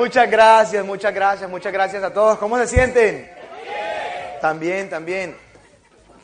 Muchas 0.00 0.30
gracias, 0.30 0.82
muchas 0.82 1.12
gracias, 1.12 1.50
muchas 1.50 1.70
gracias 1.74 2.02
a 2.02 2.10
todos. 2.10 2.38
¿Cómo 2.38 2.56
se 2.56 2.66
sienten? 2.66 3.30
También, 4.40 4.88
también. 4.88 5.36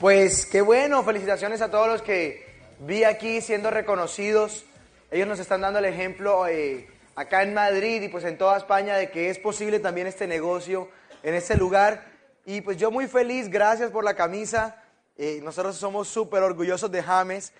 Pues 0.00 0.46
qué 0.46 0.62
bueno, 0.62 1.04
felicitaciones 1.04 1.60
a 1.60 1.71
todos 1.71 1.87
los 1.87 2.01
que 2.01 2.58
vi 2.78 3.04
aquí 3.04 3.42
siendo 3.42 3.70
reconocidos. 3.70 4.65
Ellos 5.10 5.28
nos 5.28 5.40
están 5.40 5.60
dando 5.60 5.78
el 5.78 5.84
ejemplo 5.84 6.47
eh, 6.47 6.88
acá 7.16 7.42
en 7.42 7.52
Madrid 7.52 8.01
y 8.01 8.08
pues 8.08 8.24
en 8.24 8.38
toda 8.38 8.56
España 8.56 8.97
de 8.97 9.10
que 9.10 9.28
es 9.28 9.38
posible 9.38 9.79
también 9.79 10.06
este 10.06 10.26
negocio 10.26 10.88
en 11.22 11.34
este 11.34 11.54
lugar. 11.54 12.02
Y 12.47 12.62
pues 12.62 12.79
yo 12.79 12.90
muy 12.90 13.08
feliz, 13.08 13.51
gracias 13.51 13.90
por 13.90 14.04
la 14.04 14.15
camisa. 14.15 14.83
Eh, 15.19 15.40
nosotros 15.43 15.76
somos 15.76 16.09
súper 16.09 16.43
orgullosos 16.43 16.91
de 16.91 17.02
James. 17.02 17.52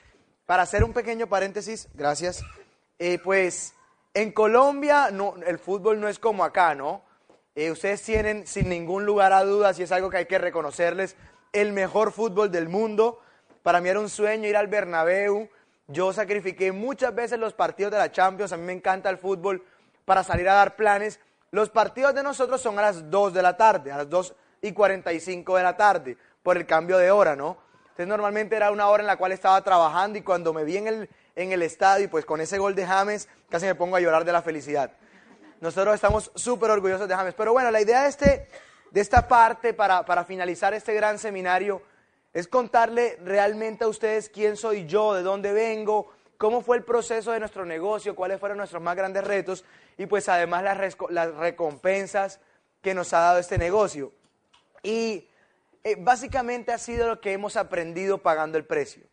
Para 0.47 0.63
hacer 0.63 0.83
un 0.83 0.95
pequeño 0.95 1.27
paréntesis, 1.27 1.89
gracias. 1.93 2.43
Eh, 2.99 3.19
pues 3.23 3.75
en 4.17 4.33
Colombia 4.33 5.11
no, 5.13 5.35
el 5.47 5.59
fútbol 5.59 6.01
no 6.01 6.09
es 6.09 6.19
como 6.19 6.43
acá, 6.43 6.75
¿no? 6.75 7.03
Eh, 7.55 7.71
ustedes 7.71 8.03
tienen 8.03 8.47
sin 8.47 8.71
ningún 8.71 9.05
lugar 9.05 9.35
a 9.35 9.45
dudas, 9.45 9.79
y 9.79 9.83
es 9.83 9.93
algo 9.93 10.09
que 10.09 10.17
hay 10.17 10.25
que 10.25 10.39
reconocerles, 10.39 11.17
el 11.53 11.75
mejor 11.75 12.13
fútbol 12.13 12.51
del 12.51 12.67
mundo. 12.67 13.21
Para 13.63 13.83
mí 13.83 13.91
era 13.91 14.01
un 14.01 14.09
sueño 14.09 14.49
ir 14.49 14.57
al 14.57 14.69
Bernabéu. 14.69 15.51
Yo 15.89 16.15
sacrifiqué 16.15 16.73
muchas 16.73 17.15
veces 17.15 17.39
los 17.39 17.53
partidos 17.53 17.93
de 17.93 17.99
la 17.99 18.11
Champions, 18.11 18.55
a 18.55 18.57
mí 18.57 18.63
me 18.63 18.73
encanta 18.73 19.11
el 19.11 19.19
fútbol, 19.19 19.63
para 20.07 20.25
salir 20.25 20.49
a 20.49 20.55
dar 20.55 20.77
planes. 20.77 21.21
Los 21.51 21.69
partidos 21.69 22.15
de 22.15 22.23
nosotros 22.23 22.59
son 22.63 22.79
a 22.79 22.83
las 22.83 23.11
2 23.11 23.35
de 23.35 23.43
la 23.43 23.55
tarde, 23.59 23.93
a 23.93 23.99
las 23.99 24.09
2 24.09 24.35
y 24.63 24.73
45 24.73 25.59
de 25.59 25.63
la 25.63 25.77
tarde, 25.77 26.17
por 26.43 26.57
el 26.57 26.65
cambio 26.65 26.97
de 26.97 27.11
hora, 27.11 27.37
¿no? 27.37 27.59
Entonces 27.83 28.07
normalmente 28.07 28.57
era 28.57 28.71
una 28.71 28.89
hora 28.89 29.03
en 29.03 29.09
la 29.09 29.19
cual 29.19 29.33
estaba 29.33 29.63
trabajando 29.63 30.19
y 30.19 30.23
cuando 30.23 30.55
me 30.55 30.65
vi 30.65 30.79
en 30.79 30.87
el, 30.87 31.11
en 31.37 31.53
el 31.53 31.63
estadio, 31.63 32.11
pues 32.11 32.25
con 32.25 32.41
ese 32.41 32.59
gol 32.59 32.75
de 32.75 32.87
James, 32.87 33.29
casi 33.49 33.67
me 33.67 33.75
pongo 33.75 33.97
a 33.97 34.01
llorar 34.01 34.25
de 34.25 34.33
la 34.33 34.43
felicidad. 34.43 34.91
Nosotros 35.61 35.95
estamos 35.95 36.33
súper 36.35 36.71
orgullosos 36.71 37.09
de 37.09 37.15
James. 37.15 37.35
Pero 37.35 37.53
bueno, 37.53 37.71
la 37.71 37.81
idea 37.81 38.03
de, 38.03 38.09
este, 38.09 38.49
de 38.91 39.01
esta 39.01 39.29
parte, 39.29 39.75
para, 39.75 40.05
para 40.05 40.25
finalizar 40.25 40.75
este 40.75 40.95
gran 40.95 41.19
seminario, 41.19 41.83
es 42.33 42.49
contarle 42.49 43.19
realmente 43.25 43.85
a 43.85 43.89
ustedes 43.89 44.29
quién 44.29 44.57
soy 44.57 44.87
yo, 44.87 45.15
de 45.15 45.23
dónde 45.23 45.53
vengo, 45.53 46.13
cómo 46.37 46.61
fue 46.61 46.77
el 46.77 46.85
proceso 46.85 47.33
de 47.33 47.41
nuestro 47.41 47.65
negocio, 47.65 48.15
cuáles 48.15 48.41
fueron 48.41 48.59
nuestros 48.59 48.83
más 48.83 48.97
grandes 48.97 49.25
retos 49.25 49.65
y 49.97 50.07
pues 50.07 50.29
además 50.29 50.63
las, 50.63 50.97
las 51.11 51.35
recompensas 51.35 52.41
que 52.83 52.95
nos 52.95 53.13
ha 53.13 53.21
dado 53.21 53.39
este 53.39 53.59
negocio. 53.59 54.13
Y 54.83 55.29
eh, 55.83 55.97
básicamente 55.99 56.73
ha 56.73 56.79
sido 56.79 57.09
lo 57.09 57.21
que 57.21 57.33
hemos 57.33 57.57
aprendido 57.57 58.19
pagando 58.19 58.59
el 58.59 58.65
precio. 58.65 59.05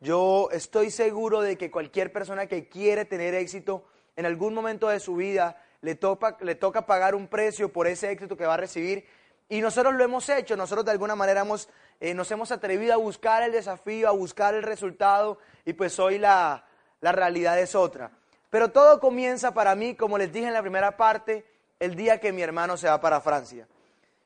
Yo 0.00 0.48
estoy 0.52 0.90
seguro 0.90 1.40
de 1.40 1.58
que 1.58 1.70
cualquier 1.70 2.12
persona 2.12 2.46
que 2.46 2.68
quiere 2.68 3.04
tener 3.04 3.34
éxito 3.34 3.84
en 4.16 4.26
algún 4.26 4.54
momento 4.54 4.88
de 4.88 5.00
su 5.00 5.16
vida 5.16 5.60
le 5.80 5.94
toca, 5.96 6.36
le 6.40 6.54
toca 6.54 6.86
pagar 6.86 7.14
un 7.14 7.26
precio 7.26 7.72
por 7.72 7.86
ese 7.86 8.10
éxito 8.10 8.36
que 8.36 8.46
va 8.46 8.54
a 8.54 8.58
recibir. 8.58 9.06
Y 9.48 9.60
nosotros 9.60 9.94
lo 9.94 10.04
hemos 10.04 10.28
hecho, 10.28 10.56
nosotros 10.56 10.84
de 10.84 10.92
alguna 10.92 11.16
manera 11.16 11.40
hemos, 11.40 11.68
eh, 12.00 12.14
nos 12.14 12.30
hemos 12.30 12.52
atrevido 12.52 12.92
a 12.94 12.96
buscar 12.96 13.42
el 13.42 13.52
desafío, 13.52 14.08
a 14.08 14.12
buscar 14.12 14.54
el 14.54 14.62
resultado 14.62 15.38
y 15.64 15.72
pues 15.72 15.98
hoy 15.98 16.18
la, 16.18 16.64
la 17.00 17.12
realidad 17.12 17.58
es 17.58 17.74
otra. 17.74 18.10
Pero 18.50 18.70
todo 18.70 19.00
comienza 19.00 19.52
para 19.52 19.74
mí, 19.74 19.94
como 19.94 20.16
les 20.16 20.32
dije 20.32 20.46
en 20.46 20.54
la 20.54 20.62
primera 20.62 20.96
parte, 20.96 21.44
el 21.80 21.96
día 21.96 22.20
que 22.20 22.32
mi 22.32 22.42
hermano 22.42 22.76
se 22.76 22.88
va 22.88 23.00
para 23.00 23.20
Francia. 23.20 23.66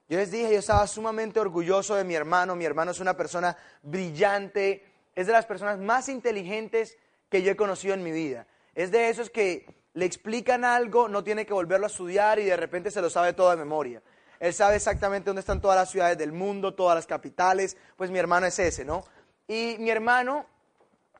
Yo 0.09 0.19
les 0.19 0.31
dije, 0.31 0.53
yo 0.53 0.59
estaba 0.59 0.87
sumamente 0.87 1.41
orgulloso 1.41 1.95
de 1.95 2.05
mi 2.05 2.15
hermano, 2.15 2.55
mi 2.55 2.65
hermano 2.65 2.91
es 2.91 3.01
una 3.01 3.17
persona 3.17 3.57
brillante, 3.83 4.92
es 5.15 5.27
de 5.27 5.33
las 5.33 5.47
personas 5.47 5.79
más 5.79 6.09
inteligentes 6.09 6.97
que 7.29 7.43
yo 7.43 7.53
he 7.53 7.57
conocido 7.57 7.95
en 7.95 8.03
mi 8.03 8.13
vida. 8.13 8.47
Es 8.75 8.91
de 8.91 9.09
esos 9.09 9.31
que 9.31 9.67
le 9.95 10.05
explican 10.05 10.65
algo, 10.65 11.09
no 11.09 11.23
tiene 11.23 11.45
que 11.45 11.53
volverlo 11.53 11.87
a 11.87 11.91
estudiar 11.91 12.39
y 12.39 12.45
de 12.45 12.57
repente 12.57 12.91
se 12.91 13.03
lo 13.03 13.11
sabe 13.11 13.33
todo 13.33 13.51
de 13.51 13.57
memoria. 13.57 14.03
Él 14.41 14.53
sabe 14.53 14.77
exactamente 14.77 15.31
dónde 15.31 15.41
están 15.41 15.61
todas 15.61 15.77
las 15.77 15.91
ciudades 15.91 16.19
del 16.19 16.33
mundo, 16.33 16.75
todas 16.75 16.97
las 16.97 17.07
capitales, 17.07 17.77
pues 17.97 18.11
mi 18.11 18.19
hermano 18.19 18.47
es 18.47 18.59
ese, 18.59 18.85
¿no? 18.85 19.05
Y 19.47 19.77
mi 19.79 19.91
hermano, 19.91 20.47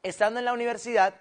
estando 0.03 0.39
en 0.39 0.45
la 0.45 0.53
universidad, 0.53 1.15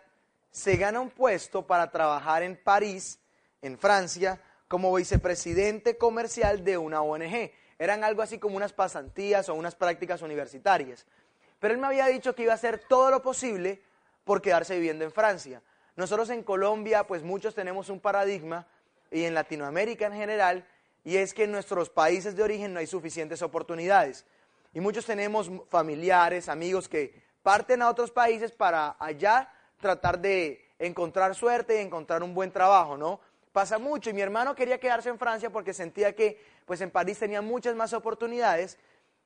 se 0.50 0.78
gana 0.78 1.00
un 1.00 1.10
puesto 1.10 1.68
para 1.68 1.92
trabajar 1.92 2.44
en 2.44 2.56
París, 2.56 3.20
en 3.62 3.78
Francia, 3.78 4.42
como 4.68 4.94
vicepresidente 4.94 5.98
comercial 5.98 6.64
de 6.64 6.78
una 6.78 7.02
ONG. 7.02 7.52
Eran 7.78 8.04
algo 8.04 8.22
así 8.22 8.40
como 8.40 8.56
unas 8.56 8.74
pasantías 8.74 9.50
o 9.50 9.54
unas 9.54 9.76
prácticas 9.76 10.22
universitarias. 10.22 11.06
Pero 11.62 11.76
él 11.76 11.80
me 11.80 11.88
había 11.88 12.08
dicho 12.08 12.34
que 12.36 12.42
iba 12.42 12.54
a 12.54 12.56
hacer 12.56 12.80
todo 12.80 13.12
lo 13.12 13.22
posible 13.22 13.82
por 14.26 14.42
quedarse 14.42 14.74
viviendo 14.74 15.06
en 15.06 15.12
Francia. 15.12 15.62
Nosotros 15.96 16.32
en 16.32 16.42
Colombia, 16.42 17.06
pues 17.06 17.22
muchos 17.22 17.54
tenemos 17.54 17.90
un 17.90 18.00
paradigma, 18.00 18.66
y 19.12 19.26
en 19.26 19.36
Latinoamérica 19.36 20.08
en 20.08 20.14
general, 20.14 20.66
y 21.04 21.18
es 21.18 21.36
que 21.36 21.44
en 21.44 21.52
nuestros 21.52 21.90
países 21.90 22.36
de 22.36 22.42
origen 22.42 22.74
no 22.74 22.80
hay 22.80 22.88
suficientes 22.88 23.44
oportunidades. 23.44 24.26
Y 24.74 24.80
muchos 24.80 25.06
tenemos 25.06 25.52
familiares, 25.70 26.50
amigos 26.50 26.90
que 26.90 27.22
parten 27.44 27.84
a 27.84 27.90
otros 27.90 28.10
países 28.10 28.52
para 28.52 28.96
allá 28.98 29.52
tratar 29.80 30.20
de 30.20 30.66
encontrar 30.80 31.36
suerte 31.36 31.76
y 31.76 31.86
encontrar 31.86 32.24
un 32.24 32.34
buen 32.34 32.52
trabajo, 32.52 32.98
¿no? 32.98 33.20
Pasa 33.52 33.78
mucho 33.78 34.10
y 34.10 34.14
mi 34.14 34.22
hermano 34.22 34.56
quería 34.56 34.80
quedarse 34.80 35.10
en 35.10 35.20
Francia 35.20 35.52
porque 35.52 35.74
sentía 35.74 36.16
que 36.16 36.42
pues 36.66 36.82
en 36.82 36.90
París 36.90 37.20
tenía 37.20 37.42
muchas 37.42 37.76
más 37.76 37.94
oportunidades 37.94 38.80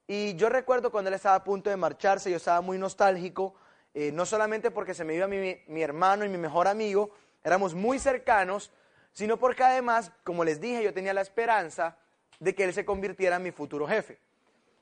y 0.07 0.35
yo 0.35 0.49
recuerdo 0.49 0.91
cuando 0.91 1.09
él 1.09 1.16
estaba 1.16 1.35
a 1.35 1.43
punto 1.43 1.69
de 1.69 1.77
marcharse, 1.77 2.29
yo 2.29 2.38
estaba 2.38 2.61
muy 2.61 2.77
nostálgico, 2.77 3.55
eh, 3.93 4.11
no 4.11 4.25
solamente 4.25 4.71
porque 4.71 4.93
se 4.93 5.03
me 5.03 5.16
iba 5.16 5.27
mi, 5.27 5.57
mi 5.67 5.81
hermano 5.81 6.25
y 6.25 6.29
mi 6.29 6.38
mejor 6.38 6.67
amigo, 6.67 7.11
éramos 7.43 7.73
muy 7.73 7.97
cercanos, 7.97 8.71
sino 9.13 9.38
porque 9.38 9.63
además, 9.63 10.11
como 10.23 10.44
les 10.44 10.59
dije, 10.59 10.83
yo 10.83 10.94
tenía 10.94 11.13
la 11.13 11.21
esperanza 11.21 11.97
de 12.39 12.53
que 12.53 12.65
él 12.65 12.73
se 12.73 12.85
convirtiera 12.85 13.38
en 13.38 13.44
mi 13.44 13.51
futuro 13.51 13.88
jefe. 13.88 14.19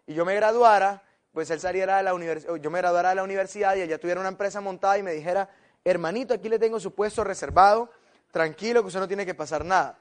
Y 0.07 0.13
yo 0.13 0.25
me 0.25 0.35
graduara, 0.35 1.03
pues 1.31 1.49
él 1.51 1.59
saliera 1.59 1.97
de 1.97 2.03
la 2.03 2.13
universidad, 2.13 2.55
yo 2.55 2.71
me 2.71 2.79
graduara 2.79 3.09
de 3.09 3.15
la 3.15 3.23
universidad 3.23 3.75
y 3.75 3.81
ella 3.81 3.99
tuviera 3.99 4.19
una 4.19 4.29
empresa 4.29 4.59
montada 4.59 4.97
y 4.97 5.03
me 5.03 5.13
dijera, 5.13 5.49
hermanito, 5.85 6.33
aquí 6.33 6.49
le 6.49 6.59
tengo 6.59 6.79
su 6.79 6.93
puesto 6.93 7.23
reservado, 7.23 7.91
tranquilo 8.31 8.81
que 8.81 8.87
usted 8.87 8.99
no 8.99 9.07
tiene 9.07 9.25
que 9.25 9.35
pasar 9.35 9.63
nada. 9.63 9.99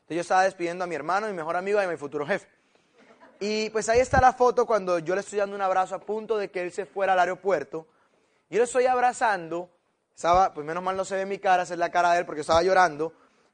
Entonces 0.00 0.16
yo 0.16 0.20
estaba 0.20 0.44
despidiendo 0.44 0.84
a 0.84 0.86
mi 0.86 0.94
hermano, 0.94 1.26
mi 1.26 1.32
mejor 1.32 1.56
amigo 1.56 1.80
y 1.80 1.84
a 1.84 1.88
mi 1.88 1.96
futuro 1.96 2.26
jefe. 2.26 2.48
Y 3.40 3.70
pues 3.70 3.88
ahí 3.88 4.00
está 4.00 4.20
la 4.20 4.32
foto 4.32 4.66
cuando 4.66 4.98
yo 4.98 5.14
le 5.14 5.20
estoy 5.20 5.38
dando 5.38 5.54
un 5.54 5.62
abrazo 5.62 5.94
a 5.94 6.00
punto 6.00 6.36
de 6.36 6.50
que 6.50 6.60
él 6.60 6.72
se 6.72 6.86
fuera 6.86 7.12
al 7.12 7.20
aeropuerto. 7.20 7.86
Yo 8.50 8.58
le 8.58 8.64
estoy 8.64 8.86
abrazando, 8.86 9.70
estaba, 10.14 10.52
pues 10.52 10.66
menos 10.66 10.82
mal 10.82 10.96
no 10.96 11.04
se 11.04 11.14
ve 11.14 11.26
mi 11.26 11.38
cara, 11.38 11.62
esa 11.62 11.74
es 11.74 11.78
la 11.78 11.90
cara 11.90 12.12
de 12.12 12.20
él 12.20 12.26
porque 12.26 12.40
estaba 12.40 12.62
llorando. 12.62 13.12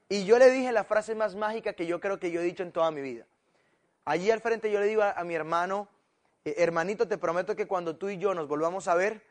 Y 0.08 0.24
yo 0.24 0.38
le 0.38 0.50
dije 0.50 0.72
la 0.72 0.84
frase 0.84 1.14
más 1.14 1.34
mágica 1.34 1.74
que 1.74 1.86
yo 1.86 2.00
creo 2.00 2.18
que 2.18 2.30
yo 2.30 2.40
he 2.40 2.44
dicho 2.44 2.62
en 2.62 2.72
toda 2.72 2.90
mi 2.90 3.02
vida. 3.02 3.26
Allí 4.06 4.30
al 4.30 4.40
frente 4.40 4.70
yo 4.70 4.80
le 4.80 4.86
digo 4.86 5.02
a, 5.02 5.22
mi 5.24 5.34
hermano, 5.34 5.88
eh, 6.44 6.54
hermanito, 6.58 7.08
te 7.08 7.18
prometo 7.18 7.56
que 7.56 7.66
cuando 7.66 7.96
tú 7.96 8.08
y 8.08 8.18
yo 8.18 8.34
nos 8.34 8.48
volvamos 8.48 8.88
a 8.88 8.94
ver, 8.94 9.22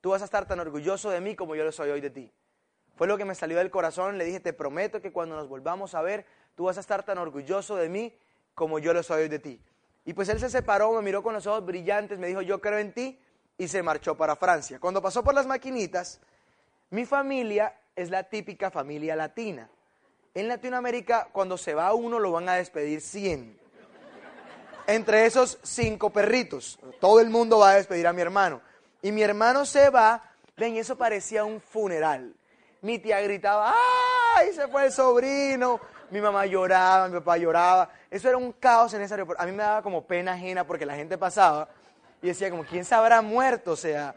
tú 0.00 0.10
vas 0.10 0.22
a 0.22 0.26
estar 0.26 0.46
tan 0.46 0.60
orgulloso 0.60 1.10
de 1.10 1.20
mí 1.20 1.36
como 1.36 1.54
yo 1.54 1.64
lo 1.64 1.72
soy 1.72 1.90
hoy 1.90 2.00
de 2.00 2.10
ti. 2.10 2.32
Fue 2.96 3.06
lo 3.06 3.16
que 3.16 3.24
me 3.24 3.34
salió 3.34 3.58
del 3.58 3.70
corazón, 3.70 4.18
le 4.18 4.24
dije, 4.24 4.40
te 4.40 4.52
prometo 4.52 5.00
que 5.00 5.12
cuando 5.12 5.36
nos 5.36 5.48
volvamos 5.48 5.94
a 5.94 6.02
ver, 6.02 6.26
tú 6.54 6.64
vas 6.64 6.76
a 6.76 6.80
estar 6.80 7.02
tan 7.02 7.16
orgulloso 7.18 7.76
de 7.76 7.88
mí 7.88 8.14
como 8.54 8.78
yo 8.78 8.92
lo 8.92 9.02
soy 9.02 9.22
hoy 9.22 9.28
de 9.28 9.38
ti. 9.38 9.60
Y 10.04 10.14
pues 10.14 10.28
él 10.28 10.40
se 10.40 10.50
separó, 10.50 10.92
me 10.92 11.02
miró 11.02 11.22
con 11.22 11.34
los 11.34 11.46
ojos 11.46 11.64
brillantes, 11.64 12.18
me 12.18 12.26
dijo, 12.26 12.42
yo 12.42 12.60
creo 12.60 12.78
en 12.78 12.92
ti, 12.92 13.18
y 13.56 13.68
se 13.68 13.82
marchó 13.82 14.16
para 14.16 14.36
Francia. 14.36 14.80
Cuando 14.80 15.00
pasó 15.00 15.22
por 15.22 15.34
las 15.34 15.46
maquinitas, 15.46 16.20
mi 16.90 17.06
familia 17.06 17.74
es 17.94 18.10
la 18.10 18.24
típica 18.24 18.70
familia 18.70 19.14
latina. 19.14 19.68
En 20.34 20.48
Latinoamérica, 20.48 21.28
cuando 21.30 21.56
se 21.56 21.74
va 21.74 21.92
uno, 21.94 22.18
lo 22.18 22.32
van 22.32 22.48
a 22.48 22.54
despedir 22.54 23.00
100. 23.00 23.60
Entre 24.88 25.26
esos 25.26 25.58
cinco 25.62 26.10
perritos. 26.10 26.78
Todo 27.00 27.20
el 27.20 27.30
mundo 27.30 27.58
va 27.58 27.70
a 27.70 27.74
despedir 27.74 28.06
a 28.06 28.12
mi 28.12 28.22
hermano. 28.22 28.60
Y 29.00 29.12
mi 29.12 29.22
hermano 29.22 29.64
se 29.64 29.90
va, 29.90 30.22
ven, 30.56 30.76
eso 30.76 30.96
parecía 30.96 31.44
un 31.44 31.60
funeral. 31.60 32.34
Mi 32.80 32.98
tía 32.98 33.20
gritaba, 33.20 33.74
¡ay! 34.36 34.52
Se 34.52 34.66
fue 34.66 34.86
el 34.86 34.92
sobrino 34.92 35.80
mi 36.12 36.20
mamá 36.20 36.44
lloraba, 36.44 37.08
mi 37.08 37.14
papá 37.14 37.38
lloraba. 37.38 37.90
Eso 38.10 38.28
era 38.28 38.36
un 38.36 38.52
caos 38.52 38.92
en 38.92 39.00
ese 39.00 39.14
aeropuerto. 39.14 39.42
A 39.42 39.46
mí 39.46 39.52
me 39.52 39.62
daba 39.62 39.80
como 39.80 40.06
pena 40.06 40.34
ajena 40.34 40.66
porque 40.66 40.84
la 40.84 40.94
gente 40.94 41.16
pasaba 41.16 41.70
y 42.20 42.26
decía 42.26 42.50
como, 42.50 42.66
¿quién 42.66 42.84
se 42.84 42.94
habrá 42.94 43.22
muerto? 43.22 43.72
O 43.72 43.76
sea, 43.76 44.14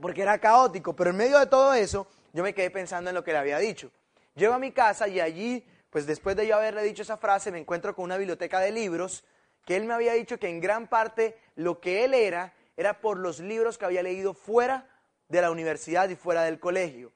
porque 0.00 0.22
era 0.22 0.36
caótico. 0.38 0.96
Pero 0.96 1.10
en 1.10 1.16
medio 1.16 1.38
de 1.38 1.46
todo 1.46 1.74
eso, 1.74 2.08
yo 2.32 2.42
me 2.42 2.52
quedé 2.52 2.72
pensando 2.72 3.08
en 3.08 3.14
lo 3.14 3.22
que 3.22 3.30
le 3.30 3.38
había 3.38 3.58
dicho. 3.58 3.92
Llego 4.34 4.54
a 4.54 4.58
mi 4.58 4.72
casa 4.72 5.06
y 5.06 5.20
allí, 5.20 5.64
pues 5.90 6.06
después 6.06 6.34
de 6.34 6.48
yo 6.48 6.56
haberle 6.56 6.82
dicho 6.82 7.02
esa 7.02 7.16
frase, 7.16 7.52
me 7.52 7.60
encuentro 7.60 7.94
con 7.94 8.04
una 8.04 8.16
biblioteca 8.16 8.58
de 8.58 8.72
libros 8.72 9.24
que 9.64 9.76
él 9.76 9.84
me 9.84 9.94
había 9.94 10.12
dicho 10.14 10.40
que 10.40 10.48
en 10.48 10.60
gran 10.60 10.88
parte 10.88 11.38
lo 11.54 11.80
que 11.80 12.04
él 12.04 12.14
era 12.14 12.52
era 12.76 13.00
por 13.00 13.16
los 13.16 13.38
libros 13.38 13.78
que 13.78 13.84
había 13.84 14.02
leído 14.02 14.34
fuera 14.34 14.88
de 15.28 15.40
la 15.40 15.52
universidad 15.52 16.08
y 16.08 16.16
fuera 16.16 16.42
del 16.42 16.58
colegio. 16.58 17.12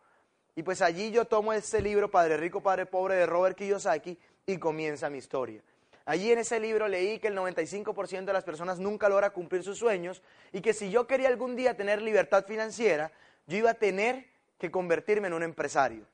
Y 0.61 0.62
pues 0.62 0.83
allí 0.83 1.11
yo 1.11 1.25
tomo 1.25 1.55
este 1.55 1.81
libro, 1.81 2.11
Padre 2.11 2.37
Rico, 2.37 2.61
Padre 2.61 2.85
Pobre, 2.85 3.15
de 3.15 3.25
Robert 3.25 3.57
Kiyosaki, 3.57 4.19
y 4.45 4.59
comienza 4.59 5.09
mi 5.09 5.17
historia. 5.17 5.62
Allí 6.05 6.31
en 6.31 6.39
ese 6.39 6.61
libro 6.61 6.87
leí 6.87 7.19
que 7.19 7.29
el 7.29 7.35
95% 7.35 8.27
de 8.27 8.33
las 8.35 8.45
personas 8.45 8.79
nunca 8.79 9.09
logra 9.09 9.31
cumplir 9.31 9.62
sus 9.62 9.79
sueños 9.79 10.21
y 10.53 10.61
que 10.61 10.75
si 10.75 10.91
yo 10.91 11.07
quería 11.07 11.29
algún 11.29 11.57
día 11.57 11.79
tener 11.79 12.03
libertad 12.03 12.45
financiera, 12.45 13.11
yo 13.47 13.57
iba 13.57 13.71
a 13.71 13.75
tener 13.75 14.27
que 14.59 14.71
convertirme 14.71 15.29
en 15.29 15.33
un 15.33 15.45
empresario. 15.45 16.05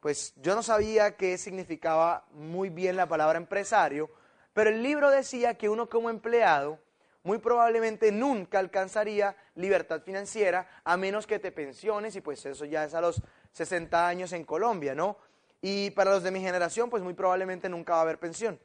pues 0.00 0.32
yo 0.36 0.54
no 0.54 0.62
sabía 0.62 1.16
qué 1.16 1.36
significaba 1.36 2.24
muy 2.30 2.70
bien 2.70 2.96
la 2.96 3.06
palabra 3.06 3.36
empresario, 3.36 4.08
pero 4.54 4.70
el 4.70 4.82
libro 4.82 5.10
decía 5.10 5.58
que 5.58 5.68
uno 5.68 5.90
como 5.90 6.08
empleado 6.08 6.78
muy 7.28 7.36
probablemente 7.36 8.10
nunca 8.12 8.58
alcanzaría 8.58 9.36
libertad 9.54 10.00
financiera 10.02 10.66
a 10.82 10.96
menos 10.96 11.26
que 11.26 11.38
te 11.38 11.52
pensiones 11.52 12.16
y 12.16 12.22
pues 12.22 12.46
eso 12.46 12.64
ya 12.64 12.84
es 12.84 12.94
a 12.94 13.02
los 13.02 13.20
60 13.52 14.06
años 14.06 14.32
en 14.32 14.44
Colombia, 14.44 14.94
¿no? 14.94 15.16
Y 15.60 15.90
para 15.90 16.12
los 16.12 16.22
de 16.22 16.30
mi 16.30 16.40
generación 16.40 16.90
pues 16.90 17.02
muy 17.02 17.14
probablemente 17.14 17.68
nunca 17.68 17.94
va 17.94 17.98
a 17.98 18.02
haber 18.02 18.18
pensión. 18.18 18.60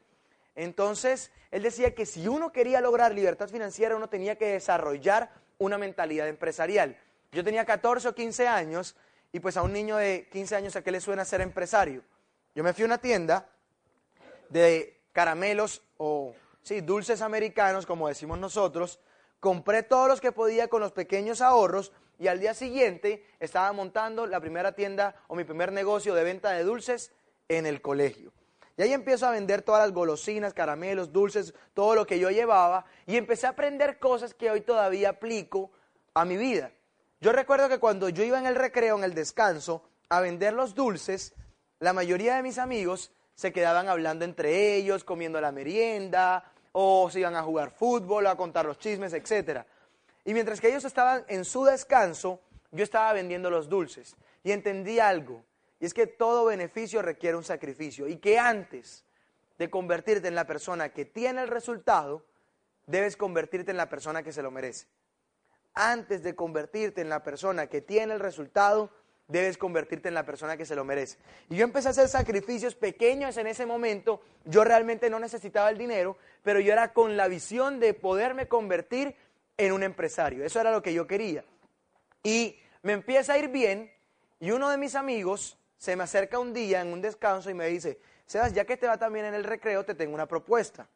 Entonces, 0.56 1.32
él 1.52 1.64
decía 1.64 1.96
que 1.96 2.06
si 2.06 2.28
uno 2.28 2.52
quería 2.52 2.80
lograr 2.80 3.14
libertad 3.14 3.50
financiera, 3.50 3.96
uno 3.96 4.08
tenía 4.08 4.38
que 4.38 4.48
desarrollar 4.48 5.32
una 5.58 5.78
mentalidad 5.78 6.28
empresarial. 6.28 6.98
Yo 7.32 7.44
tenía 7.44 7.66
14 7.66 8.10
o 8.10 8.16
15 8.16 8.48
años 8.48 8.96
y 9.32 9.40
pues 9.40 9.58
a 9.58 9.64
un 9.64 9.74
niño 9.74 9.98
de 9.98 10.28
15 10.32 10.56
años 10.56 10.76
a 10.76 10.84
qué 10.84 10.92
le 10.92 11.02
suena 11.02 11.26
ser 11.26 11.42
empresario. 11.42 12.04
Yo 12.54 12.64
me 12.64 12.74
fui 12.74 12.84
a 12.84 12.86
una 12.86 13.00
tienda 13.00 13.50
de 14.50 15.02
caramelos 15.12 15.82
o 15.98 16.36
sí, 16.62 16.82
dulces 16.82 17.22
americanos, 17.22 17.86
como 17.88 18.08
decimos 18.08 18.38
nosotros, 18.38 19.00
compré 19.40 19.82
todos 19.82 20.08
los 20.08 20.22
que 20.22 20.32
podía 20.32 20.68
con 20.68 20.82
los 20.82 20.92
pequeños 20.92 21.42
ahorros 21.42 21.92
y 22.20 22.28
al 22.28 22.40
día 22.40 22.54
siguiente 22.54 23.26
estaba 23.40 23.72
montando 23.72 24.28
la 24.28 24.40
primera 24.40 24.74
tienda 24.74 25.16
o 25.28 25.36
mi 25.36 25.44
primer 25.44 25.72
negocio 25.72 26.16
de 26.16 26.24
venta 26.24 26.52
de 26.52 26.64
dulces 26.64 27.12
en 27.48 27.66
el 27.66 27.82
colegio. 27.82 28.32
Y 28.78 28.82
ahí 28.82 28.94
empiezo 28.94 29.28
a 29.28 29.32
vender 29.32 29.62
todas 29.62 29.82
las 29.84 29.94
golosinas, 29.94 30.54
caramelos, 30.54 31.12
dulces, 31.12 31.54
todo 31.74 31.96
lo 31.96 32.08
que 32.08 32.20
yo 32.20 32.32
llevaba 32.32 32.86
y 33.06 33.18
empecé 33.18 33.46
a 33.46 33.52
aprender 33.52 34.00
cosas 34.00 34.34
que 34.34 34.50
hoy 34.50 34.62
todavía 34.62 35.10
aplico 35.10 35.72
a 36.14 36.26
mi 36.26 36.38
vida. 36.38 36.72
Yo 37.22 37.32
recuerdo 37.32 37.70
que 37.70 37.80
cuando 37.80 38.10
yo 38.10 38.24
iba 38.24 38.40
en 38.40 38.48
el 38.48 38.56
recreo, 38.56 38.98
en 38.98 39.04
el 39.04 39.14
descanso, 39.14 39.84
a 40.10 40.20
vender 40.20 40.54
los 40.54 40.76
dulces, 40.76 41.34
la 41.80 41.94
mayoría 41.94 42.36
de 42.36 42.44
mis 42.44 42.58
amigos 42.58 43.12
se 43.36 43.52
quedaban 43.52 43.88
hablando 43.88 44.26
entre 44.26 44.76
ellos, 44.76 45.04
comiendo 45.04 45.40
la 45.42 45.52
merienda, 45.52 46.52
o 46.72 47.10
se 47.10 47.20
iban 47.20 47.36
a 47.36 47.44
jugar 47.44 47.72
fútbol, 47.72 48.28
a 48.28 48.36
contar 48.36 48.66
los 48.66 48.78
chismes, 48.80 49.14
etc. 49.14 49.66
Y 50.26 50.34
mientras 50.34 50.62
que 50.62 50.70
ellos 50.70 50.86
estaban 50.86 51.26
en 51.28 51.46
su 51.46 51.66
descanso, 51.66 52.40
yo 52.72 52.84
estaba 52.84 53.14
vendiendo 53.14 53.50
los 53.50 53.70
dulces. 53.70 54.16
Y 54.44 54.52
entendí 54.52 55.00
algo, 55.00 55.44
y 55.80 55.86
es 55.86 55.94
que 55.94 56.08
todo 56.08 56.46
beneficio 56.46 57.02
requiere 57.02 57.38
un 57.38 57.44
sacrificio, 57.44 58.08
y 58.08 58.18
que 58.18 58.40
antes 58.40 59.04
de 59.58 59.70
convertirte 59.70 60.28
en 60.28 60.36
la 60.36 60.46
persona 60.46 60.90
que 60.90 61.06
tiene 61.06 61.42
el 61.44 61.48
resultado, 61.48 62.26
debes 62.88 63.16
convertirte 63.16 63.72
en 63.72 63.78
la 63.78 63.90
persona 63.90 64.24
que 64.24 64.34
se 64.34 64.42
lo 64.42 64.52
merece. 64.52 64.88
Antes 65.74 66.24
de 66.24 66.36
convertirte 66.36 67.02
en 67.02 67.10
la 67.10 67.24
persona 67.24 67.68
que 67.68 67.82
tiene 67.82 68.14
el 68.14 68.20
resultado, 68.20 68.92
debes 69.28 69.58
convertirte 69.58 70.10
en 70.10 70.14
la 70.14 70.26
persona 70.26 70.58
que 70.58 70.66
se 70.66 70.76
lo 70.76 70.84
merece. 70.84 71.18
Y 71.50 71.56
yo 71.56 71.64
empecé 71.64 71.88
a 71.88 71.92
hacer 71.92 72.08
sacrificios 72.08 72.76
pequeños 72.76 73.38
en 73.38 73.48
ese 73.48 73.66
momento. 73.66 74.22
Yo 74.46 74.64
realmente 74.64 75.10
no 75.10 75.20
necesitaba 75.20 75.70
el 75.70 75.78
dinero, 75.78 76.18
pero 76.44 76.60
yo 76.60 76.74
era 76.74 76.94
con 76.94 77.18
la 77.18 77.28
visión 77.28 77.80
de 77.80 77.94
poderme 77.94 78.48
convertir 78.48 79.16
en 79.58 79.72
un 79.72 79.84
empresario. 79.84 80.46
Eso 80.46 80.60
era 80.60 80.72
lo 80.72 80.82
que 80.82 80.94
yo 80.94 81.08
quería. 81.08 81.44
Y 82.24 82.58
me 82.82 82.94
empieza 82.94 83.34
a 83.34 83.38
ir 83.38 83.50
bien 83.50 83.92
y 84.40 84.52
uno 84.52 84.70
de 84.70 84.78
mis 84.78 84.96
amigos 84.96 85.58
se 85.78 85.96
me 85.96 86.04
acerca 86.04 86.40
un 86.40 86.54
día 86.54 86.82
en 86.82 86.94
un 86.94 87.02
descanso 87.02 87.50
y 87.50 87.54
me 87.54 87.68
dice, 87.68 88.00
Sebas, 88.26 88.54
ya 88.54 88.66
que 88.66 88.78
te 88.78 88.88
va 88.88 88.98
también 88.98 89.26
en 89.26 89.34
el 89.34 89.44
recreo, 89.44 89.84
te 89.86 89.96
tengo 89.96 90.14
una 90.14 90.28
propuesta. 90.28 90.88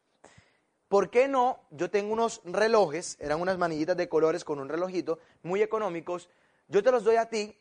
¿Por 0.88 1.10
qué 1.10 1.28
no? 1.28 1.60
Yo 1.72 1.90
tengo 1.90 2.14
unos 2.14 2.42
relojes, 2.46 3.18
eran 3.20 3.42
unas 3.42 3.58
manillitas 3.58 3.98
de 3.98 4.08
colores 4.08 4.46
con 4.46 4.60
un 4.60 4.70
relojito, 4.70 5.20
muy 5.44 5.62
económicos. 5.62 6.30
Yo 6.70 6.82
te 6.82 6.92
los 6.92 7.04
doy 7.04 7.18
a 7.18 7.30
ti 7.30 7.58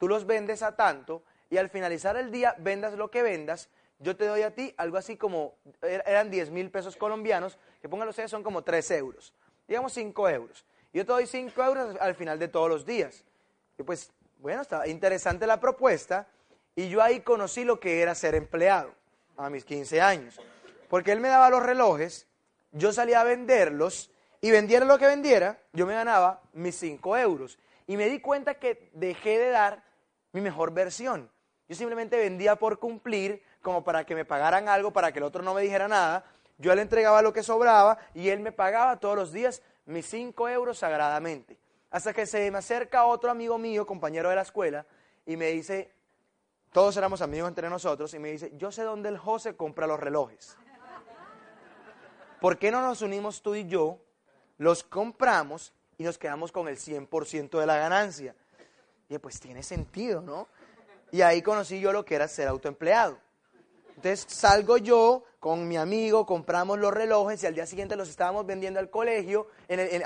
tú 0.00 0.08
los 0.08 0.24
vendes 0.24 0.62
a 0.62 0.74
tanto 0.74 1.22
y 1.50 1.58
al 1.58 1.68
finalizar 1.68 2.16
el 2.16 2.30
día 2.32 2.56
vendas 2.58 2.94
lo 2.94 3.10
que 3.10 3.22
vendas, 3.22 3.68
yo 3.98 4.16
te 4.16 4.24
doy 4.24 4.40
a 4.40 4.54
ti 4.54 4.74
algo 4.78 4.96
así 4.96 5.18
como, 5.18 5.58
er, 5.82 6.02
eran 6.06 6.30
10 6.30 6.50
mil 6.50 6.70
pesos 6.70 6.96
colombianos, 6.96 7.58
que 7.82 7.88
pónganlo 7.88 8.10
ustedes 8.10 8.30
son 8.30 8.42
como 8.42 8.64
3 8.64 8.90
euros, 8.92 9.34
digamos 9.70 9.92
5 9.92 10.28
euros. 10.28 10.64
Yo 10.92 11.06
te 11.06 11.12
doy 11.12 11.26
5 11.28 11.64
euros 11.64 11.96
al 12.00 12.16
final 12.16 12.40
de 12.40 12.48
todos 12.48 12.68
los 12.68 12.84
días. 12.84 13.24
Y 13.78 13.84
pues, 13.84 14.10
bueno, 14.40 14.62
está 14.62 14.88
interesante 14.88 15.46
la 15.46 15.60
propuesta 15.60 16.26
y 16.74 16.88
yo 16.88 17.00
ahí 17.00 17.20
conocí 17.20 17.62
lo 17.62 17.78
que 17.78 18.02
era 18.02 18.16
ser 18.16 18.34
empleado 18.34 18.92
a 19.36 19.48
mis 19.48 19.64
15 19.64 20.00
años. 20.00 20.40
Porque 20.88 21.12
él 21.12 21.20
me 21.20 21.28
daba 21.28 21.50
los 21.50 21.62
relojes, 21.62 22.26
yo 22.72 22.92
salía 22.92 23.20
a 23.20 23.24
venderlos 23.24 24.10
y 24.40 24.50
vendiera 24.50 24.84
lo 24.84 24.98
que 24.98 25.06
vendiera, 25.06 25.60
yo 25.72 25.86
me 25.86 25.94
ganaba 25.94 26.42
mis 26.52 26.76
5 26.76 27.16
euros. 27.18 27.56
Y 27.86 27.96
me 27.96 28.08
di 28.08 28.20
cuenta 28.20 28.54
que 28.54 28.90
dejé 28.92 29.38
de 29.38 29.50
dar 29.50 29.84
mi 30.32 30.40
mejor 30.40 30.72
versión. 30.72 31.30
Yo 31.68 31.76
simplemente 31.76 32.16
vendía 32.16 32.56
por 32.56 32.80
cumplir, 32.80 33.40
como 33.62 33.84
para 33.84 34.04
que 34.04 34.16
me 34.16 34.24
pagaran 34.24 34.68
algo, 34.68 34.92
para 34.92 35.12
que 35.12 35.20
el 35.20 35.24
otro 35.24 35.44
no 35.44 35.54
me 35.54 35.62
dijera 35.62 35.86
nada. 35.86 36.24
Yo 36.60 36.74
le 36.74 36.82
entregaba 36.82 37.22
lo 37.22 37.32
que 37.32 37.42
sobraba 37.42 37.98
y 38.14 38.28
él 38.28 38.40
me 38.40 38.52
pagaba 38.52 39.00
todos 39.00 39.16
los 39.16 39.32
días 39.32 39.62
mis 39.86 40.06
cinco 40.06 40.46
euros 40.46 40.78
sagradamente. 40.78 41.58
Hasta 41.90 42.12
que 42.12 42.26
se 42.26 42.50
me 42.50 42.58
acerca 42.58 43.06
otro 43.06 43.30
amigo 43.30 43.56
mío, 43.56 43.86
compañero 43.86 44.28
de 44.28 44.36
la 44.36 44.42
escuela, 44.42 44.86
y 45.24 45.36
me 45.36 45.46
dice, 45.46 45.90
todos 46.70 46.96
éramos 46.98 47.22
amigos 47.22 47.48
entre 47.48 47.70
nosotros, 47.70 48.12
y 48.12 48.18
me 48.18 48.30
dice, 48.30 48.52
yo 48.56 48.70
sé 48.70 48.82
dónde 48.82 49.08
el 49.08 49.16
José 49.16 49.56
compra 49.56 49.86
los 49.86 49.98
relojes. 49.98 50.56
¿Por 52.40 52.58
qué 52.58 52.70
no 52.70 52.82
nos 52.82 53.00
unimos 53.00 53.40
tú 53.42 53.54
y 53.54 53.66
yo, 53.66 53.98
los 54.58 54.84
compramos 54.84 55.72
y 55.96 56.04
nos 56.04 56.18
quedamos 56.18 56.52
con 56.52 56.68
el 56.68 56.76
100% 56.76 57.58
de 57.58 57.66
la 57.66 57.76
ganancia? 57.76 58.36
Y 59.08 59.18
pues 59.18 59.40
tiene 59.40 59.62
sentido, 59.62 60.20
¿no? 60.20 60.46
Y 61.10 61.22
ahí 61.22 61.40
conocí 61.40 61.80
yo 61.80 61.90
lo 61.92 62.04
que 62.04 62.14
era 62.14 62.28
ser 62.28 62.48
autoempleado. 62.48 63.18
Entonces 64.02 64.34
salgo 64.34 64.78
yo 64.78 65.24
con 65.38 65.68
mi 65.68 65.76
amigo, 65.76 66.24
compramos 66.24 66.78
los 66.78 66.90
relojes 66.90 67.42
y 67.42 67.46
al 67.46 67.54
día 67.54 67.66
siguiente 67.66 67.96
los 67.96 68.08
estábamos 68.08 68.46
vendiendo 68.46 68.80
al 68.80 68.88
colegio, 68.88 69.48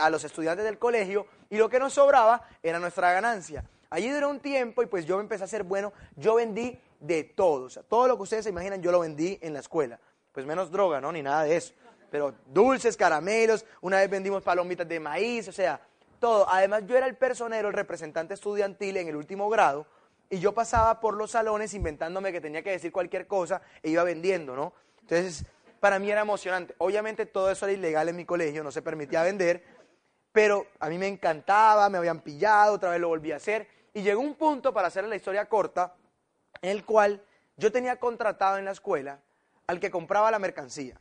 a 0.00 0.11
los 0.11 0.25
estudiantes 0.25 0.64
del 0.64 0.81
colegio, 0.81 1.29
y 1.49 1.58
lo 1.58 1.69
que 1.69 1.79
nos 1.79 1.93
sobraba 1.93 2.43
era 2.61 2.81
nuestra 2.81 3.12
ganancia. 3.12 3.64
Allí 3.91 4.11
duró 4.11 4.31
un 4.31 4.41
tiempo 4.41 4.82
y 4.82 4.87
pues 4.87 5.06
yo 5.06 5.17
me 5.19 5.23
empecé 5.23 5.44
a 5.44 5.46
ser 5.46 5.62
bueno, 5.62 5.93
yo 6.17 6.35
vendí 6.35 6.76
de 6.99 7.23
todo, 7.23 7.67
o 7.67 7.70
sea, 7.70 7.85
todo 7.85 8.08
lo 8.08 8.17
que 8.17 8.25
ustedes 8.25 8.43
se 8.43 8.50
imaginan 8.50 8.82
yo 8.82 8.91
lo 8.91 8.99
vendí 8.99 9.38
en 9.41 9.52
la 9.52 9.61
escuela. 9.61 10.00
Pues 10.32 10.44
menos 10.44 10.73
droga, 10.73 11.00
¿no? 11.00 11.12
Ni 11.12 11.23
nada 11.23 11.44
de 11.44 11.55
eso. 11.55 11.73
Pero 12.11 12.35
dulces, 12.47 12.97
caramelos, 12.97 13.64
una 13.81 13.99
vez 13.99 14.11
vendimos 14.11 14.43
palomitas 14.43 14.88
de 14.88 14.99
maíz, 14.99 15.47
o 15.47 15.52
sea, 15.52 15.81
todo. 16.19 16.49
Además, 16.50 16.82
yo 16.87 16.97
era 16.97 17.06
el 17.06 17.16
personero, 17.16 17.68
el 17.68 17.75
representante 17.75 18.35
estudiantil 18.35 18.97
en 18.97 19.07
el 19.07 19.14
último 19.14 19.49
grado, 19.49 19.87
y 20.31 20.38
yo 20.38 20.52
pasaba 20.52 21.00
por 21.00 21.14
los 21.14 21.33
salones 21.33 21.75
inventándome 21.75 22.33
que 22.33 22.40
tenía 22.40 22.62
que 22.62 22.71
decir 22.71 22.93
cualquier 22.93 23.26
cosa 23.26 23.62
e 23.83 23.90
iba 23.90 24.04
vendiendo, 24.04 24.57
¿no? 24.57 24.73
Entonces, 25.00 25.45
para 25.81 25.99
mí 25.99 26.11
era 26.11 26.23
emocionante. 26.23 26.75
Obviamente 26.78 27.26
todo 27.26 27.50
eso 27.50 27.66
era 27.66 27.73
ilegal 27.73 28.09
en 28.09 28.16
mi 28.16 28.25
colegio, 28.25 28.64
no 28.64 28.71
se 28.71 28.83
permitía 28.83 29.23
vender, 29.23 29.62
pero 30.33 30.66
a 30.81 30.88
mí 30.88 30.99
me 30.99 31.07
encantaba, 31.07 31.88
me 31.88 31.99
habían 31.99 32.21
pillado, 32.21 32.75
otra 32.75 32.90
vez 32.90 33.00
lo 33.00 33.09
volví 33.09 33.33
a 33.33 33.37
hacer, 33.37 33.69
y 33.93 34.02
llegó 34.02 34.21
un 34.21 34.35
punto, 34.35 34.73
para 34.73 34.88
hacer 34.88 35.04
la 35.04 35.14
historia 35.14 35.47
corta, 35.47 35.95
en 36.62 36.71
el 36.71 36.85
cual 36.85 37.23
yo 37.57 37.71
tenía 37.71 37.97
contratado 37.97 38.59
en 38.59 38.64
la 38.64 38.73
escuela 38.73 39.21
al 39.66 39.78
que 39.78 39.90
compraba 39.90 40.31
la 40.31 40.38
mercancía. 40.38 41.00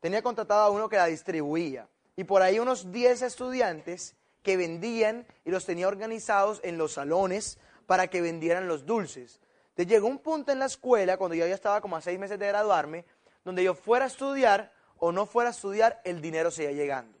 Tenía 0.00 0.22
contratado 0.22 0.60
a 0.60 0.70
uno 0.70 0.88
que 0.88 0.96
la 0.96 1.06
distribuía. 1.06 1.88
Y 2.14 2.24
por 2.24 2.42
ahí 2.42 2.58
unos 2.58 2.92
10 2.92 3.22
estudiantes 3.22 4.14
que 4.42 4.56
vendían 4.56 5.26
y 5.44 5.50
los 5.50 5.64
tenía 5.64 5.88
organizados 5.88 6.60
en 6.62 6.78
los 6.78 6.92
salones 6.92 7.58
para 7.92 8.08
que 8.08 8.22
vendieran 8.22 8.68
los 8.68 8.86
dulces. 8.86 9.38
Entonces 9.68 9.86
llegó 9.86 10.06
un 10.08 10.16
punto 10.16 10.50
en 10.50 10.58
la 10.58 10.64
escuela, 10.64 11.18
cuando 11.18 11.34
yo 11.34 11.46
ya 11.46 11.54
estaba 11.54 11.82
como 11.82 11.94
a 11.94 12.00
seis 12.00 12.18
meses 12.18 12.38
de 12.38 12.48
graduarme, 12.48 13.04
donde 13.44 13.62
yo 13.62 13.74
fuera 13.74 14.06
a 14.06 14.08
estudiar 14.08 14.72
o 14.96 15.12
no 15.12 15.26
fuera 15.26 15.50
a 15.50 15.52
estudiar, 15.52 16.00
el 16.02 16.22
dinero 16.22 16.50
seguía 16.50 16.72
llegando. 16.72 17.18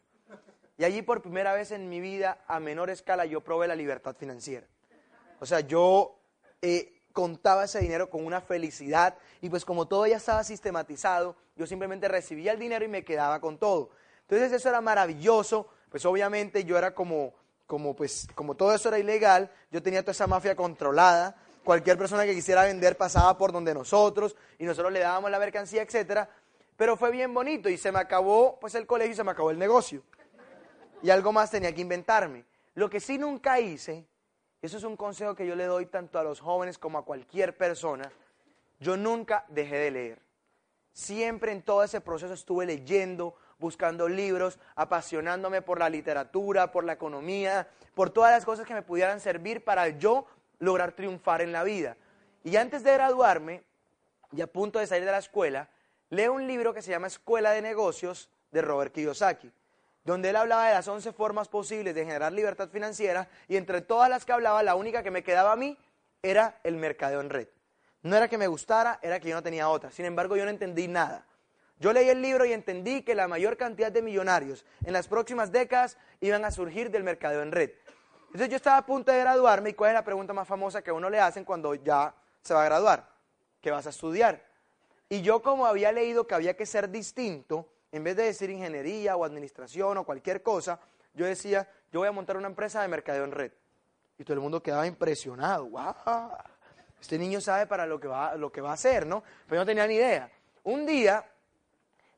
Y 0.78 0.84
allí 0.84 1.02
por 1.02 1.20
primera 1.20 1.52
vez 1.52 1.72
en 1.72 1.90
mi 1.90 2.00
vida, 2.00 2.38
a 2.46 2.58
menor 2.58 2.88
escala, 2.88 3.26
yo 3.26 3.42
probé 3.42 3.68
la 3.68 3.76
libertad 3.76 4.16
financiera. 4.16 4.66
O 5.40 5.44
sea, 5.44 5.60
yo 5.60 6.18
eh, 6.62 7.02
contaba 7.12 7.64
ese 7.64 7.80
dinero 7.80 8.08
con 8.08 8.24
una 8.24 8.40
felicidad 8.40 9.18
y 9.42 9.50
pues 9.50 9.66
como 9.66 9.86
todo 9.86 10.06
ya 10.06 10.16
estaba 10.16 10.42
sistematizado, 10.42 11.36
yo 11.54 11.66
simplemente 11.66 12.08
recibía 12.08 12.52
el 12.52 12.58
dinero 12.58 12.82
y 12.82 12.88
me 12.88 13.04
quedaba 13.04 13.42
con 13.42 13.58
todo. 13.58 13.90
Entonces 14.22 14.52
eso 14.52 14.70
era 14.70 14.80
maravilloso, 14.80 15.68
pues 15.90 16.06
obviamente 16.06 16.64
yo 16.64 16.78
era 16.78 16.94
como, 16.94 17.34
como, 17.72 17.96
pues, 17.96 18.28
como 18.34 18.54
todo 18.54 18.74
eso 18.74 18.90
era 18.90 18.98
ilegal, 18.98 19.50
yo 19.70 19.82
tenía 19.82 20.02
toda 20.02 20.12
esa 20.12 20.26
mafia 20.26 20.54
controlada, 20.54 21.34
cualquier 21.64 21.96
persona 21.96 22.26
que 22.26 22.34
quisiera 22.34 22.64
vender 22.64 22.98
pasaba 22.98 23.38
por 23.38 23.50
donde 23.50 23.72
nosotros 23.72 24.36
y 24.58 24.66
nosotros 24.66 24.92
le 24.92 25.00
dábamos 25.00 25.30
la 25.30 25.38
mercancía, 25.38 25.80
etcétera, 25.80 26.28
pero 26.76 26.98
fue 26.98 27.10
bien 27.10 27.32
bonito 27.32 27.70
y 27.70 27.78
se 27.78 27.90
me 27.90 27.98
acabó 27.98 28.60
pues 28.60 28.74
el 28.74 28.86
colegio 28.86 29.14
y 29.14 29.16
se 29.16 29.24
me 29.24 29.30
acabó 29.30 29.50
el 29.50 29.58
negocio. 29.58 30.02
Y 31.02 31.08
algo 31.08 31.32
más 31.32 31.50
tenía 31.50 31.74
que 31.74 31.80
inventarme. 31.80 32.44
Lo 32.74 32.90
que 32.90 33.00
sí 33.00 33.16
nunca 33.16 33.58
hice, 33.58 34.04
eso 34.60 34.76
es 34.76 34.84
un 34.84 34.98
consejo 34.98 35.34
que 35.34 35.46
yo 35.46 35.56
le 35.56 35.64
doy 35.64 35.86
tanto 35.86 36.18
a 36.18 36.22
los 36.22 36.40
jóvenes 36.40 36.76
como 36.76 36.98
a 36.98 37.06
cualquier 37.06 37.56
persona, 37.56 38.12
yo 38.80 38.98
nunca 38.98 39.46
dejé 39.48 39.76
de 39.76 39.90
leer. 39.92 40.18
Siempre 40.92 41.52
en 41.52 41.62
todo 41.62 41.84
ese 41.84 42.02
proceso 42.02 42.34
estuve 42.34 42.66
leyendo, 42.66 43.34
buscando 43.62 44.08
libros, 44.08 44.58
apasionándome 44.74 45.62
por 45.62 45.78
la 45.78 45.88
literatura, 45.88 46.70
por 46.70 46.84
la 46.84 46.92
economía, 46.92 47.68
por 47.94 48.10
todas 48.10 48.32
las 48.32 48.44
cosas 48.44 48.66
que 48.66 48.74
me 48.74 48.82
pudieran 48.82 49.20
servir 49.20 49.64
para 49.64 49.88
yo 49.88 50.26
lograr 50.58 50.92
triunfar 50.92 51.40
en 51.40 51.52
la 51.52 51.62
vida. 51.62 51.96
Y 52.44 52.56
antes 52.56 52.82
de 52.82 52.92
graduarme, 52.92 53.62
y 54.32 54.40
a 54.40 54.46
punto 54.46 54.78
de 54.78 54.86
salir 54.86 55.04
de 55.04 55.12
la 55.12 55.18
escuela, 55.18 55.68
leo 56.10 56.32
un 56.32 56.46
libro 56.46 56.74
que 56.74 56.82
se 56.82 56.90
llama 56.90 57.06
Escuela 57.06 57.52
de 57.52 57.62
Negocios 57.62 58.28
de 58.50 58.62
Robert 58.62 58.92
Kiyosaki, 58.92 59.52
donde 60.04 60.30
él 60.30 60.36
hablaba 60.36 60.66
de 60.66 60.74
las 60.74 60.88
11 60.88 61.12
formas 61.12 61.48
posibles 61.48 61.94
de 61.94 62.04
generar 62.04 62.32
libertad 62.32 62.68
financiera 62.68 63.28
y 63.46 63.56
entre 63.56 63.80
todas 63.80 64.10
las 64.10 64.24
que 64.24 64.32
hablaba, 64.32 64.62
la 64.62 64.74
única 64.74 65.02
que 65.02 65.10
me 65.10 65.22
quedaba 65.22 65.52
a 65.52 65.56
mí 65.56 65.78
era 66.20 66.58
el 66.64 66.76
mercadeo 66.76 67.20
en 67.20 67.30
red. 67.30 67.48
No 68.02 68.16
era 68.16 68.26
que 68.26 68.38
me 68.38 68.48
gustara, 68.48 68.98
era 69.02 69.20
que 69.20 69.28
yo 69.28 69.36
no 69.36 69.42
tenía 69.42 69.68
otra. 69.68 69.92
Sin 69.92 70.04
embargo, 70.04 70.36
yo 70.36 70.44
no 70.44 70.50
entendí 70.50 70.88
nada. 70.88 71.24
Yo 71.82 71.92
leí 71.92 72.08
el 72.08 72.22
libro 72.22 72.44
y 72.44 72.52
entendí 72.52 73.02
que 73.02 73.12
la 73.12 73.26
mayor 73.26 73.56
cantidad 73.56 73.90
de 73.90 74.02
millonarios 74.02 74.64
en 74.84 74.92
las 74.92 75.08
próximas 75.08 75.50
décadas 75.50 75.98
iban 76.20 76.44
a 76.44 76.52
surgir 76.52 76.92
del 76.92 77.02
mercadeo 77.02 77.42
en 77.42 77.50
red. 77.50 77.72
Entonces 78.26 78.50
yo 78.50 78.54
estaba 78.54 78.76
a 78.76 78.86
punto 78.86 79.10
de 79.10 79.18
graduarme 79.18 79.70
y 79.70 79.72
cuál 79.74 79.90
es 79.90 79.94
la 79.94 80.04
pregunta 80.04 80.32
más 80.32 80.46
famosa 80.46 80.80
que 80.80 80.90
a 80.90 80.94
uno 80.94 81.10
le 81.10 81.18
hacen 81.18 81.44
cuando 81.44 81.74
ya 81.74 82.14
se 82.40 82.54
va 82.54 82.62
a 82.62 82.66
graduar, 82.66 83.08
¿qué 83.60 83.72
vas 83.72 83.84
a 83.88 83.90
estudiar? 83.90 84.46
Y 85.08 85.22
yo 85.22 85.42
como 85.42 85.66
había 85.66 85.90
leído 85.90 86.24
que 86.24 86.36
había 86.36 86.56
que 86.56 86.66
ser 86.66 86.88
distinto, 86.88 87.68
en 87.90 88.04
vez 88.04 88.14
de 88.14 88.22
decir 88.26 88.48
ingeniería 88.48 89.16
o 89.16 89.24
administración 89.24 89.98
o 89.98 90.04
cualquier 90.04 90.40
cosa, 90.40 90.78
yo 91.14 91.26
decía, 91.26 91.68
yo 91.90 91.98
voy 91.98 92.08
a 92.08 92.12
montar 92.12 92.36
una 92.36 92.46
empresa 92.46 92.80
de 92.80 92.86
mercadeo 92.86 93.24
en 93.24 93.32
red. 93.32 93.50
Y 94.18 94.22
todo 94.22 94.34
el 94.34 94.40
mundo 94.40 94.62
quedaba 94.62 94.86
impresionado, 94.86 95.66
wow, 95.66 96.30
este 97.00 97.18
niño 97.18 97.40
sabe 97.40 97.66
para 97.66 97.86
lo 97.86 97.98
que 97.98 98.06
va, 98.06 98.36
lo 98.36 98.52
que 98.52 98.60
va 98.60 98.70
a 98.70 98.74
hacer, 98.74 99.04
¿no? 99.04 99.24
Pero 99.46 99.56
yo 99.56 99.62
no 99.62 99.66
tenía 99.66 99.88
ni 99.88 99.96
idea. 99.96 100.30
Un 100.62 100.86
día 100.86 101.26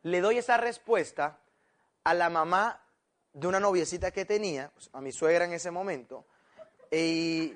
le 0.05 0.21
doy 0.21 0.39
esa 0.39 0.57
respuesta 0.57 1.39
a 2.05 2.15
la 2.15 2.31
mamá 2.31 2.81
de 3.33 3.47
una 3.47 3.61
noviecita 3.61 4.11
que 4.11 4.25
tenía, 4.25 4.71
pues, 4.73 4.89
a 4.93 5.01
mi 5.01 5.13
suegra 5.13 5.45
en 5.45 5.53
ese 5.53 5.71
momento, 5.71 6.25
y, 6.91 7.53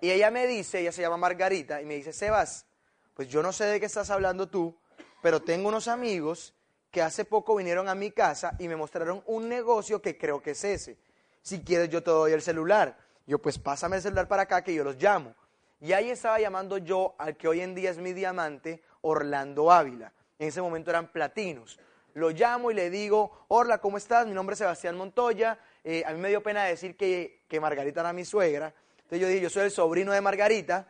y, 0.00 0.10
ella 0.10 0.30
me 0.30 0.46
dice, 0.46 0.78
ella 0.78 0.92
se 0.92 1.02
llama 1.02 1.16
Margarita, 1.16 1.82
y 1.82 1.84
me 1.84 1.96
dice, 1.96 2.12
Sebas, 2.12 2.66
pues 3.14 3.28
yo 3.28 3.42
no 3.42 3.52
sé 3.52 3.64
de 3.64 3.80
qué 3.80 3.86
estás 3.86 4.10
hablando 4.10 4.48
tú, 4.48 4.76
pero 5.20 5.42
tengo 5.42 5.68
unos 5.68 5.88
amigos 5.88 6.54
que 6.90 7.02
hace 7.02 7.24
poco 7.24 7.56
vinieron 7.56 7.88
a 7.88 7.94
mi 7.94 8.10
casa 8.10 8.54
y 8.58 8.68
me 8.68 8.76
mostraron 8.76 9.22
un 9.26 9.48
negocio 9.48 10.00
que 10.00 10.16
creo 10.16 10.40
que 10.40 10.52
es 10.52 10.64
ese. 10.64 10.96
Si 11.42 11.60
quieres 11.62 11.88
yo 11.88 12.02
te 12.02 12.10
doy 12.10 12.32
el 12.32 12.42
celular. 12.42 12.96
Yo 13.26 13.38
pues 13.38 13.58
pásame 13.58 13.96
el 13.96 14.02
celular 14.02 14.28
para 14.28 14.42
acá 14.42 14.62
que 14.62 14.72
yo 14.72 14.84
los 14.84 14.96
llamo. 14.96 15.34
Y 15.80 15.92
ahí 15.92 16.10
estaba 16.10 16.40
llamando 16.40 16.78
yo 16.78 17.14
al 17.18 17.36
que 17.36 17.48
hoy 17.48 17.60
en 17.60 17.74
día 17.74 17.90
es 17.90 17.98
mi 17.98 18.12
diamante, 18.12 18.82
Orlando 19.02 19.70
Ávila. 19.70 20.12
En 20.38 20.48
ese 20.48 20.60
momento 20.60 20.90
eran 20.90 21.08
platinos 21.08 21.78
lo 22.16 22.30
llamo 22.30 22.70
y 22.70 22.74
le 22.74 22.88
digo, 22.88 23.44
hola, 23.48 23.76
¿cómo 23.76 23.98
estás? 23.98 24.26
Mi 24.26 24.32
nombre 24.32 24.54
es 24.54 24.58
Sebastián 24.58 24.96
Montoya. 24.96 25.58
Eh, 25.84 26.02
a 26.06 26.12
mí 26.12 26.18
me 26.18 26.30
dio 26.30 26.42
pena 26.42 26.64
decir 26.64 26.96
que, 26.96 27.42
que 27.46 27.60
Margarita 27.60 28.00
era 28.00 28.14
mi 28.14 28.24
suegra. 28.24 28.72
Entonces 28.96 29.20
yo 29.20 29.28
dije, 29.28 29.42
yo 29.42 29.50
soy 29.50 29.64
el 29.64 29.70
sobrino 29.70 30.12
de 30.12 30.22
Margarita 30.22 30.86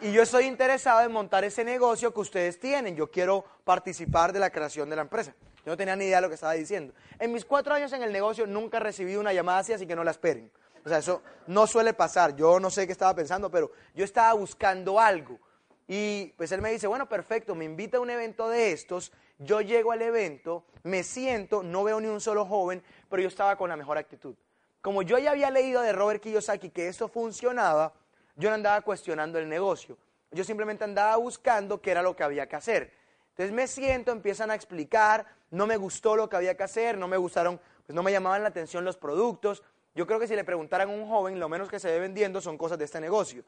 y 0.00 0.12
yo 0.12 0.22
estoy 0.22 0.44
interesado 0.44 1.00
en 1.00 1.10
montar 1.10 1.42
ese 1.42 1.64
negocio 1.64 2.14
que 2.14 2.20
ustedes 2.20 2.60
tienen. 2.60 2.94
Yo 2.94 3.10
quiero 3.10 3.44
participar 3.64 4.32
de 4.32 4.38
la 4.38 4.50
creación 4.50 4.88
de 4.88 4.94
la 4.94 5.02
empresa. 5.02 5.34
Yo 5.66 5.72
no 5.72 5.76
tenía 5.76 5.96
ni 5.96 6.04
idea 6.04 6.18
de 6.18 6.22
lo 6.22 6.28
que 6.28 6.36
estaba 6.36 6.52
diciendo. 6.52 6.94
En 7.18 7.32
mis 7.32 7.44
cuatro 7.44 7.74
años 7.74 7.92
en 7.92 8.04
el 8.04 8.12
negocio 8.12 8.46
nunca 8.46 8.76
he 8.76 8.80
recibido 8.80 9.20
una 9.20 9.32
llamada 9.32 9.58
así, 9.58 9.72
así 9.72 9.88
que 9.88 9.96
no 9.96 10.04
la 10.04 10.12
esperen. 10.12 10.52
O 10.84 10.88
sea, 10.88 10.98
eso 10.98 11.20
no 11.48 11.66
suele 11.66 11.94
pasar. 11.94 12.36
Yo 12.36 12.60
no 12.60 12.70
sé 12.70 12.86
qué 12.86 12.92
estaba 12.92 13.12
pensando, 13.12 13.50
pero 13.50 13.72
yo 13.92 14.04
estaba 14.04 14.34
buscando 14.34 15.00
algo. 15.00 15.40
Y 15.88 16.34
pues 16.36 16.52
él 16.52 16.62
me 16.62 16.70
dice, 16.70 16.86
bueno, 16.86 17.08
perfecto, 17.08 17.56
me 17.56 17.64
invita 17.64 17.96
a 17.96 18.00
un 18.00 18.10
evento 18.10 18.48
de 18.48 18.72
estos 18.72 19.10
yo 19.38 19.60
llego 19.60 19.92
al 19.92 20.02
evento, 20.02 20.64
me 20.82 21.04
siento, 21.04 21.62
no 21.62 21.84
veo 21.84 22.00
ni 22.00 22.08
un 22.08 22.20
solo 22.20 22.44
joven, 22.44 22.82
pero 23.08 23.22
yo 23.22 23.28
estaba 23.28 23.56
con 23.56 23.70
la 23.70 23.76
mejor 23.76 23.96
actitud. 23.96 24.34
Como 24.80 25.02
yo 25.02 25.18
ya 25.18 25.30
había 25.30 25.50
leído 25.50 25.80
de 25.82 25.92
Robert 25.92 26.20
Kiyosaki 26.20 26.70
que 26.70 26.88
eso 26.88 27.08
funcionaba, 27.08 27.92
yo 28.36 28.48
no 28.48 28.56
andaba 28.56 28.80
cuestionando 28.80 29.38
el 29.38 29.48
negocio. 29.48 29.96
Yo 30.32 30.44
simplemente 30.44 30.84
andaba 30.84 31.16
buscando 31.16 31.80
qué 31.80 31.92
era 31.92 32.02
lo 32.02 32.16
que 32.16 32.24
había 32.24 32.48
que 32.48 32.56
hacer. 32.56 32.92
Entonces 33.30 33.54
me 33.54 33.66
siento, 33.68 34.10
empiezan 34.10 34.50
a 34.50 34.54
explicar, 34.54 35.26
no 35.50 35.66
me 35.66 35.76
gustó 35.76 36.16
lo 36.16 36.28
que 36.28 36.36
había 36.36 36.56
que 36.56 36.64
hacer, 36.64 36.98
no 36.98 37.06
me 37.06 37.16
gustaron, 37.16 37.60
pues 37.86 37.94
no 37.94 38.02
me 38.02 38.10
llamaban 38.10 38.42
la 38.42 38.48
atención 38.48 38.84
los 38.84 38.96
productos. 38.96 39.62
Yo 39.94 40.06
creo 40.06 40.18
que 40.18 40.26
si 40.26 40.34
le 40.34 40.44
preguntaran 40.44 40.90
a 40.90 40.92
un 40.92 41.08
joven, 41.08 41.38
lo 41.38 41.48
menos 41.48 41.68
que 41.68 41.78
se 41.78 41.90
ve 41.90 42.00
vendiendo 42.00 42.40
son 42.40 42.58
cosas 42.58 42.78
de 42.78 42.84
este 42.84 43.00
negocio. 43.00 43.44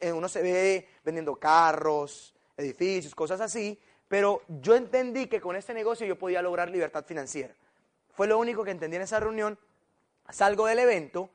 Eh, 0.00 0.12
uno 0.12 0.28
se 0.28 0.42
ve 0.42 0.88
vendiendo 1.04 1.36
carros, 1.36 2.34
edificios, 2.56 3.14
cosas 3.14 3.40
así, 3.40 3.78
pero 4.08 4.42
yo 4.48 4.74
entendí 4.74 5.26
que 5.26 5.40
con 5.40 5.56
este 5.56 5.74
negocio 5.74 6.06
yo 6.06 6.18
podía 6.18 6.42
lograr 6.42 6.70
libertad 6.70 7.04
financiera. 7.04 7.54
Fue 8.12 8.26
lo 8.26 8.38
único 8.38 8.64
que 8.64 8.70
entendí 8.70 8.96
en 8.96 9.02
esa 9.02 9.20
reunión. 9.20 9.58
Salgo 10.30 10.66
del 10.66 10.78
evento. 10.78 11.30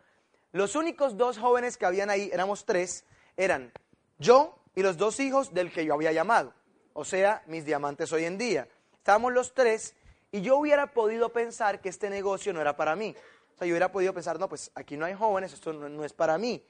Los 0.52 0.76
únicos 0.76 1.18
dos 1.18 1.38
jóvenes 1.38 1.78
que 1.78 1.86
habían 1.86 2.10
ahí, 2.10 2.30
éramos 2.34 2.66
tres, 2.66 3.06
eran 3.38 3.72
yo 4.18 4.58
y 4.74 4.82
los 4.82 4.98
dos 4.98 5.20
hijos 5.20 5.54
del 5.54 5.72
que 5.72 5.86
yo 5.86 5.94
había 5.94 6.12
llamado. 6.12 6.54
O 6.94 7.06
sea, 7.06 7.44
mis 7.48 7.66
diamantes 7.66 8.12
hoy 8.14 8.26
en 8.26 8.38
día. 8.38 8.68
Estábamos 8.98 9.34
los 9.34 9.54
tres 9.54 9.96
y 10.32 10.42
yo 10.42 10.58
hubiera 10.58 10.88
podido 10.88 11.30
pensar 11.30 11.82
que 11.82 11.90
este 11.90 12.10
negocio 12.10 12.52
no 12.54 12.62
era 12.62 12.76
para 12.76 12.96
mí. 12.96 13.16
O 13.56 13.58
sea, 13.58 13.68
yo 13.68 13.74
hubiera 13.74 13.92
podido 13.92 14.14
pensar, 14.14 14.40
no, 14.40 14.50
pues 14.50 14.72
aquí 14.76 14.98
no 14.98 15.06
hay 15.06 15.14
jóvenes, 15.14 15.54
esto 15.54 15.72
no, 15.72 15.88
no 15.88 16.04
es 16.04 16.14
para 16.14 16.38
mí. 16.38 16.64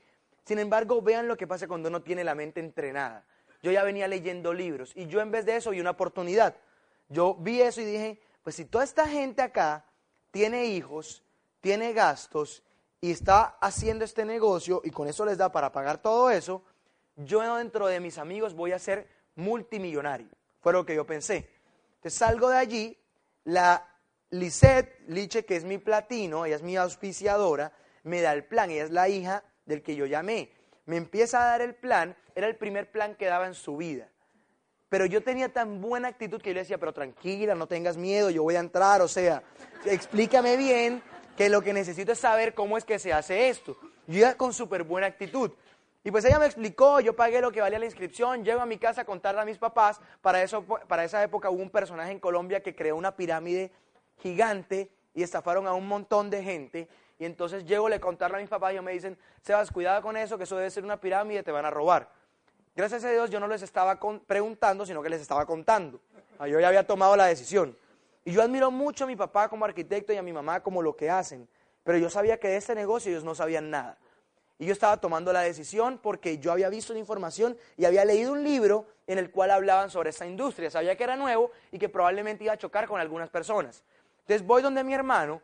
Sin 0.45 0.59
embargo, 0.59 1.01
vean 1.01 1.27
lo 1.27 1.35
que 1.35 1.47
pasa 1.47 1.67
cuando 1.67 1.89
uno 1.89 2.01
tiene 2.01 2.23
la 2.23 2.35
mente 2.35 2.59
entrenada 2.59 3.25
yo 3.65 3.71
ya 3.71 3.83
venía 3.83 4.07
leyendo 4.07 4.53
libros 4.53 4.91
y 4.95 5.07
yo 5.07 5.21
en 5.21 5.31
vez 5.31 5.43
de 5.43 5.55
eso 5.55 5.71
vi 5.71 5.79
una 5.79 5.89
oportunidad. 5.89 6.55
Yo 7.09 7.33
vi 7.33 7.61
eso 7.61 7.81
y 7.81 7.85
dije, 7.85 8.21
pues 8.43 8.55
si 8.55 8.65
toda 8.65 8.83
esta 8.83 9.07
gente 9.07 9.41
acá 9.41 9.85
tiene 10.29 10.65
hijos, 10.65 11.23
tiene 11.61 11.91
gastos 11.91 12.61
y 13.01 13.09
está 13.09 13.57
haciendo 13.59 14.05
este 14.05 14.23
negocio 14.23 14.81
y 14.83 14.91
con 14.91 15.07
eso 15.07 15.25
les 15.25 15.39
da 15.39 15.51
para 15.51 15.71
pagar 15.71 15.97
todo 15.99 16.29
eso, 16.29 16.61
yo 17.15 17.41
dentro 17.57 17.87
de 17.87 17.99
mis 17.99 18.19
amigos 18.19 18.53
voy 18.53 18.71
a 18.71 18.77
ser 18.77 19.09
multimillonario. 19.33 20.27
Fue 20.61 20.71
lo 20.71 20.85
que 20.85 20.93
yo 20.93 21.07
pensé. 21.07 21.49
Entonces 21.95 22.19
salgo 22.19 22.49
de 22.49 22.57
allí, 22.57 22.99
la 23.45 23.83
Lisette 24.29 25.05
Liche, 25.07 25.43
que 25.43 25.55
es 25.55 25.63
mi 25.63 25.79
platino, 25.79 26.45
ella 26.45 26.57
es 26.57 26.61
mi 26.61 26.77
auspiciadora, 26.77 27.71
me 28.03 28.21
da 28.21 28.33
el 28.33 28.43
plan, 28.45 28.69
ella 28.69 28.83
es 28.83 28.91
la 28.91 29.09
hija 29.09 29.43
del 29.65 29.81
que 29.81 29.95
yo 29.95 30.05
llamé 30.05 30.51
me 30.85 30.97
empieza 30.97 31.41
a 31.41 31.45
dar 31.47 31.61
el 31.61 31.75
plan, 31.75 32.15
era 32.35 32.47
el 32.47 32.55
primer 32.55 32.91
plan 32.91 33.15
que 33.15 33.25
daba 33.25 33.47
en 33.47 33.55
su 33.55 33.77
vida. 33.77 34.07
Pero 34.89 35.05
yo 35.05 35.23
tenía 35.23 35.49
tan 35.51 35.81
buena 35.81 36.07
actitud 36.07 36.41
que 36.41 36.51
yo 36.51 36.53
le 36.53 36.59
decía, 36.61 36.77
pero 36.77 36.93
tranquila, 36.93 37.55
no 37.55 37.67
tengas 37.67 37.97
miedo, 37.97 38.29
yo 38.29 38.43
voy 38.43 38.55
a 38.55 38.59
entrar, 38.59 39.01
o 39.01 39.07
sea, 39.07 39.41
explícame 39.85 40.57
bien 40.57 41.01
que 41.35 41.49
lo 41.49 41.61
que 41.61 41.73
necesito 41.73 42.11
es 42.11 42.19
saber 42.19 42.53
cómo 42.53 42.77
es 42.77 42.85
que 42.85 42.99
se 42.99 43.11
hace 43.11 43.49
esto. 43.49 43.77
Yo 44.07 44.19
iba 44.19 44.35
con 44.35 44.53
súper 44.53 44.83
buena 44.83 45.07
actitud. 45.07 45.51
Y 46.03 46.11
pues 46.11 46.23
ella 46.23 46.37
me 46.37 46.45
explicó, 46.45 46.99
yo 46.99 47.15
pagué 47.15 47.41
lo 47.41 47.51
que 47.51 47.61
valía 47.61 47.79
la 47.79 47.85
inscripción, 47.85 48.45
llego 48.45 48.61
a 48.61 48.67
mi 48.67 48.77
casa 48.77 49.01
a 49.01 49.05
contarle 49.05 49.41
a 49.41 49.45
mis 49.45 49.57
papás, 49.57 49.99
para, 50.21 50.43
eso, 50.43 50.63
para 50.63 51.03
esa 51.03 51.23
época 51.23 51.49
hubo 51.49 51.63
un 51.63 51.71
personaje 51.71 52.11
en 52.11 52.19
Colombia 52.19 52.61
que 52.61 52.75
creó 52.75 52.95
una 52.95 53.15
pirámide 53.15 53.71
gigante 54.19 54.91
y 55.15 55.23
estafaron 55.23 55.65
a 55.65 55.73
un 55.73 55.87
montón 55.87 56.29
de 56.29 56.43
gente 56.43 56.87
y 57.17 57.25
entonces 57.25 57.65
llego 57.65 57.87
a 57.87 57.99
contarle 57.99 58.37
a 58.37 58.39
mis 58.41 58.49
papás 58.49 58.71
y 58.71 58.73
ellos 58.73 58.83
me 58.83 58.91
dicen, 58.91 59.17
Sebas, 59.41 59.71
cuidado 59.71 60.01
con 60.01 60.17
eso, 60.17 60.37
que 60.37 60.43
eso 60.43 60.57
debe 60.57 60.69
ser 60.69 60.83
una 60.83 60.99
pirámide, 60.99 61.43
te 61.43 61.51
van 61.51 61.65
a 61.65 61.69
robar. 61.69 62.09
Gracias 62.75 63.05
a 63.05 63.11
Dios 63.11 63.29
yo 63.29 63.39
no 63.39 63.47
les 63.47 63.61
estaba 63.61 63.97
preguntando, 64.27 64.85
sino 64.85 65.01
que 65.01 65.09
les 65.09 65.21
estaba 65.21 65.45
contando. 65.45 66.01
Yo 66.39 66.59
ya 66.59 66.67
había 66.67 66.85
tomado 66.85 67.15
la 67.15 67.25
decisión. 67.25 67.77
Y 68.25 68.33
yo 68.33 68.41
admiro 68.41 68.69
mucho 68.69 69.05
a 69.05 69.07
mi 69.07 69.15
papá 69.15 69.47
como 69.47 69.63
arquitecto 69.63 70.11
y 70.11 70.17
a 70.17 70.21
mi 70.21 70.33
mamá 70.33 70.61
como 70.61 70.81
lo 70.81 70.95
que 70.95 71.09
hacen. 71.09 71.47
Pero 71.83 71.97
yo 71.97 72.09
sabía 72.09 72.37
que 72.37 72.49
de 72.49 72.57
este 72.57 72.75
negocio 72.75 73.11
ellos 73.11 73.23
no 73.23 73.33
sabían 73.33 73.69
nada. 73.69 73.97
Y 74.57 74.65
yo 74.65 74.73
estaba 74.73 74.97
tomando 74.97 75.31
la 75.31 75.41
decisión 75.41 75.99
porque 76.01 76.39
yo 76.39 76.51
había 76.51 76.67
visto 76.69 76.91
la 76.91 76.99
información 76.99 77.57
y 77.77 77.85
había 77.85 78.03
leído 78.03 78.33
un 78.33 78.43
libro 78.43 78.87
en 79.07 79.19
el 79.19 79.29
cual 79.29 79.51
hablaban 79.51 79.89
sobre 79.89 80.09
esta 80.09 80.25
industria. 80.25 80.69
Sabía 80.69 80.97
que 80.97 81.03
era 81.03 81.15
nuevo 81.15 81.51
y 81.71 81.79
que 81.79 81.87
probablemente 81.87 82.43
iba 82.43 82.53
a 82.53 82.57
chocar 82.57 82.87
con 82.87 82.99
algunas 82.99 83.29
personas. 83.29 83.83
Entonces 84.21 84.45
voy 84.45 84.61
donde 84.61 84.83
mi 84.83 84.93
hermano 84.93 85.41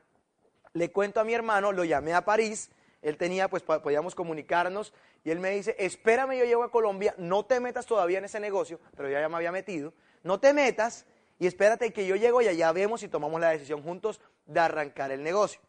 le 0.74 0.92
cuento 0.92 1.20
a 1.20 1.24
mi 1.24 1.34
hermano, 1.34 1.72
lo 1.72 1.84
llamé 1.84 2.14
a 2.14 2.26
París, 2.26 2.70
él 3.02 3.18
tenía, 3.18 3.50
pues 3.50 3.64
podíamos 3.64 4.16
comunicarnos, 4.16 4.94
y 5.24 5.32
él 5.32 5.40
me 5.40 5.52
dice, 5.52 5.76
espérame, 5.80 6.38
yo 6.38 6.46
llego 6.46 6.64
a 6.64 6.72
Colombia, 6.72 7.14
no 7.18 7.46
te 7.46 7.60
metas 7.60 7.86
todavía 7.86 8.20
en 8.20 8.26
ese 8.26 8.40
negocio, 8.40 8.80
pero 8.96 9.10
ya, 9.10 9.22
ya 9.22 9.30
me 9.30 9.36
había 9.36 9.52
metido, 9.52 9.94
no 10.24 10.40
te 10.40 10.54
metas 10.54 11.06
y 11.40 11.48
espérate 11.48 11.92
que 11.92 12.06
yo 12.06 12.16
llego 12.16 12.42
y 12.42 12.48
allá 12.48 12.72
vemos 12.72 13.02
y 13.02 13.08
tomamos 13.08 13.42
la 13.42 13.50
decisión 13.50 13.82
juntos 13.82 14.22
de 14.46 14.60
arrancar 14.60 15.12
el 15.12 15.24
negocio. 15.24 15.60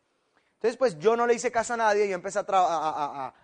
Entonces, 0.54 0.76
pues 0.76 0.99
yo 0.99 1.16
no 1.16 1.26
le 1.26 1.35
hice 1.35 1.50
caso 1.50 1.75
a 1.75 1.78
nadie, 1.78 2.09
yo 2.09 2.14
empecé 2.14 2.40
a, 2.47 3.35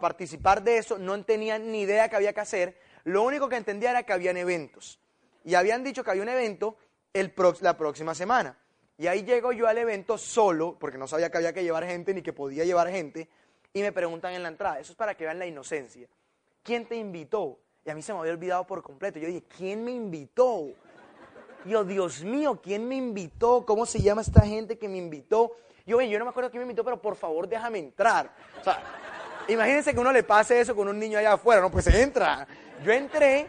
participar 0.00 0.64
de 0.64 0.78
eso, 0.78 0.98
no 0.98 1.24
tenía 1.24 1.60
ni 1.60 1.82
idea 1.82 2.08
que 2.08 2.16
había 2.16 2.32
que 2.32 2.40
hacer, 2.40 2.76
lo 3.04 3.22
único 3.22 3.48
que 3.48 3.56
entendía 3.56 3.90
era 3.90 4.02
que 4.02 4.12
habían 4.12 4.36
eventos, 4.36 4.98
y 5.44 5.54
habían 5.54 5.84
dicho 5.84 6.02
que 6.02 6.10
había 6.10 6.24
un 6.24 6.28
evento 6.28 6.76
el 7.12 7.32
la 7.60 7.76
próxima 7.78 8.14
semana. 8.14 8.58
Y 8.98 9.06
ahí 9.06 9.22
llego 9.22 9.52
yo 9.52 9.66
al 9.66 9.78
evento 9.78 10.16
solo, 10.16 10.76
porque 10.78 10.98
no 10.98 11.06
sabía 11.06 11.30
que 11.30 11.38
había 11.38 11.52
que 11.52 11.62
llevar 11.62 11.84
gente 11.84 12.14
ni 12.14 12.22
que 12.22 12.32
podía 12.32 12.64
llevar 12.64 12.88
gente, 12.90 13.28
y 13.72 13.82
me 13.82 13.92
preguntan 13.92 14.32
en 14.32 14.42
la 14.42 14.48
entrada, 14.48 14.80
eso 14.80 14.92
es 14.92 14.96
para 14.96 15.14
que 15.14 15.24
vean 15.24 15.38
la 15.38 15.46
inocencia. 15.46 16.08
¿Quién 16.62 16.86
te 16.86 16.96
invitó? 16.96 17.58
Y 17.84 17.90
a 17.90 17.94
mí 17.94 18.02
se 18.02 18.12
me 18.12 18.20
había 18.20 18.32
olvidado 18.32 18.66
por 18.66 18.82
completo. 18.82 19.18
Yo 19.18 19.28
dije, 19.28 19.44
¿quién 19.56 19.84
me 19.84 19.92
invitó? 19.92 20.68
yo, 21.64 21.84
Dios 21.84 22.22
mío, 22.22 22.60
¿quién 22.62 22.86
me 22.88 22.94
invitó? 22.94 23.66
¿Cómo 23.66 23.86
se 23.86 24.00
llama 24.00 24.22
esta 24.22 24.42
gente 24.42 24.78
que 24.78 24.88
me 24.88 24.98
invitó? 24.98 25.52
Yo, 25.84 26.00
yo 26.00 26.18
no 26.18 26.24
me 26.24 26.30
acuerdo 26.30 26.50
quién 26.50 26.60
me 26.60 26.64
invitó, 26.64 26.84
pero 26.84 27.00
por 27.00 27.16
favor 27.16 27.48
déjame 27.48 27.78
entrar. 27.80 28.30
O 28.60 28.64
sea, 28.64 28.82
Imagínense 29.48 29.94
que 29.94 30.00
uno 30.00 30.12
le 30.12 30.24
pase 30.24 30.60
eso 30.60 30.74
con 30.74 30.88
un 30.88 30.98
niño 30.98 31.18
allá 31.18 31.34
afuera, 31.34 31.60
no, 31.60 31.70
pues 31.70 31.86
entra. 31.86 32.46
Yo 32.84 32.92
entré, 32.92 33.46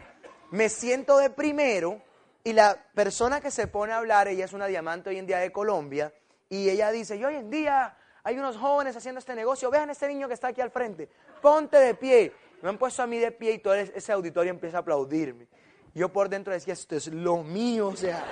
me 0.50 0.68
siento 0.68 1.18
de 1.18 1.30
primero 1.30 2.00
y 2.48 2.54
la 2.54 2.82
persona 2.94 3.42
que 3.42 3.50
se 3.50 3.66
pone 3.66 3.92
a 3.92 3.98
hablar, 3.98 4.26
ella 4.26 4.46
es 4.46 4.54
una 4.54 4.64
diamante 4.64 5.10
hoy 5.10 5.18
en 5.18 5.26
día 5.26 5.38
de 5.38 5.52
Colombia, 5.52 6.14
y 6.48 6.70
ella 6.70 6.90
dice, 6.90 7.16
y 7.16 7.22
hoy 7.22 7.34
en 7.34 7.50
día 7.50 7.94
hay 8.24 8.38
unos 8.38 8.56
jóvenes 8.56 8.96
haciendo 8.96 9.18
este 9.18 9.34
negocio, 9.34 9.70
vean 9.70 9.90
este 9.90 10.08
niño 10.08 10.28
que 10.28 10.32
está 10.32 10.48
aquí 10.48 10.62
al 10.62 10.70
frente, 10.70 11.10
ponte 11.42 11.76
de 11.76 11.92
pie. 11.92 12.32
Me 12.62 12.70
han 12.70 12.78
puesto 12.78 13.02
a 13.02 13.06
mí 13.06 13.18
de 13.18 13.32
pie 13.32 13.52
y 13.52 13.58
todo 13.58 13.74
ese 13.74 14.12
auditorio 14.12 14.50
empieza 14.50 14.78
a 14.78 14.80
aplaudirme. 14.80 15.46
Yo 15.94 16.10
por 16.10 16.30
dentro 16.30 16.54
decía, 16.54 16.72
esto 16.72 16.96
es 16.96 17.08
lo 17.08 17.42
mío, 17.42 17.88
o 17.88 17.96
sea, 17.96 18.24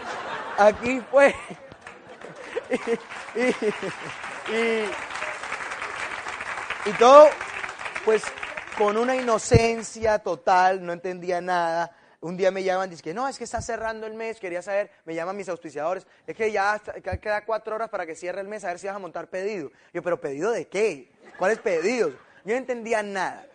aquí 0.57 0.99
fue. 1.11 1.35
y, 6.87 6.93
todo, 6.99 7.29
pues, 8.03 8.25
con 8.79 8.97
una 8.97 9.15
inocencia 9.15 10.21
total, 10.21 10.87
no 10.87 10.95
entendía 10.95 11.43
nada. 11.43 11.95
Un 12.27 12.37
día 12.37 12.51
me 12.51 12.65
llaman, 12.65 12.91
dicen 12.91 13.05
que 13.05 13.15
no, 13.15 13.29
es 13.29 13.39
que 13.39 13.45
está 13.45 13.63
cerrando 13.63 14.05
el 14.05 14.15
mes, 14.15 14.41
quería 14.41 14.61
saber, 14.61 14.91
me 15.05 15.15
llaman 15.15 15.37
mis 15.37 15.49
auspiciadores, 15.49 16.09
es 16.27 16.35
que 16.35 16.51
ya 16.51 16.83
queda 17.23 17.45
cuatro 17.45 17.77
horas 17.77 17.89
para 17.89 18.05
que 18.05 18.17
cierre 18.17 18.41
el 18.41 18.49
mes, 18.49 18.65
a 18.65 18.69
ver 18.71 18.81
si 18.81 18.89
vas 18.89 18.97
a 18.97 18.99
montar 18.99 19.29
pedido. 19.29 19.71
Yo, 19.93 20.03
pero 20.03 20.21
pedido 20.21 20.51
de 20.51 20.67
qué? 20.67 21.13
¿Cuáles 21.39 21.61
pedidos? 21.61 22.15
Yo 22.45 22.55
no 22.55 22.57
entendía 22.57 23.01
nada. 23.05 23.47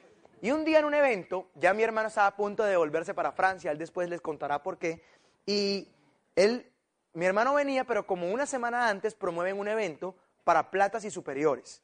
Y 0.42 0.52
un 0.52 0.64
día 0.64 0.80
en 0.80 0.86
un 0.86 0.94
evento, 0.94 1.50
ya 1.56 1.74
mi 1.74 1.84
hermano 1.84 2.08
estaba 2.08 2.28
a 2.28 2.36
punto 2.38 2.64
de 2.64 2.78
volverse 2.78 3.14
para 3.14 3.34
Francia, 3.34 3.72
él 3.72 3.78
después 3.78 4.08
les 4.08 4.22
contará 4.22 4.64
por 4.64 4.78
qué, 4.78 5.04
y 5.46 5.90
él, 6.38 6.66
mi 7.12 7.26
hermano 7.26 7.54
venía, 7.54 7.84
pero 7.84 8.08
como 8.08 8.32
una 8.32 8.46
semana 8.46 8.88
antes 8.88 9.16
promueven 9.16 9.60
un 9.60 9.68
evento 9.68 10.16
para 10.46 10.72
platas 10.72 11.04
y 11.04 11.12
superiores. 11.12 11.82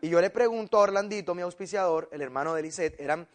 Y 0.00 0.08
yo 0.08 0.22
le 0.22 0.30
pregunto 0.30 0.78
a 0.78 0.80
Orlandito, 0.80 1.34
mi 1.34 1.42
auspiciador, 1.42 2.08
el 2.10 2.22
hermano 2.22 2.54
de 2.54 2.62
Lisette, 2.62 2.98
eran 2.98 3.28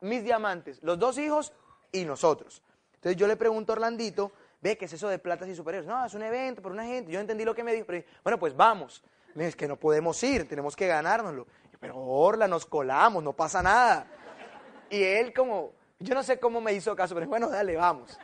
mis 0.00 0.24
diamantes, 0.24 0.82
los 0.82 0.98
dos 0.98 1.16
hijos 1.16 1.52
y 1.94 2.04
nosotros. 2.04 2.62
Entonces 2.96 3.16
yo 3.16 3.26
le 3.26 3.36
pregunto 3.36 3.72
a 3.72 3.76
Orlandito, 3.76 4.32
ve, 4.60 4.76
¿qué 4.76 4.86
es 4.86 4.92
eso 4.92 5.08
de 5.08 5.18
platas 5.18 5.48
y 5.48 5.54
superiores? 5.54 5.86
No, 5.86 6.04
es 6.04 6.12
un 6.14 6.22
evento 6.22 6.60
por 6.60 6.72
una 6.72 6.84
gente. 6.84 7.12
Yo 7.12 7.20
entendí 7.20 7.44
lo 7.44 7.54
que 7.54 7.62
me 7.62 7.72
dijo, 7.72 7.86
pero 7.86 8.04
bueno, 8.22 8.38
pues 8.38 8.56
vamos. 8.56 9.02
Me 9.34 9.46
es 9.46 9.56
que 9.56 9.68
no 9.68 9.76
podemos 9.76 10.22
ir, 10.22 10.48
tenemos 10.48 10.76
que 10.76 10.86
ganárnoslo. 10.86 11.46
pero 11.80 11.96
Orla, 11.96 12.48
nos 12.48 12.66
colamos, 12.66 13.22
no 13.22 13.32
pasa 13.32 13.62
nada. 13.62 14.06
Y 14.90 15.02
él 15.02 15.32
como, 15.32 15.72
yo 15.98 16.14
no 16.14 16.22
sé 16.22 16.38
cómo 16.38 16.60
me 16.60 16.72
hizo 16.72 16.94
caso, 16.96 17.14
pero 17.14 17.26
bueno, 17.26 17.48
dale, 17.48 17.76
vamos. 17.76 18.18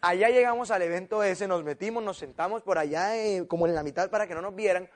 Allá 0.00 0.28
llegamos 0.28 0.70
al 0.70 0.82
evento 0.82 1.22
ese, 1.22 1.48
nos 1.48 1.64
metimos, 1.64 2.02
nos 2.02 2.18
sentamos 2.18 2.62
por 2.62 2.78
allá 2.78 3.16
eh, 3.16 3.46
como 3.48 3.66
en 3.66 3.74
la 3.74 3.82
mitad 3.82 4.10
para 4.10 4.26
que 4.26 4.34
no 4.34 4.42
nos 4.42 4.54
vieran. 4.54 4.88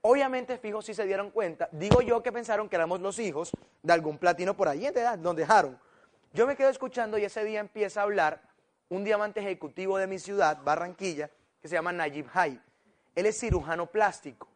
Obviamente, 0.00 0.58
fijo, 0.58 0.82
si 0.82 0.94
se 0.94 1.04
dieron 1.04 1.30
cuenta, 1.30 1.68
digo 1.72 2.00
yo 2.00 2.22
que 2.22 2.32
pensaron 2.32 2.68
que 2.68 2.76
éramos 2.76 3.00
los 3.00 3.18
hijos 3.18 3.50
de 3.82 3.92
algún 3.92 4.18
platino 4.18 4.56
por 4.56 4.68
ahí, 4.68 4.88
nos 5.20 5.36
dejaron. 5.36 5.78
Yo 6.34 6.46
me 6.46 6.56
quedo 6.56 6.68
escuchando 6.68 7.16
y 7.16 7.24
ese 7.24 7.42
día 7.42 7.60
empieza 7.60 8.00
a 8.00 8.02
hablar 8.04 8.42
un 8.90 9.02
diamante 9.02 9.40
ejecutivo 9.40 9.96
de 9.96 10.06
mi 10.06 10.18
ciudad, 10.18 10.62
Barranquilla, 10.62 11.30
que 11.60 11.68
se 11.68 11.74
llama 11.74 11.92
Najib 11.92 12.26
Hay. 12.34 12.60
Él 13.14 13.26
es 13.26 13.40
cirujano 13.40 13.86
plástico 13.86 14.46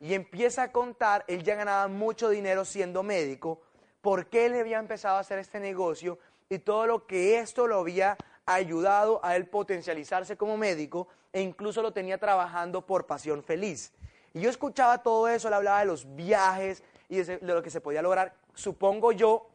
y 0.00 0.14
empieza 0.14 0.62
a 0.62 0.72
contar, 0.72 1.24
él 1.28 1.42
ya 1.42 1.56
ganaba 1.56 1.88
mucho 1.88 2.30
dinero 2.30 2.64
siendo 2.64 3.02
médico, 3.02 3.60
por 4.00 4.26
qué 4.26 4.46
él 4.46 4.58
había 4.58 4.78
empezado 4.78 5.18
a 5.18 5.20
hacer 5.20 5.38
este 5.38 5.60
negocio 5.60 6.18
y 6.48 6.58
todo 6.58 6.86
lo 6.86 7.06
que 7.06 7.38
esto 7.38 7.66
lo 7.66 7.80
había 7.80 8.16
ayudado 8.46 9.20
a 9.22 9.36
él 9.36 9.46
potencializarse 9.46 10.38
como 10.38 10.56
médico 10.56 11.08
e 11.34 11.42
incluso 11.42 11.82
lo 11.82 11.92
tenía 11.92 12.16
trabajando 12.16 12.86
por 12.86 13.06
pasión 13.06 13.44
feliz. 13.44 13.92
Y 14.32 14.40
yo 14.40 14.48
escuchaba 14.48 15.02
todo 15.02 15.28
eso, 15.28 15.48
él 15.48 15.54
hablaba 15.54 15.80
de 15.80 15.86
los 15.86 16.16
viajes 16.16 16.82
y 17.10 17.18
de 17.18 17.38
lo 17.42 17.62
que 17.62 17.70
se 17.70 17.82
podía 17.82 18.00
lograr. 18.00 18.32
Supongo 18.54 19.12
yo 19.12 19.50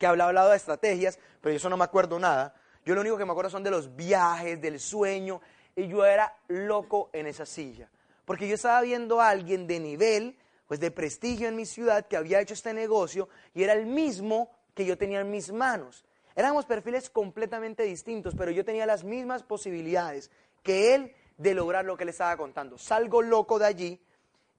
que 0.00 0.06
habla 0.06 0.24
hablado 0.24 0.50
de 0.50 0.56
estrategias, 0.56 1.18
pero 1.42 1.52
yo 1.52 1.58
eso 1.58 1.68
no 1.68 1.76
me 1.76 1.84
acuerdo 1.84 2.18
nada. 2.18 2.54
Yo 2.86 2.94
lo 2.94 3.02
único 3.02 3.18
que 3.18 3.26
me 3.26 3.32
acuerdo 3.32 3.50
son 3.50 3.62
de 3.62 3.70
los 3.70 3.94
viajes, 3.94 4.58
del 4.58 4.80
sueño, 4.80 5.42
y 5.76 5.88
yo 5.88 6.06
era 6.06 6.34
loco 6.48 7.10
en 7.12 7.26
esa 7.26 7.44
silla. 7.44 7.90
Porque 8.24 8.48
yo 8.48 8.54
estaba 8.54 8.80
viendo 8.80 9.20
a 9.20 9.28
alguien 9.28 9.66
de 9.66 9.78
nivel, 9.78 10.38
pues 10.66 10.80
de 10.80 10.90
prestigio 10.90 11.48
en 11.48 11.54
mi 11.54 11.66
ciudad, 11.66 12.06
que 12.06 12.16
había 12.16 12.40
hecho 12.40 12.54
este 12.54 12.72
negocio, 12.72 13.28
y 13.52 13.62
era 13.62 13.74
el 13.74 13.84
mismo 13.84 14.50
que 14.74 14.86
yo 14.86 14.96
tenía 14.96 15.20
en 15.20 15.30
mis 15.30 15.52
manos. 15.52 16.06
Éramos 16.34 16.64
perfiles 16.64 17.10
completamente 17.10 17.82
distintos, 17.82 18.34
pero 18.34 18.50
yo 18.50 18.64
tenía 18.64 18.86
las 18.86 19.04
mismas 19.04 19.42
posibilidades 19.42 20.30
que 20.62 20.94
él 20.94 21.14
de 21.36 21.52
lograr 21.52 21.84
lo 21.84 21.98
que 21.98 22.06
le 22.06 22.12
estaba 22.12 22.34
contando. 22.38 22.78
Salgo 22.78 23.20
loco 23.20 23.58
de 23.58 23.66
allí 23.66 24.00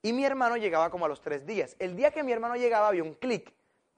y 0.04 0.14
mi 0.14 0.24
hermano 0.24 0.58
llegaba 0.58 0.92
como 0.92 1.06
a 1.06 1.10
los 1.10 1.20
tres 1.20 1.48
días. 1.48 1.76
El 1.80 1.96
día 1.96 2.12
que 2.12 2.22
mi 2.22 2.32
hermano 2.32 2.56
llegaba 2.58 2.90
había 2.90 3.02
un 3.02 3.16
clic, 3.16 3.52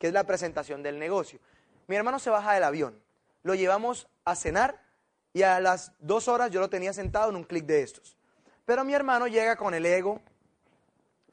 que 0.03 0.07
es 0.07 0.13
la 0.13 0.25
presentación 0.25 0.83
del 0.83 0.99
negocio. 0.99 1.39
Mi 1.87 1.95
hermano 1.95 2.19
se 2.19 2.29
baja 2.29 2.55
del 2.55 2.65
avión, 2.65 3.01
lo 3.41 3.55
llevamos 3.55 4.09
a 4.25 4.35
cenar 4.35 4.83
y 5.31 5.43
a 5.43 5.61
las 5.61 5.93
dos 5.97 6.27
horas 6.27 6.51
yo 6.51 6.59
lo 6.59 6.69
tenía 6.69 6.91
sentado 6.91 7.29
en 7.29 7.37
un 7.37 7.45
clic 7.45 7.63
de 7.65 7.83
estos. 7.83 8.17
Pero 8.65 8.83
mi 8.83 8.93
hermano 8.93 9.27
llega 9.27 9.55
con 9.55 9.73
el 9.73 9.85
ego 9.85 10.19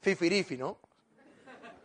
fifirifi, 0.00 0.56
¿no? 0.56 0.78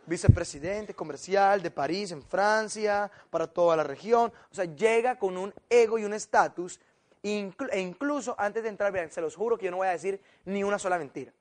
vicepresidente 0.06 0.94
comercial 0.94 1.60
de 1.60 1.72
París 1.72 2.12
en 2.12 2.22
Francia, 2.22 3.10
para 3.30 3.48
toda 3.48 3.76
la 3.76 3.82
región. 3.82 4.32
O 4.52 4.54
sea, 4.54 4.66
llega 4.66 5.18
con 5.18 5.36
un 5.36 5.52
ego 5.68 5.98
y 5.98 6.04
un 6.04 6.14
estatus. 6.14 6.78
e 7.20 7.80
incluso 7.80 8.36
antes 8.38 8.62
de 8.62 8.68
entrar, 8.68 8.92
vean, 8.92 9.10
se 9.10 9.20
los 9.20 9.34
juro 9.34 9.58
que 9.58 9.64
yo 9.64 9.72
no 9.72 9.78
voy 9.78 9.88
a 9.88 9.90
decir 9.90 10.20
ni 10.44 10.62
una 10.62 10.78
sola 10.78 10.98
mentira. 10.98 11.32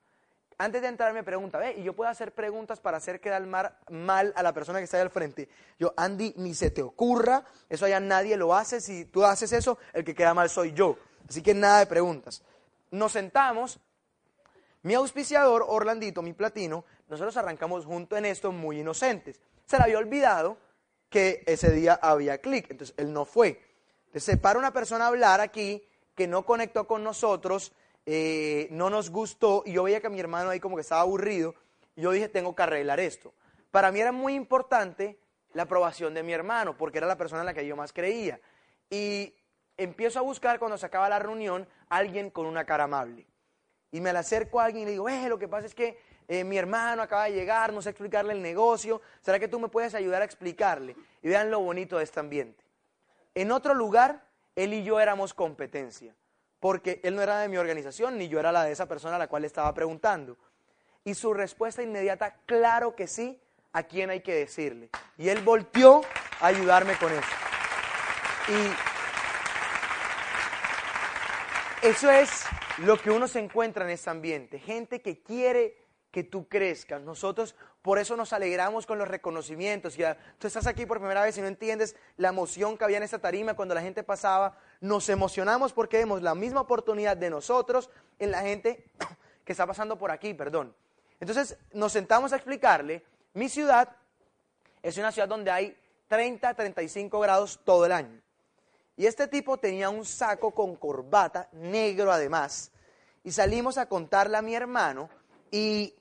Antes 0.57 0.81
de 0.81 0.87
entrar 0.87 1.13
me 1.13 1.23
pregunta, 1.23 1.57
ve, 1.57 1.75
y 1.77 1.83
yo 1.83 1.93
puedo 1.93 2.09
hacer 2.09 2.31
preguntas 2.31 2.79
para 2.79 2.97
hacer 2.97 3.19
quedar 3.19 3.45
mal 3.45 4.33
a 4.35 4.43
la 4.43 4.53
persona 4.53 4.79
que 4.79 4.85
está 4.85 4.95
ahí 4.95 5.01
al 5.01 5.09
frente. 5.09 5.49
Yo, 5.77 5.93
Andy, 5.97 6.33
ni 6.37 6.53
se 6.53 6.71
te 6.71 6.81
ocurra, 6.81 7.43
eso 7.67 7.85
allá 7.85 7.99
nadie 7.99 8.37
lo 8.37 8.55
hace, 8.55 8.79
si 8.79 9.05
tú 9.05 9.25
haces 9.25 9.51
eso, 9.51 9.77
el 9.91 10.05
que 10.05 10.15
queda 10.15 10.33
mal 10.33 10.49
soy 10.49 10.71
yo. 10.71 10.97
Así 11.27 11.41
que 11.41 11.53
nada 11.53 11.79
de 11.79 11.87
preguntas. 11.87 12.41
Nos 12.91 13.11
sentamos, 13.11 13.79
mi 14.83 14.93
auspiciador, 14.93 15.65
Orlandito, 15.67 16.21
mi 16.21 16.31
platino, 16.31 16.85
nosotros 17.09 17.35
arrancamos 17.35 17.85
junto 17.85 18.15
en 18.15 18.25
esto 18.25 18.53
muy 18.53 18.79
inocentes. 18.79 19.41
Se 19.65 19.77
le 19.77 19.83
había 19.83 19.97
olvidado 19.97 20.57
que 21.09 21.43
ese 21.47 21.69
día 21.71 21.99
había 22.01 22.37
clic, 22.37 22.71
entonces 22.71 22.95
él 22.97 23.11
no 23.11 23.25
fue. 23.25 23.61
Entonces 24.07 24.37
para 24.39 24.57
una 24.57 24.71
persona 24.71 25.07
hablar 25.07 25.41
aquí 25.41 25.85
que 26.15 26.27
no 26.27 26.45
conectó 26.45 26.87
con 26.87 27.03
nosotros, 27.03 27.73
eh, 28.05 28.67
no 28.71 28.89
nos 28.89 29.09
gustó, 29.09 29.63
y 29.65 29.73
yo 29.73 29.83
veía 29.83 30.01
que 30.01 30.09
mi 30.09 30.19
hermano 30.19 30.49
ahí 30.49 30.59
como 30.59 30.75
que 30.75 30.81
estaba 30.81 31.01
aburrido, 31.01 31.55
y 31.95 32.01
yo 32.01 32.11
dije, 32.11 32.29
tengo 32.29 32.55
que 32.55 32.63
arreglar 32.63 32.99
esto. 32.99 33.33
Para 33.71 33.91
mí 33.91 33.99
era 33.99 34.11
muy 34.11 34.35
importante 34.35 35.17
la 35.53 35.63
aprobación 35.63 36.13
de 36.13 36.23
mi 36.23 36.33
hermano, 36.33 36.77
porque 36.77 36.97
era 36.97 37.07
la 37.07 37.17
persona 37.17 37.41
en 37.41 37.45
la 37.47 37.53
que 37.53 37.65
yo 37.65 37.75
más 37.75 37.93
creía. 37.93 38.39
Y 38.89 39.33
empiezo 39.77 40.19
a 40.19 40.21
buscar 40.21 40.59
cuando 40.59 40.77
se 40.77 40.85
acaba 40.85 41.09
la 41.09 41.19
reunión 41.19 41.67
alguien 41.89 42.29
con 42.29 42.45
una 42.45 42.65
cara 42.65 42.85
amable 42.85 43.25
y 43.95 44.01
me 44.01 44.11
le 44.11 44.19
acerco 44.19 44.59
a 44.59 44.65
alguien 44.65 44.83
y 44.83 44.85
le 44.87 44.91
digo, 44.91 45.07
eh, 45.07 45.29
lo 45.29 45.39
que 45.39 45.47
pasa 45.47 45.67
es 45.67 45.73
que 45.73 45.97
eh, 46.27 46.43
mi 46.43 46.57
hermano 46.57 47.01
acaba 47.01 47.25
de 47.25 47.31
llegar, 47.31 47.71
no 47.71 47.81
sé 47.81 47.91
explicarle 47.91 48.33
el 48.33 48.41
negocio, 48.41 49.01
¿será 49.21 49.39
que 49.39 49.47
tú 49.47 49.57
me 49.57 49.69
puedes 49.69 49.95
ayudar 49.95 50.21
a 50.21 50.25
explicarle? 50.25 50.97
Y 51.21 51.29
vean 51.29 51.49
lo 51.49 51.61
bonito 51.61 51.97
de 51.97 52.03
este 52.03 52.19
ambiente. 52.19 52.61
En 53.33 53.53
otro 53.53 53.73
lugar, 53.73 54.25
él 54.57 54.73
y 54.73 54.83
yo 54.83 54.99
éramos 54.99 55.33
competencia, 55.33 56.13
porque 56.65 56.99
él 57.03 57.15
no 57.15 57.21
era 57.21 57.37
de 57.41 57.47
mi 57.47 57.57
organización, 57.57 58.17
ni 58.17 58.27
yo 58.27 58.39
era 58.39 58.51
la 58.51 58.63
de 58.63 58.71
esa 58.71 58.87
persona 58.87 59.17
a 59.17 59.19
la 59.19 59.27
cual 59.27 59.45
estaba 59.45 59.71
preguntando. 59.71 60.35
Y 61.03 61.13
su 61.13 61.31
respuesta 61.31 61.83
inmediata, 61.83 62.37
claro 62.47 62.95
que 62.95 63.05
sí, 63.05 63.39
a 63.71 63.83
quién 63.83 64.09
hay 64.09 64.21
que 64.21 64.33
decirle. 64.33 64.89
Y 65.15 65.29
él 65.29 65.43
volteó 65.43 66.01
a 66.39 66.47
ayudarme 66.47 66.97
con 66.97 67.13
eso. 67.13 67.29
Y 71.83 71.85
eso 71.85 72.09
es 72.09 72.45
lo 72.79 72.97
que 72.97 73.11
uno 73.11 73.27
se 73.27 73.41
encuentra 73.41 73.85
en 73.85 73.91
este 73.91 74.09
ambiente, 74.09 74.57
gente 74.57 75.03
que 75.03 75.21
quiere 75.21 75.77
que 76.09 76.23
tú 76.23 76.47
crezcas. 76.47 76.99
Nosotros 76.99 77.55
por 77.83 77.99
eso 77.99 78.15
nos 78.15 78.33
alegramos 78.33 78.87
con 78.87 78.97
los 78.97 79.07
reconocimientos. 79.07 79.97
Ya, 79.97 80.17
tú 80.39 80.47
estás 80.47 80.65
aquí 80.65 80.87
por 80.87 80.97
primera 80.97 81.21
vez 81.21 81.37
y 81.37 81.41
no 81.41 81.47
entiendes 81.47 81.95
la 82.17 82.29
emoción 82.29 82.75
que 82.75 82.85
había 82.85 82.97
en 82.97 83.03
esta 83.03 83.19
tarima 83.19 83.53
cuando 83.53 83.75
la 83.75 83.81
gente 83.81 84.01
pasaba. 84.01 84.57
Nos 84.81 85.09
emocionamos 85.09 85.73
porque 85.73 85.97
vemos 85.97 86.21
la 86.21 86.35
misma 86.35 86.61
oportunidad 86.61 87.17
de 87.17 87.29
nosotros 87.29 87.89
en 88.19 88.31
la 88.31 88.41
gente 88.41 88.85
que 89.45 89.51
está 89.51 89.65
pasando 89.65 89.97
por 89.97 90.11
aquí, 90.11 90.33
perdón. 90.33 90.75
Entonces 91.19 91.57
nos 91.73 91.91
sentamos 91.91 92.33
a 92.33 92.35
explicarle, 92.35 93.03
mi 93.33 93.49
ciudad 93.49 93.95
es 94.81 94.97
una 94.97 95.11
ciudad 95.11 95.27
donde 95.27 95.51
hay 95.51 95.77
30, 96.07 96.53
35 96.53 97.19
grados 97.19 97.59
todo 97.63 97.85
el 97.85 97.91
año. 97.91 98.21
Y 98.97 99.05
este 99.05 99.27
tipo 99.27 99.57
tenía 99.57 99.89
un 99.89 100.05
saco 100.05 100.51
con 100.51 100.75
corbata, 100.75 101.49
negro 101.53 102.11
además, 102.11 102.71
y 103.23 103.31
salimos 103.31 103.77
a 103.77 103.89
contarle 103.89 104.37
a 104.37 104.41
mi 104.41 104.55
hermano 104.55 105.09
y 105.51 105.93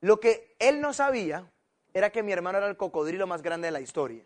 lo 0.00 0.18
que 0.18 0.54
él 0.58 0.80
no 0.80 0.92
sabía 0.92 1.50
era 1.92 2.10
que 2.10 2.22
mi 2.22 2.32
hermano 2.32 2.58
era 2.58 2.68
el 2.68 2.76
cocodrilo 2.76 3.26
más 3.26 3.42
grande 3.42 3.66
de 3.66 3.72
la 3.72 3.80
historia. 3.80 4.24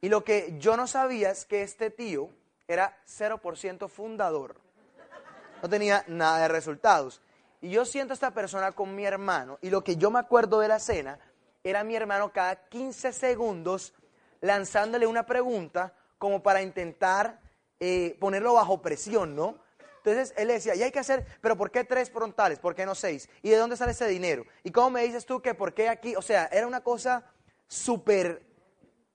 Y 0.00 0.08
lo 0.08 0.24
que 0.24 0.54
yo 0.58 0.76
no 0.76 0.86
sabía 0.86 1.30
es 1.30 1.44
que 1.44 1.62
este 1.62 1.90
tío 1.90 2.30
era 2.66 2.96
0% 3.06 3.88
fundador. 3.88 4.60
No 5.62 5.68
tenía 5.68 6.04
nada 6.06 6.40
de 6.40 6.48
resultados. 6.48 7.20
Y 7.60 7.70
yo 7.70 7.84
siento 7.84 8.12
a 8.12 8.14
esta 8.14 8.32
persona 8.32 8.72
con 8.72 8.94
mi 8.94 9.04
hermano 9.04 9.58
y 9.60 9.70
lo 9.70 9.82
que 9.82 9.96
yo 9.96 10.10
me 10.10 10.20
acuerdo 10.20 10.60
de 10.60 10.68
la 10.68 10.78
cena 10.78 11.18
era 11.64 11.82
mi 11.82 11.96
hermano 11.96 12.32
cada 12.32 12.68
15 12.68 13.12
segundos 13.12 13.94
lanzándole 14.40 15.06
una 15.06 15.26
pregunta 15.26 15.92
como 16.18 16.42
para 16.42 16.62
intentar 16.62 17.40
eh, 17.80 18.16
ponerlo 18.20 18.54
bajo 18.54 18.80
presión, 18.80 19.34
¿no? 19.34 19.58
Entonces 19.98 20.32
él 20.36 20.48
decía, 20.48 20.74
y 20.74 20.82
hay 20.82 20.92
que 20.92 21.00
hacer, 21.00 21.26
pero 21.40 21.56
¿por 21.56 21.70
qué 21.70 21.84
tres 21.84 22.10
frontales? 22.10 22.58
¿Por 22.58 22.74
qué 22.74 22.86
no 22.86 22.94
seis? 22.94 23.28
¿Y 23.42 23.50
de 23.50 23.56
dónde 23.56 23.76
sale 23.76 23.92
ese 23.92 24.06
dinero? 24.06 24.44
¿Y 24.62 24.70
cómo 24.70 24.90
me 24.90 25.02
dices 25.02 25.26
tú 25.26 25.42
que 25.42 25.54
por 25.54 25.74
qué 25.74 25.88
aquí? 25.88 26.16
O 26.16 26.22
sea, 26.22 26.48
era 26.52 26.66
una 26.66 26.82
cosa 26.82 27.24
súper, 27.66 28.42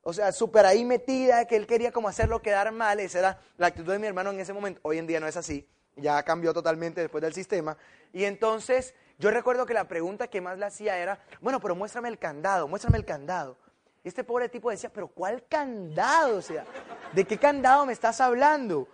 o 0.04 0.12
sea, 0.12 0.32
súper 0.34 0.66
ahí 0.66 0.84
metida, 0.84 1.46
que 1.46 1.56
él 1.56 1.66
quería 1.66 1.92
como 1.92 2.10
hacerlo 2.10 2.42
quedar 2.42 2.72
mal. 2.72 3.00
Esa 3.00 3.20
era 3.20 3.40
la 3.58 3.68
actitud 3.68 3.92
de 3.92 4.00
mi 4.00 4.08
hermano 4.08 4.32
en 4.32 4.40
ese 4.40 4.52
momento. 4.52 4.82
Hoy 4.84 4.98
en 4.98 5.08
día 5.08 5.20
no 5.20 5.28
es 5.28 5.38
así, 5.38 5.68
ya 5.96 6.22
cambió 6.24 6.54
totalmente 6.54 7.02
después 7.02 7.22
del 7.22 7.34
sistema. 7.34 7.78
Y 8.12 8.26
entonces 8.26 8.94
yo 9.18 9.32
recuerdo 9.32 9.66
que 9.66 9.74
la 9.74 9.88
pregunta 9.88 10.28
que 10.28 10.42
más 10.42 10.60
le 10.60 10.66
hacía 10.66 10.98
era, 10.98 11.20
bueno, 11.40 11.62
pero 11.62 11.76
muéstrame 11.76 12.10
el 12.10 12.20
candado, 12.20 12.68
muéstrame 12.68 12.98
el 12.98 13.06
candado. 13.06 13.58
Y 14.04 14.10
este 14.10 14.26
pobre 14.26 14.50
tipo 14.50 14.70
decía, 14.70 14.92
pero 14.92 15.08
¿cuál 15.08 15.46
candado? 15.48 16.38
O 16.38 16.42
sea, 16.42 16.66
¿de 17.14 17.24
qué 17.24 17.38
candado 17.38 17.86
me 17.86 17.94
estás 17.94 18.20
hablando? 18.20 18.90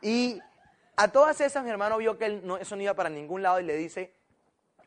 Y 0.00 0.40
a 0.96 1.08
todas 1.08 1.38
esas 1.42 1.62
mi 1.62 1.68
hermano 1.68 1.98
vio 1.98 2.16
que 2.16 2.40
no, 2.42 2.56
eso 2.56 2.74
no 2.74 2.82
iba 2.82 2.94
para 2.94 3.10
ningún 3.10 3.42
lado 3.42 3.60
y 3.60 3.64
le 3.64 3.76
dice, 3.76 4.14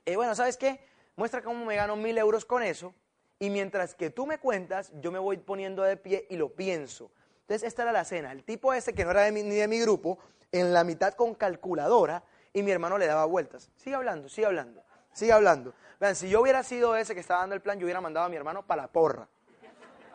eh, 0.05 0.15
bueno, 0.15 0.33
¿sabes 0.33 0.57
qué? 0.57 0.83
Muestra 1.15 1.43
cómo 1.43 1.65
me 1.65 1.75
gano 1.75 1.95
mil 1.95 2.17
euros 2.17 2.45
con 2.45 2.63
eso 2.63 2.95
y 3.39 3.49
mientras 3.49 3.95
que 3.95 4.09
tú 4.09 4.25
me 4.25 4.39
cuentas, 4.39 4.91
yo 4.99 5.11
me 5.11 5.19
voy 5.19 5.37
poniendo 5.37 5.83
de 5.83 5.97
pie 5.97 6.25
y 6.29 6.37
lo 6.37 6.49
pienso. 6.49 7.11
Entonces 7.41 7.67
esta 7.67 7.83
era 7.83 7.91
la 7.91 8.03
cena. 8.03 8.31
El 8.31 8.43
tipo 8.43 8.73
ese, 8.73 8.93
que 8.93 9.05
no 9.05 9.11
era 9.11 9.29
ni 9.31 9.43
de 9.43 9.67
mi 9.67 9.79
grupo, 9.79 10.17
en 10.51 10.73
la 10.73 10.83
mitad 10.83 11.13
con 11.13 11.35
calculadora 11.35 12.23
y 12.53 12.63
mi 12.63 12.71
hermano 12.71 12.97
le 12.97 13.05
daba 13.05 13.25
vueltas. 13.25 13.69
Sigue 13.75 13.95
hablando, 13.95 14.29
sigue 14.29 14.47
hablando, 14.47 14.83
sigue 15.13 15.31
hablando. 15.31 15.73
Vean, 15.99 16.15
si 16.15 16.29
yo 16.29 16.41
hubiera 16.41 16.63
sido 16.63 16.95
ese 16.95 17.13
que 17.13 17.21
estaba 17.21 17.41
dando 17.41 17.55
el 17.55 17.61
plan, 17.61 17.79
yo 17.79 17.85
hubiera 17.85 18.01
mandado 18.01 18.25
a 18.25 18.29
mi 18.29 18.35
hermano 18.35 18.65
para 18.65 18.83
la 18.83 18.87
porra. 18.91 19.27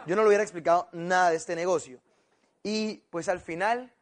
Yo 0.07 0.17
no 0.17 0.23
le 0.23 0.29
hubiera 0.29 0.43
explicado 0.43 0.89
nada 0.93 1.31
de 1.31 1.37
este 1.37 1.55
negocio. 1.55 2.01
Y 2.63 2.97
pues 3.11 3.29
al 3.29 3.41
final 3.41 3.93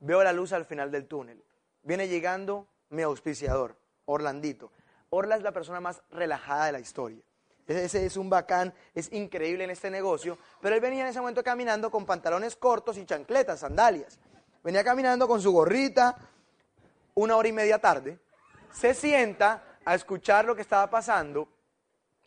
veo 0.00 0.22
la 0.22 0.32
luz 0.32 0.52
al 0.52 0.64
final 0.64 0.90
del 0.90 1.06
túnel. 1.06 1.42
Viene 1.82 2.08
llegando 2.08 2.66
mi 2.90 3.02
auspiciador, 3.02 3.76
Orlandito. 4.06 4.72
Orla 5.10 5.36
es 5.36 5.42
la 5.42 5.52
persona 5.52 5.80
más 5.80 6.02
relajada 6.10 6.66
de 6.66 6.72
la 6.72 6.80
historia. 6.80 7.22
Ese 7.66 8.04
es 8.04 8.16
un 8.16 8.28
bacán, 8.28 8.74
es 8.94 9.12
increíble 9.12 9.64
en 9.64 9.70
este 9.70 9.90
negocio. 9.90 10.38
Pero 10.60 10.74
él 10.74 10.80
venía 10.80 11.02
en 11.02 11.08
ese 11.08 11.20
momento 11.20 11.42
caminando 11.42 11.90
con 11.90 12.04
pantalones 12.04 12.56
cortos 12.56 12.98
y 12.98 13.06
chancletas, 13.06 13.60
sandalias. 13.60 14.18
Venía 14.64 14.84
caminando 14.84 15.26
con 15.28 15.40
su 15.40 15.52
gorrita, 15.52 16.16
una 17.14 17.36
hora 17.36 17.48
y 17.48 17.52
media 17.52 17.78
tarde. 17.78 18.18
Se 18.72 18.94
sienta 18.94 19.62
a 19.84 19.94
escuchar 19.94 20.44
lo 20.44 20.54
que 20.54 20.62
estaba 20.62 20.88
pasando 20.88 21.48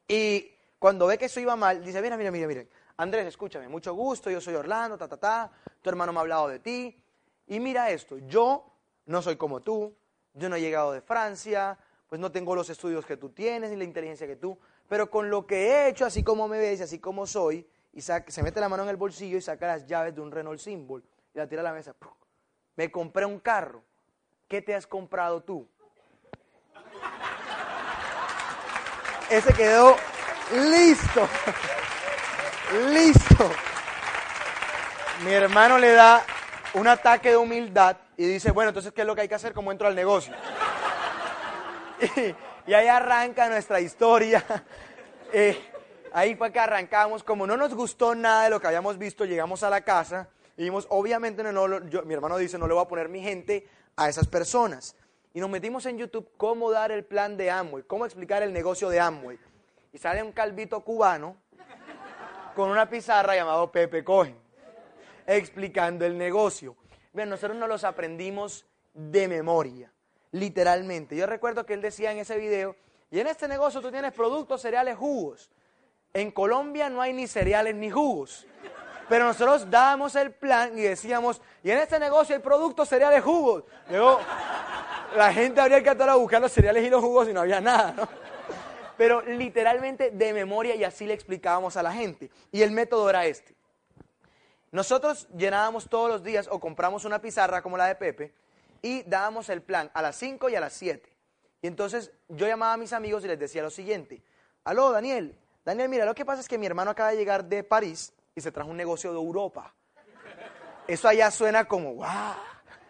y 0.08 0.52
cuando 0.80 1.08
ve 1.08 1.18
que 1.18 1.26
eso 1.26 1.40
iba 1.40 1.56
mal, 1.56 1.84
dice, 1.84 2.02
mira, 2.02 2.18
mira, 2.18 2.32
mira, 2.32 2.48
mira, 2.48 2.64
Andrés, 2.98 3.26
escúchame, 3.26 3.68
mucho 3.68 3.94
gusto, 3.94 4.30
yo 4.30 4.40
soy 4.40 4.56
Orlando, 4.56 4.98
ta, 4.98 5.08
ta, 5.08 5.18
ta, 5.18 5.52
tu 5.82 5.90
hermano 5.90 6.14
me 6.14 6.20
ha 6.20 6.22
hablado 6.22 6.48
de 6.48 6.60
ti, 6.60 7.02
y 7.48 7.60
mira 7.60 7.90
esto, 7.90 8.18
yo 8.20 8.72
no 9.06 9.22
soy 9.22 9.36
como 9.36 9.62
tú, 9.62 9.96
yo 10.34 10.50
no 10.50 10.56
he 10.56 10.62
llegado 10.62 10.92
de 10.92 11.02
Francia, 11.02 11.78
pues 12.08 12.22
no 12.22 12.32
tengo 12.32 12.56
los 12.56 12.70
estudios 12.70 13.06
que 13.06 13.18
tú 13.18 13.30
tienes 13.30 13.72
ni 13.72 13.78
la 13.78 13.84
inteligencia 13.84 14.28
que 14.28 14.36
tú, 14.36 14.58
pero 14.88 15.10
con 15.10 15.30
lo 15.30 15.46
que 15.46 15.68
he 15.68 15.90
hecho, 15.90 16.06
así 16.06 16.24
como 16.24 16.48
me 16.48 16.58
ves, 16.58 16.82
así 16.82 17.00
como 17.00 17.26
soy, 17.26 17.68
y 17.94 18.02
se 18.02 18.44
mete 18.44 18.60
la 18.60 18.70
mano 18.70 18.84
en 18.84 18.90
el 18.90 18.98
bolsillo 18.98 19.38
y 19.38 19.42
saca 19.42 19.68
las 19.68 19.86
llaves 19.88 20.14
de 20.14 20.22
un 20.22 20.32
Renault 20.32 20.60
Symbol 20.60 21.04
y 21.34 21.38
la 21.38 21.48
tira 21.48 21.62
a 21.62 21.64
la 21.64 21.74
mesa. 21.74 21.96
Me 22.76 22.92
compré 22.92 23.26
un 23.26 23.40
carro. 23.40 23.84
¿Qué 24.48 24.62
te 24.62 24.76
has 24.76 24.86
comprado 24.86 25.42
tú? 25.42 25.68
Ese 29.30 29.54
quedó 29.54 29.96
listo. 30.54 31.28
Listo. 32.92 33.50
Mi 35.24 35.32
hermano 35.32 35.78
le 35.78 35.94
da 35.94 36.24
un 36.74 36.88
ataque 36.88 37.30
de 37.30 37.38
humildad 37.38 37.98
y 38.18 38.26
dice, 38.26 38.52
bueno, 38.52 38.70
entonces, 38.70 38.92
¿qué 38.92 39.02
es 39.02 39.08
lo 39.08 39.16
que 39.16 39.22
hay 39.22 39.28
que 39.28 39.36
hacer? 39.36 39.54
¿Cómo 39.54 39.72
entro 39.72 39.88
al 39.88 39.96
negocio? 39.96 40.34
Y, 42.02 42.36
ahí 42.74 42.88
arranca 42.88 43.50
nuestra 43.50 43.80
historia. 43.80 44.44
Eh, 45.34 45.58
ahí 46.14 46.36
fue 46.36 46.52
que 46.54 46.60
arrancamos. 46.60 47.22
Como 47.22 47.46
no 47.46 47.58
nos 47.58 47.74
gustó 47.74 48.16
nada 48.16 48.44
de 48.44 48.52
lo 48.52 48.62
que 48.62 48.68
habíamos 48.68 48.98
visto, 48.98 49.26
llegamos 49.26 49.64
a 49.64 49.70
la 49.70 49.82
casa 49.82 50.30
y 50.56 50.64
vimos, 50.64 50.88
obviamente, 50.90 51.44
no, 51.44 51.68
mi 51.68 52.14
hermano 52.14 52.38
dice, 52.38 52.58
no 52.58 52.68
le 52.68 52.74
voy 52.74 52.84
a 52.84 52.88
poner 52.88 53.10
mi 53.10 53.22
gente 53.22 53.68
a 53.98 54.08
esas 54.08 54.28
personas. 54.28 54.96
Y 55.34 55.42
nos 55.42 55.50
metimos 55.50 55.86
en 55.86 55.98
YouTube 55.98 56.30
cómo 56.38 56.72
dar 56.72 56.92
el 56.92 57.04
plan 57.04 57.36
de 57.36 57.52
Amway, 57.52 57.84
cómo 57.84 58.06
explicar 58.06 58.42
el 58.44 58.54
negocio 58.54 58.88
de 58.88 59.02
Amway. 59.02 59.38
Y 59.92 59.98
sale 59.98 60.24
un 60.24 60.32
calvito 60.32 60.80
cubano 60.82 61.36
con 62.56 62.70
una 62.70 62.90
pizarra 62.90 63.36
llamado 63.36 63.70
Pepe 63.70 64.04
Cohen, 64.04 64.38
explicando 65.28 66.06
el 66.06 66.18
negocio. 66.18 66.78
Bien, 67.12 67.30
nosotros 67.30 67.58
nos 67.58 67.68
los 67.68 67.84
aprendimos 67.84 68.66
de 68.94 69.28
memoria, 69.28 69.92
literalmente. 70.36 71.16
Yo 71.16 71.26
recuerdo 71.26 71.66
que 71.66 71.74
él 71.74 71.82
decía 71.82 72.12
en 72.12 72.20
ese 72.20 72.38
video, 72.38 72.76
y 73.10 73.20
en 73.20 73.28
este 73.28 73.48
negocio 73.48 73.82
tú 73.82 73.90
tienes 73.92 74.12
productos, 74.12 74.62
cereales, 74.62 74.98
jugos. 74.98 75.50
En 76.14 76.32
Colombia 76.32 76.90
no 76.90 77.02
hay 77.02 77.14
ni 77.14 77.28
cereales 77.28 77.76
ni 77.76 77.90
jugos. 77.90 78.46
Pero 79.08 79.26
nosotros 79.26 79.70
dábamos 79.70 80.16
el 80.16 80.32
plan 80.32 80.78
y 80.78 80.82
decíamos, 80.82 81.42
y 81.64 81.72
en 81.72 81.78
este 81.78 82.00
negocio 82.00 82.36
hay 82.36 82.42
productos, 82.42 82.90
cereales, 82.90 83.24
jugos. 83.24 83.64
Luego, 83.90 84.20
la 85.16 85.32
gente 85.32 85.62
habría 85.62 85.82
que 85.82 85.90
estar 85.90 86.10
a 86.10 86.16
buscar 86.16 86.42
los 86.42 86.52
cereales 86.52 86.84
y 86.84 86.90
los 86.90 87.02
jugos 87.02 87.30
y 87.30 87.34
no 87.34 87.42
había 87.42 87.62
nada, 87.62 87.94
¿no? 87.96 88.08
Pero 88.98 89.22
literalmente 89.22 90.12
de 90.12 90.34
memoria 90.34 90.76
y 90.76 90.84
así 90.84 91.06
le 91.06 91.14
explicábamos 91.14 91.78
a 91.78 91.84
la 91.84 91.94
gente. 91.94 92.30
Y 92.52 92.62
el 92.62 92.72
método 92.72 93.10
era 93.10 93.26
este. 93.26 93.54
Nosotros 94.72 95.30
llenábamos 95.38 95.88
todos 95.88 96.10
los 96.10 96.24
días 96.24 96.50
o 96.52 96.60
compramos 96.60 97.06
una 97.06 97.22
pizarra 97.22 97.62
como 97.62 97.78
la 97.78 97.88
de 97.88 97.96
Pepe 97.96 98.34
y 98.86 99.02
dábamos 99.02 99.50
el 99.50 99.64
plan 99.64 99.90
a 99.96 100.02
las 100.04 100.16
5 100.18 100.48
y 100.48 100.56
a 100.56 100.60
las 100.60 100.74
7. 100.74 101.12
Y 101.64 101.66
entonces 101.66 102.12
yo 102.30 102.46
llamaba 102.46 102.74
a 102.74 102.78
mis 102.78 102.94
amigos 102.94 103.26
y 103.26 103.28
les 103.28 103.40
decía 103.40 103.64
lo 103.64 103.72
siguiente. 103.72 104.22
Aló, 104.64 104.92
Daniel. 104.92 105.36
Daniel, 105.66 105.90
mira, 105.90 106.06
lo 106.06 106.14
que 106.14 106.24
pasa 106.24 106.42
es 106.42 106.48
que 106.48 106.60
mi 106.60 106.68
hermano 106.68 106.92
acaba 106.92 107.10
de 107.10 107.18
llegar 107.18 107.46
de 107.46 107.64
París 107.64 108.14
y 108.36 108.42
se 108.42 108.52
trajo 108.52 108.70
un 108.70 108.78
negocio 108.78 109.10
de 109.10 109.18
Europa. 109.18 109.74
Eso 110.88 111.08
allá 111.08 111.32
suena 111.32 111.66
como, 111.66 111.94
¡guau! 111.94 112.36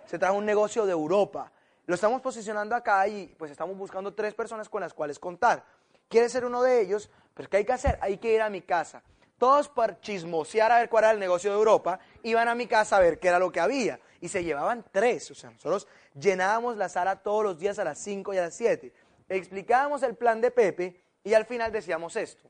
Se 0.05 0.19
trajo 0.19 0.36
un 0.36 0.45
negocio 0.45 0.86
de 0.86 0.91
Europa. 0.91 1.49
Lo 1.86 1.95
estamos 1.95 2.19
posicionando 2.19 2.75
acá 2.75 3.08
y 3.08 3.27
pues 3.27 3.49
estamos 3.51 3.77
buscando 3.77 4.13
tres 4.13 4.34
personas 4.34 4.67
con 4.67 4.81
las 4.81 4.93
cuales 4.93 5.17
contar. 5.17 5.63
Quiere 6.10 6.27
ser 6.27 6.43
uno 6.43 6.62
de 6.62 6.81
ellos, 6.81 7.10
pero 7.34 7.49
¿qué 7.49 7.55
hay 7.55 7.65
que 7.65 7.71
hacer? 7.71 7.97
Hay 8.01 8.17
que 8.17 8.34
ir 8.34 8.41
a 8.41 8.49
mi 8.49 8.63
casa. 8.63 9.01
Todos 9.38 9.69
por 9.69 10.01
chismosear 10.01 10.73
a 10.73 10.79
ver 10.79 10.89
cuál 10.89 11.05
era 11.05 11.13
el 11.13 11.19
negocio 11.19 11.51
de 11.51 11.58
Europa, 11.58 11.99
iban 12.26 12.48
a 12.48 12.56
mi 12.56 12.68
casa 12.68 12.98
a 12.98 13.00
ver 13.00 13.20
qué 13.20 13.28
era 13.28 13.40
lo 13.40 13.52
que 13.52 13.60
había. 13.60 14.00
Y 14.20 14.30
se 14.30 14.44
llevaban 14.44 14.84
tres. 14.92 15.30
O 15.32 15.36
sea, 15.36 15.52
nosotros 15.52 15.88
llenábamos 16.20 16.76
la 16.76 16.90
sala 16.90 17.18
todos 17.18 17.44
los 17.44 17.60
días 17.60 17.78
a 17.80 17.84
las 17.84 18.00
5 18.00 18.34
y 18.34 18.38
a 18.38 18.42
las 18.42 18.56
7. 18.56 18.92
Explicábamos 19.30 20.02
el 20.04 20.16
plan 20.16 20.42
de 20.42 20.52
Pepe 20.52 21.02
y 21.24 21.34
al 21.34 21.46
final 21.46 21.72
decíamos 21.72 22.16
esto. 22.16 22.50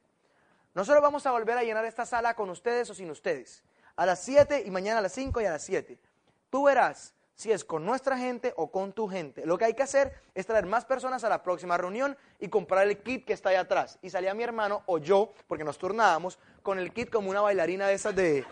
Nosotros 0.74 1.02
vamos 1.02 1.26
a 1.26 1.32
volver 1.32 1.58
a 1.58 1.64
llenar 1.64 1.86
esta 1.86 2.06
sala 2.06 2.36
con 2.36 2.50
ustedes 2.50 2.90
o 2.90 2.94
sin 2.94 3.10
ustedes. 3.10 3.64
A 3.98 4.06
las 4.06 4.24
7 4.24 4.64
y 4.66 4.72
mañana 4.72 5.00
a 5.00 5.02
las 5.02 5.14
5 5.14 5.42
y 5.42 5.46
a 5.46 5.52
las 5.52 5.64
7. 5.64 5.98
Tú 6.50 6.64
verás 6.64 7.14
si 7.36 7.52
es 7.52 7.66
con 7.66 7.86
nuestra 7.86 8.18
gente 8.18 8.54
o 8.56 8.72
con 8.72 8.94
tu 8.94 9.08
gente. 9.10 9.46
Lo 9.46 9.58
que 9.58 9.66
hay 9.66 9.74
que 9.74 9.84
hacer 9.84 10.14
es 10.34 10.46
traer 10.46 10.66
más 10.66 10.86
personas 10.86 11.24
a 11.26 11.30
la 11.30 11.44
próxima 11.44 11.78
reunión 11.78 12.18
y 12.40 12.48
comprar 12.48 12.88
el 12.88 12.98
kit 13.00 13.26
que 13.26 13.34
está 13.34 13.50
ahí 13.50 13.58
atrás. 13.58 14.00
Y 14.02 14.10
salía 14.10 14.34
mi 14.34 14.44
hermano 14.44 14.84
o 14.86 14.98
yo, 14.98 15.34
porque 15.48 15.66
nos 15.66 15.78
turnábamos, 15.78 16.40
con 16.66 16.80
el 16.80 16.92
kit 16.92 17.12
como 17.12 17.30
una 17.30 17.42
bailarina 17.42 17.88
de 17.88 17.94
esas 17.94 18.16
de, 18.16 18.44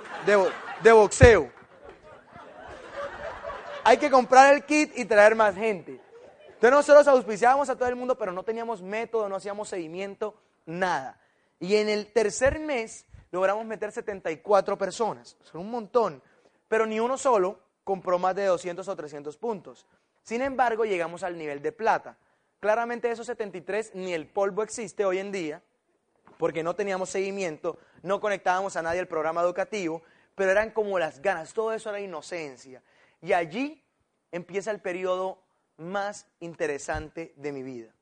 de 0.84 0.92
boxeo. 0.92 1.52
Hay 3.84 3.98
que 3.98 4.12
comprar 4.12 4.54
el 4.54 4.64
kit 4.66 4.92
y 4.96 5.06
traer 5.06 5.36
más 5.36 5.56
gente. 5.56 6.00
Entonces 6.46 6.72
nosotros 6.72 7.08
auspiciábamos 7.08 7.70
a 7.70 7.76
todo 7.76 7.90
el 7.90 7.96
mundo, 7.96 8.16
pero 8.16 8.32
no 8.32 8.44
teníamos 8.44 8.84
método, 8.84 9.28
no 9.28 9.36
hacíamos 9.36 9.68
seguimiento, 9.68 10.36
nada. 10.68 11.20
Y 11.60 11.76
en 11.76 11.90
el 11.90 12.14
tercer 12.14 12.60
mes 12.60 13.08
logramos 13.32 13.66
meter 13.66 13.92
74 13.92 14.78
personas. 14.78 15.36
Son 15.42 15.62
un 15.62 15.72
montón. 15.72 16.22
Pero 16.68 16.86
ni 16.86 17.00
uno 17.00 17.18
solo 17.18 17.60
compró 17.84 18.20
más 18.20 18.36
de 18.36 18.46
200 18.46 18.88
o 18.88 18.96
300 18.96 19.36
puntos. 19.38 19.88
Sin 20.22 20.44
embargo, 20.44 20.86
llegamos 20.86 21.24
al 21.24 21.36
nivel 21.36 21.64
de 21.64 21.72
plata. 21.72 22.16
Claramente 22.60 23.10
esos 23.10 23.26
73 23.26 23.96
ni 23.96 24.14
el 24.14 24.28
polvo 24.28 24.62
existe 24.62 25.04
hoy 25.04 25.18
en 25.18 25.32
día, 25.32 25.64
porque 26.38 26.64
no 26.64 26.76
teníamos 26.76 27.10
seguimiento, 27.10 27.78
no 28.02 28.20
conectábamos 28.20 28.76
a 28.76 28.82
nadie 28.82 29.00
al 29.00 29.08
programa 29.08 29.42
educativo, 29.42 30.02
pero 30.36 30.52
eran 30.52 30.72
como 30.72 31.00
las 31.00 31.22
ganas, 31.22 31.54
todo 31.54 31.74
eso 31.74 31.90
era 31.90 32.00
inocencia. 32.00 32.82
Y 33.22 33.34
allí 33.34 33.84
empieza 34.32 34.72
el 34.72 34.80
periodo 34.80 35.40
más 35.78 36.28
interesante 36.40 37.34
de 37.36 37.52
mi 37.52 37.64
vida, 37.64 37.94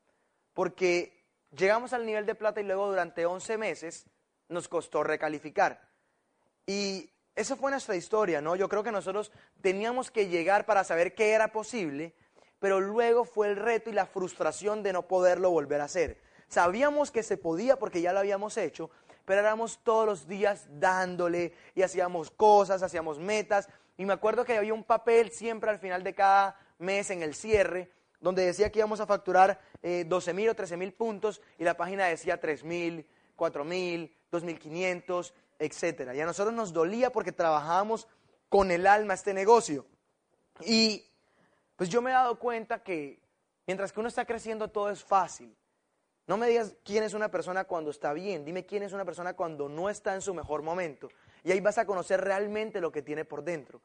porque 0.54 1.22
Llegamos 1.56 1.92
al 1.92 2.06
nivel 2.06 2.24
de 2.24 2.34
plata 2.34 2.60
y 2.60 2.64
luego 2.64 2.88
durante 2.88 3.26
11 3.26 3.58
meses 3.58 4.06
nos 4.48 4.68
costó 4.68 5.04
recalificar. 5.04 5.82
Y 6.66 7.10
esa 7.34 7.56
fue 7.56 7.70
nuestra 7.70 7.94
historia, 7.94 8.40
¿no? 8.40 8.56
Yo 8.56 8.70
creo 8.70 8.82
que 8.82 8.92
nosotros 8.92 9.30
teníamos 9.60 10.10
que 10.10 10.28
llegar 10.28 10.64
para 10.64 10.82
saber 10.82 11.14
qué 11.14 11.32
era 11.32 11.52
posible, 11.52 12.14
pero 12.58 12.80
luego 12.80 13.26
fue 13.26 13.48
el 13.48 13.56
reto 13.56 13.90
y 13.90 13.92
la 13.92 14.06
frustración 14.06 14.82
de 14.82 14.94
no 14.94 15.06
poderlo 15.06 15.50
volver 15.50 15.82
a 15.82 15.84
hacer. 15.84 16.18
Sabíamos 16.52 17.10
que 17.10 17.22
se 17.22 17.38
podía 17.38 17.78
porque 17.78 18.02
ya 18.02 18.12
lo 18.12 18.18
habíamos 18.18 18.58
hecho, 18.58 18.90
pero 19.24 19.40
éramos 19.40 19.78
todos 19.82 20.04
los 20.04 20.28
días 20.28 20.66
dándole 20.68 21.54
y 21.74 21.80
hacíamos 21.80 22.30
cosas, 22.30 22.82
hacíamos 22.82 23.18
metas. 23.18 23.70
Y 23.96 24.04
me 24.04 24.12
acuerdo 24.12 24.44
que 24.44 24.58
había 24.58 24.74
un 24.74 24.84
papel 24.84 25.30
siempre 25.30 25.70
al 25.70 25.78
final 25.78 26.02
de 26.02 26.14
cada 26.14 26.60
mes 26.78 27.08
en 27.08 27.22
el 27.22 27.34
cierre, 27.34 27.90
donde 28.20 28.44
decía 28.44 28.70
que 28.70 28.80
íbamos 28.80 29.00
a 29.00 29.06
facturar 29.06 29.62
eh, 29.82 30.04
12 30.06 30.34
mil 30.34 30.50
o 30.50 30.54
13 30.54 30.76
mil 30.76 30.92
puntos 30.92 31.40
y 31.56 31.64
la 31.64 31.74
página 31.74 32.04
decía 32.04 32.38
3 32.38 32.64
mil, 32.64 33.08
4 33.34 33.64
mil, 33.64 34.14
2.500, 34.30 35.32
etc. 35.58 36.12
Y 36.14 36.20
a 36.20 36.26
nosotros 36.26 36.54
nos 36.54 36.74
dolía 36.74 37.10
porque 37.10 37.32
trabajábamos 37.32 38.08
con 38.50 38.70
el 38.70 38.86
alma 38.86 39.14
este 39.14 39.32
negocio. 39.32 39.86
Y 40.66 41.02
pues 41.76 41.88
yo 41.88 42.02
me 42.02 42.10
he 42.10 42.12
dado 42.12 42.38
cuenta 42.38 42.82
que 42.82 43.22
mientras 43.66 43.90
que 43.90 44.00
uno 44.00 44.10
está 44.10 44.26
creciendo 44.26 44.68
todo 44.68 44.90
es 44.90 45.02
fácil. 45.02 45.56
No 46.26 46.36
me 46.36 46.48
digas 46.48 46.74
quién 46.84 47.02
es 47.02 47.14
una 47.14 47.30
persona 47.30 47.64
cuando 47.64 47.90
está 47.90 48.12
bien, 48.12 48.44
dime 48.44 48.64
quién 48.64 48.84
es 48.84 48.92
una 48.92 49.04
persona 49.04 49.34
cuando 49.34 49.68
no 49.68 49.90
está 49.90 50.14
en 50.14 50.22
su 50.22 50.34
mejor 50.34 50.62
momento. 50.62 51.08
Y 51.42 51.50
ahí 51.50 51.60
vas 51.60 51.78
a 51.78 51.86
conocer 51.86 52.20
realmente 52.20 52.80
lo 52.80 52.92
que 52.92 53.02
tiene 53.02 53.24
por 53.24 53.42
dentro. 53.42 53.80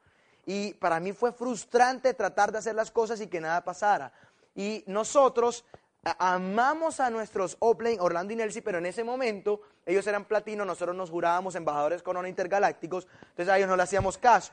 Y 0.46 0.74
para 0.74 1.00
mí 1.00 1.12
fue 1.12 1.32
frustrante 1.32 2.14
tratar 2.14 2.52
de 2.52 2.58
hacer 2.58 2.74
las 2.74 2.90
cosas 2.90 3.20
y 3.20 3.26
que 3.26 3.40
nada 3.40 3.64
pasara. 3.64 4.12
Y 4.54 4.84
nosotros 4.86 5.64
amamos 6.02 7.00
a 7.00 7.10
nuestros 7.10 7.56
Oplane, 7.58 7.98
Orlando 8.00 8.32
y 8.32 8.36
Nelsie, 8.36 8.62
pero 8.62 8.78
en 8.78 8.86
ese 8.86 9.02
momento 9.02 9.60
ellos 9.84 10.06
eran 10.06 10.24
platino, 10.24 10.64
nosotros 10.64 10.96
nos 10.96 11.10
jurábamos 11.10 11.56
embajadores 11.56 12.02
corona 12.02 12.28
intergalácticos, 12.28 13.08
entonces 13.30 13.48
a 13.48 13.58
ellos 13.58 13.68
no 13.68 13.76
le 13.76 13.82
hacíamos 13.82 14.16
caso. 14.16 14.52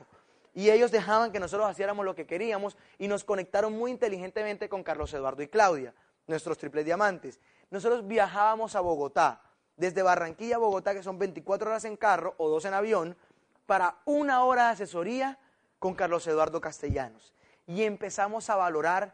Y 0.53 0.69
ellos 0.69 0.91
dejaban 0.91 1.31
que 1.31 1.39
nosotros 1.39 1.71
hiciéramos 1.71 2.03
lo 2.03 2.15
que 2.15 2.25
queríamos 2.25 2.77
y 2.97 3.07
nos 3.07 3.23
conectaron 3.23 3.73
muy 3.73 3.91
inteligentemente 3.91 4.69
con 4.69 4.83
Carlos 4.83 5.13
Eduardo 5.13 5.43
y 5.43 5.47
Claudia, 5.47 5.93
nuestros 6.27 6.57
triples 6.57 6.85
diamantes 6.85 7.39
nosotros 7.75 8.07
viajábamos 8.07 8.75
a 8.75 8.81
Bogotá, 8.81 9.41
desde 9.77 10.01
Barranquilla 10.01 10.55
a 10.55 10.59
Bogotá, 10.59 10.93
que 10.93 11.03
son 11.03 11.19
24 11.19 11.69
horas 11.69 11.85
en 11.85 11.97
carro 11.97 12.33
o 12.37 12.49
dos 12.49 12.65
en 12.65 12.73
avión, 12.73 13.17
para 13.65 13.97
una 14.05 14.43
hora 14.43 14.67
de 14.67 14.73
asesoría 14.73 15.37
con 15.77 15.93
Carlos 15.93 16.25
Eduardo 16.27 16.61
Castellanos. 16.61 17.33
Y 17.67 17.83
empezamos 17.83 18.49
a 18.49 18.55
valorar 18.55 19.13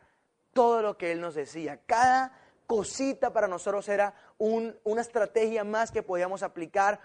todo 0.54 0.82
lo 0.82 0.98
que 0.98 1.12
él 1.12 1.22
nos 1.22 1.36
decía. 1.36 1.80
Cada 1.86 2.38
cosita 2.68 3.34
para 3.34 3.48
nosotros 3.48 3.90
era 3.90 4.14
una 4.38 5.02
estrategia 5.02 5.64
más 5.64 5.92
que 5.92 6.04
podíamos 6.04 6.44
aplicar, 6.44 7.00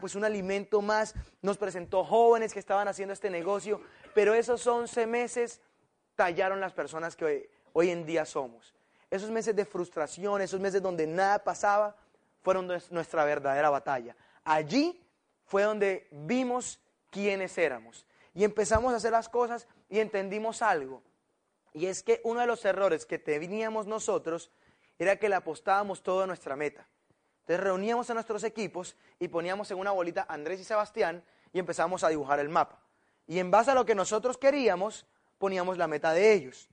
pues 0.00 0.14
un 0.14 0.24
alimento 0.24 0.82
más. 0.82 1.14
Nos 1.42 1.56
presentó 1.56 2.04
jóvenes 2.04 2.52
que 2.52 2.58
estaban 2.58 2.88
haciendo 2.88 3.14
este 3.14 3.30
negocio, 3.30 3.80
pero 4.14 4.34
esos 4.34 4.66
11 4.66 5.06
meses 5.06 5.60
tallaron 6.14 6.60
las 6.60 6.72
personas 6.72 7.16
que 7.16 7.50
hoy 7.72 7.90
en 7.90 8.04
día 8.04 8.24
somos. 8.26 8.74
Esos 9.14 9.30
meses 9.30 9.54
de 9.54 9.64
frustración, 9.64 10.42
esos 10.42 10.58
meses 10.58 10.82
donde 10.82 11.06
nada 11.06 11.38
pasaba, 11.38 11.94
fueron 12.42 12.66
nuestra 12.90 13.24
verdadera 13.24 13.70
batalla. 13.70 14.16
Allí 14.42 15.00
fue 15.44 15.62
donde 15.62 16.08
vimos 16.10 16.80
quiénes 17.10 17.56
éramos. 17.56 18.04
Y 18.34 18.42
empezamos 18.42 18.92
a 18.92 18.96
hacer 18.96 19.12
las 19.12 19.28
cosas 19.28 19.68
y 19.88 20.00
entendimos 20.00 20.62
algo. 20.62 21.00
Y 21.72 21.86
es 21.86 22.02
que 22.02 22.22
uno 22.24 22.40
de 22.40 22.48
los 22.48 22.64
errores 22.64 23.06
que 23.06 23.20
teníamos 23.20 23.86
nosotros 23.86 24.50
era 24.98 25.14
que 25.14 25.28
le 25.28 25.36
apostábamos 25.36 26.02
todo 26.02 26.24
a 26.24 26.26
nuestra 26.26 26.56
meta. 26.56 26.84
Entonces 27.42 27.62
reuníamos 27.62 28.10
a 28.10 28.14
nuestros 28.14 28.42
equipos 28.42 28.96
y 29.20 29.28
poníamos 29.28 29.70
en 29.70 29.78
una 29.78 29.92
bolita 29.92 30.26
Andrés 30.28 30.58
y 30.58 30.64
Sebastián 30.64 31.22
y 31.52 31.60
empezamos 31.60 32.02
a 32.02 32.08
dibujar 32.08 32.40
el 32.40 32.48
mapa. 32.48 32.82
Y 33.28 33.38
en 33.38 33.52
base 33.52 33.70
a 33.70 33.76
lo 33.76 33.86
que 33.86 33.94
nosotros 33.94 34.36
queríamos, 34.38 35.06
poníamos 35.38 35.78
la 35.78 35.86
meta 35.86 36.12
de 36.12 36.32
ellos. 36.32 36.68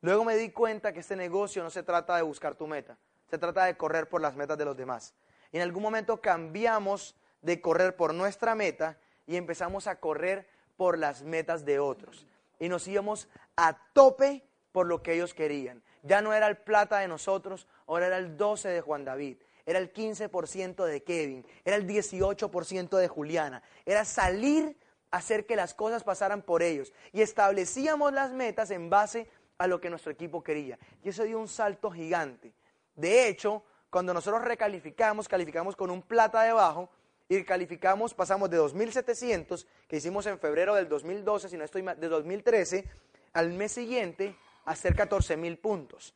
Luego 0.00 0.24
me 0.24 0.36
di 0.36 0.50
cuenta 0.50 0.92
que 0.92 1.00
este 1.00 1.16
negocio 1.16 1.62
no 1.62 1.70
se 1.70 1.82
trata 1.82 2.16
de 2.16 2.22
buscar 2.22 2.54
tu 2.54 2.66
meta, 2.66 2.96
se 3.28 3.38
trata 3.38 3.64
de 3.64 3.76
correr 3.76 4.08
por 4.08 4.20
las 4.20 4.36
metas 4.36 4.56
de 4.56 4.64
los 4.64 4.76
demás. 4.76 5.14
Y 5.52 5.56
en 5.56 5.62
algún 5.62 5.82
momento 5.82 6.20
cambiamos 6.20 7.16
de 7.42 7.60
correr 7.60 7.96
por 7.96 8.14
nuestra 8.14 8.54
meta 8.54 8.98
y 9.26 9.36
empezamos 9.36 9.86
a 9.86 9.96
correr 9.96 10.48
por 10.76 10.98
las 10.98 11.22
metas 11.22 11.64
de 11.64 11.78
otros. 11.78 12.26
Y 12.58 12.68
nos 12.68 12.86
íbamos 12.86 13.28
a 13.56 13.76
tope 13.92 14.44
por 14.72 14.86
lo 14.86 15.02
que 15.02 15.14
ellos 15.14 15.34
querían. 15.34 15.82
Ya 16.02 16.22
no 16.22 16.32
era 16.32 16.46
el 16.46 16.56
plata 16.56 16.98
de 16.98 17.08
nosotros, 17.08 17.66
ahora 17.86 18.06
era 18.06 18.18
el 18.18 18.36
12 18.36 18.68
de 18.68 18.80
Juan 18.80 19.04
David, 19.04 19.38
era 19.66 19.78
el 19.78 19.92
15% 19.92 20.84
de 20.84 21.02
Kevin, 21.02 21.44
era 21.64 21.76
el 21.76 21.86
18% 21.86 22.96
de 22.96 23.08
Juliana. 23.08 23.62
Era 23.84 24.04
salir 24.04 24.78
a 25.10 25.18
hacer 25.18 25.46
que 25.46 25.56
las 25.56 25.74
cosas 25.74 26.04
pasaran 26.04 26.42
por 26.42 26.62
ellos. 26.62 26.92
Y 27.12 27.20
establecíamos 27.20 28.12
las 28.12 28.32
metas 28.32 28.70
en 28.70 28.88
base 28.88 29.28
a 29.58 29.66
lo 29.66 29.80
que 29.80 29.90
nuestro 29.90 30.12
equipo 30.12 30.42
quería. 30.42 30.78
Y 31.02 31.08
eso 31.08 31.24
dio 31.24 31.38
un 31.38 31.48
salto 31.48 31.90
gigante. 31.90 32.52
De 32.94 33.28
hecho, 33.28 33.64
cuando 33.90 34.14
nosotros 34.14 34.42
recalificamos, 34.44 35.28
calificamos 35.28 35.76
con 35.76 35.90
un 35.90 36.02
plata 36.02 36.42
debajo 36.42 36.88
y 37.28 37.42
calificamos, 37.44 38.14
pasamos 38.14 38.48
de 38.50 38.60
2.700 38.60 39.66
que 39.88 39.96
hicimos 39.96 40.26
en 40.26 40.38
febrero 40.38 40.74
del 40.74 40.88
2012, 40.88 41.48
si 41.48 41.56
no 41.56 41.64
estoy 41.64 41.82
de 41.82 42.08
2013, 42.08 42.88
al 43.34 43.52
mes 43.52 43.72
siguiente 43.72 44.36
a 44.64 44.70
hacer 44.72 44.94
14.000 44.94 45.60
puntos. 45.60 46.14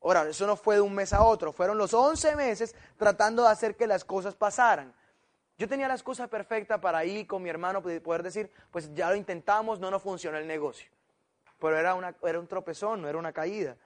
Ahora, 0.00 0.28
eso 0.28 0.46
no 0.46 0.56
fue 0.56 0.76
de 0.76 0.80
un 0.80 0.94
mes 0.94 1.12
a 1.12 1.22
otro, 1.22 1.52
fueron 1.52 1.76
los 1.76 1.92
11 1.92 2.36
meses 2.36 2.74
tratando 2.96 3.42
de 3.42 3.48
hacer 3.48 3.76
que 3.76 3.86
las 3.86 4.04
cosas 4.04 4.36
pasaran. 4.36 4.94
Yo 5.58 5.68
tenía 5.68 5.88
las 5.88 6.04
cosas 6.04 6.28
perfectas 6.28 6.78
para 6.78 7.04
ir 7.04 7.26
con 7.26 7.42
mi 7.42 7.48
hermano, 7.48 7.82
poder 7.82 8.22
decir, 8.22 8.48
pues 8.70 8.94
ya 8.94 9.10
lo 9.10 9.16
intentamos, 9.16 9.80
no 9.80 9.90
nos 9.90 10.02
funcionó 10.02 10.38
el 10.38 10.46
negocio 10.46 10.88
pero 11.60 11.76
era, 11.76 11.94
un 11.94 12.46
tropezón, 12.46 13.02
no 13.02 13.08
era 13.08 13.18
una 13.18 13.32
caída. 13.32 13.76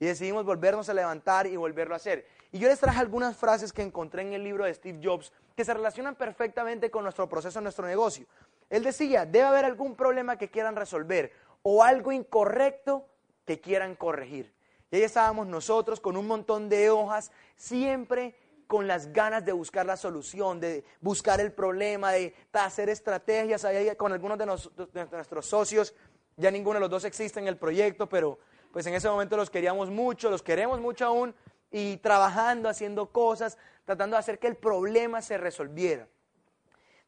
Y 0.00 0.06
decidimos 0.06 0.44
volvernos 0.44 0.88
a 0.88 0.94
levantar 0.94 1.46
y 1.46 1.56
volverlo 1.56 1.94
a 1.94 1.96
hacer. 1.96 2.26
Y 2.52 2.58
yo 2.58 2.68
les 2.68 2.78
traje 2.78 3.00
algunas 3.00 3.36
frases 3.36 3.72
que 3.72 3.82
encontré 3.82 4.22
en 4.22 4.32
el 4.32 4.44
libro 4.44 4.64
de 4.64 4.72
Steve 4.72 5.00
Jobs 5.02 5.32
que 5.56 5.64
se 5.64 5.74
relacionan 5.74 6.14
perfectamente 6.14 6.90
con 6.90 7.02
nuestro 7.02 7.28
proceso, 7.28 7.60
nuestro 7.60 7.86
negocio. 7.86 8.26
Él 8.70 8.84
decía, 8.84 9.26
debe 9.26 9.46
haber 9.46 9.64
algún 9.64 9.96
problema 9.96 10.38
que 10.38 10.48
quieran 10.48 10.76
resolver 10.76 11.32
o 11.62 11.82
algo 11.82 12.12
incorrecto 12.12 13.06
que 13.44 13.60
quieran 13.60 13.96
corregir. 13.96 14.54
Y 14.90 14.96
ahí 14.96 15.02
estábamos 15.02 15.46
nosotros 15.46 16.00
con 16.00 16.16
un 16.16 16.26
montón 16.26 16.68
de 16.68 16.90
hojas, 16.90 17.30
siempre 17.56 18.34
con 18.66 18.86
las 18.86 19.12
ganas 19.12 19.44
de 19.44 19.52
buscar 19.52 19.86
la 19.86 19.96
solución, 19.96 20.60
de 20.60 20.84
buscar 21.00 21.40
el 21.40 21.52
problema, 21.52 22.12
de 22.12 22.34
hacer 22.52 22.88
estrategias. 22.90 23.64
Ahí 23.64 23.94
con 23.96 24.12
algunos 24.12 24.38
de 24.38 24.46
nuestros 24.46 25.46
socios 25.46 25.94
ya 26.38 26.50
ninguno 26.50 26.74
de 26.74 26.80
los 26.80 26.90
dos 26.90 27.04
existe 27.04 27.40
en 27.40 27.48
el 27.48 27.56
proyecto, 27.56 28.08
pero 28.08 28.38
pues 28.72 28.86
en 28.86 28.94
ese 28.94 29.08
momento 29.08 29.36
los 29.36 29.50
queríamos 29.50 29.90
mucho, 29.90 30.30
los 30.30 30.42
queremos 30.42 30.80
mucho 30.80 31.04
aún, 31.04 31.34
y 31.70 31.98
trabajando, 31.98 32.68
haciendo 32.68 33.10
cosas, 33.10 33.58
tratando 33.84 34.16
de 34.16 34.20
hacer 34.20 34.38
que 34.38 34.46
el 34.46 34.56
problema 34.56 35.20
se 35.20 35.36
resolviera. 35.36 36.08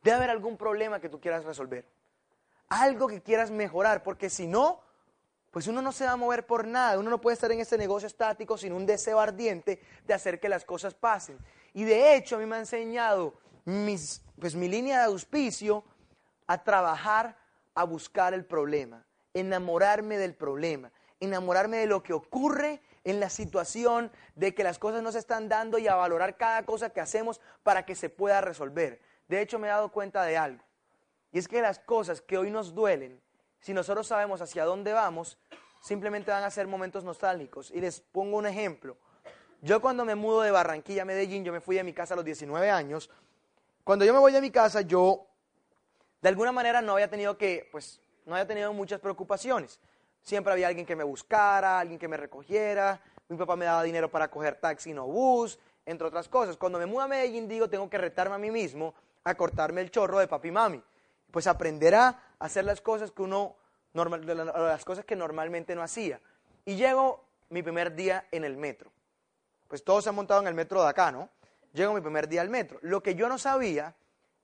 Debe 0.03 0.17
haber 0.17 0.31
algún 0.31 0.57
problema 0.57 1.01
que 1.01 1.09
tú 1.09 1.21
quieras 1.21 1.45
resolver, 1.45 1.87
algo 2.69 3.07
que 3.07 3.23
quieras 3.23 3.51
mejorar, 3.51 4.03
porque 4.03 4.29
si 4.29 4.47
no, 4.47 4.81
pues 5.51 5.67
uno 5.69 5.81
no 5.81 5.93
se 5.93 6.05
va 6.05 6.13
a 6.13 6.17
mover 6.17 6.45
por 6.45 6.67
nada, 6.67 6.99
uno 6.99 7.09
no 7.09 7.21
puede 7.21 7.35
estar 7.35 7.53
en 7.53 7.61
este 7.61 7.79
negocio 7.79 8.09
estático 8.09 8.59
sin 8.59 8.73
un 8.73 8.85
deseo 8.85 9.21
ardiente 9.21 9.81
de 10.07 10.15
hacer 10.15 10.41
que 10.41 10.49
las 10.49 10.65
cosas 10.65 10.95
pasen. 10.95 11.39
Y 11.73 11.85
de 11.85 12.17
hecho 12.17 12.37
a 12.37 12.39
mí 12.41 12.47
me 12.47 12.57
ha 12.57 12.61
enseñado 12.61 13.35
mis, 13.65 14.23
pues 14.41 14.57
mi 14.57 14.69
línea 14.69 14.99
de 14.99 15.05
auspicio 15.05 15.85
a 16.47 16.63
trabajar, 16.65 17.37
a 17.75 17.85
buscar 17.85 18.35
el 18.35 18.45
problema 18.45 19.05
enamorarme 19.35 20.19
del 20.19 20.35
problema, 20.35 20.93
enamorarme 21.21 21.79
de 21.79 21.87
lo 21.87 22.03
que 22.03 22.13
ocurre 22.13 22.81
en 23.05 23.21
la 23.21 23.31
situación, 23.31 24.11
de 24.35 24.55
que 24.55 24.65
las 24.65 24.79
cosas 24.79 25.03
no 25.03 25.13
se 25.13 25.19
están 25.19 25.49
dando 25.49 25.79
y 25.79 25.89
a 25.89 25.95
valorar 25.95 26.37
cada 26.37 26.65
cosa 26.65 26.91
que 26.91 27.01
hacemos 27.01 27.41
para 27.63 27.85
que 27.85 27.95
se 27.95 28.09
pueda 28.09 28.41
resolver. 28.41 29.01
De 29.29 29.41
hecho, 29.41 29.59
me 29.59 29.69
he 29.69 29.71
dado 29.71 29.91
cuenta 29.91 30.23
de 30.25 30.37
algo. 30.37 30.65
Y 31.33 31.39
es 31.39 31.49
que 31.49 31.63
las 31.63 31.79
cosas 31.79 32.21
que 32.21 32.37
hoy 32.37 32.51
nos 32.51 32.75
duelen, 32.75 33.21
si 33.61 33.73
nosotros 33.73 34.07
sabemos 34.07 34.41
hacia 34.41 34.65
dónde 34.65 34.93
vamos, 34.93 35.39
simplemente 35.81 36.31
van 36.31 36.45
a 36.45 36.51
ser 36.51 36.67
momentos 36.67 37.05
nostálgicos. 37.05 37.71
Y 37.71 37.81
les 37.81 38.01
pongo 38.01 38.37
un 38.37 38.47
ejemplo. 38.47 38.97
Yo 39.63 39.81
cuando 39.81 40.05
me 40.05 40.15
mudo 40.15 40.41
de 40.41 40.51
Barranquilla 40.51 41.03
a 41.03 41.05
Medellín, 41.05 41.45
yo 41.45 41.53
me 41.53 41.61
fui 41.61 41.77
de 41.77 41.85
mi 41.85 41.93
casa 41.93 42.15
a 42.15 42.17
los 42.17 42.25
19 42.25 42.71
años. 42.71 43.11
Cuando 43.85 44.05
yo 44.05 44.13
me 44.13 44.19
voy 44.19 44.33
de 44.33 44.41
mi 44.41 44.51
casa, 44.51 44.81
yo 44.81 45.27
de 46.21 46.29
alguna 46.29 46.53
manera 46.53 46.83
no 46.83 46.95
había 46.95 47.09
tenido 47.09 47.37
que, 47.37 47.69
pues, 47.71 48.01
no 48.31 48.37
había 48.37 48.47
tenido 48.47 48.73
muchas 48.73 49.01
preocupaciones. 49.01 49.81
Siempre 50.23 50.53
había 50.53 50.69
alguien 50.69 50.87
que 50.87 50.95
me 50.95 51.03
buscara, 51.03 51.81
alguien 51.81 51.99
que 51.99 52.07
me 52.07 52.17
recogiera, 52.17 53.01
mi 53.29 53.37
papá 53.37 53.57
me 53.57 53.65
daba 53.65 53.83
dinero 53.83 54.09
para 54.09 54.31
coger 54.31 54.55
taxi, 54.55 54.95
no 54.95 55.07
bus, 55.07 55.59
entre 55.85 56.07
otras 56.07 56.29
cosas. 56.29 56.57
Cuando 56.57 56.79
me 56.79 56.87
mudo 56.87 57.03
a 57.03 57.09
Medellín 57.09 57.49
digo, 57.49 57.69
tengo 57.69 57.91
que 57.91 57.99
retarme 57.99 58.37
a 58.37 58.39
mí 58.39 58.53
mismo 58.53 58.95
a 59.25 59.35
cortarme 59.35 59.81
el 59.81 59.91
chorro 59.91 60.21
de 60.21 60.29
papi 60.29 60.49
y 60.49 60.51
mami. 60.53 60.83
Pues 61.33 61.49
aprender 61.49 61.97
a 61.97 62.23
hacer 62.39 62.65
las 62.65 62.81
cosas 62.81 63.11
que 63.11 63.23
uno, 63.23 63.57
normal, 63.95 64.25
las 64.25 64.85
cosas 64.85 65.05
que 65.05 65.17
normalmente 65.17 65.75
no 65.75 65.83
hacía. 65.83 66.21
Y 66.65 66.77
llego 66.77 67.25
mi 67.49 67.65
primer 67.65 67.97
día 67.97 68.29
en 68.31 68.45
el 68.45 68.57
metro. 68.57 68.93
Pues 69.67 69.83
todos 69.83 70.05
se 70.05 70.11
han 70.11 70.17
montado 70.17 70.41
en 70.41 70.47
el 70.47 70.55
metro 70.55 70.83
de 70.83 70.89
acá, 70.89 71.11
¿no? 71.11 71.29
Llego 71.73 71.95
mi 71.95 72.01
primer 72.01 72.29
día 72.29 72.43
al 72.43 72.49
metro. 72.49 72.79
Lo 72.83 73.03
que 73.03 73.17
yo 73.17 73.29
no 73.29 73.39
sabía 73.39 73.95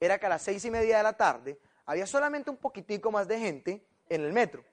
era 0.01 0.19
que 0.19 0.27
a 0.27 0.31
las 0.31 0.43
seis 0.43 0.65
y 0.65 0.73
media 0.73 0.97
de 0.97 1.03
la 1.05 1.13
tarde 1.13 1.59
había 1.87 2.07
solamente 2.07 2.51
un 2.51 2.57
poquitico 2.57 3.11
más 3.11 3.29
de 3.29 3.39
gente 3.39 3.83
en 4.09 4.23
el 4.23 4.33
metro. 4.33 4.65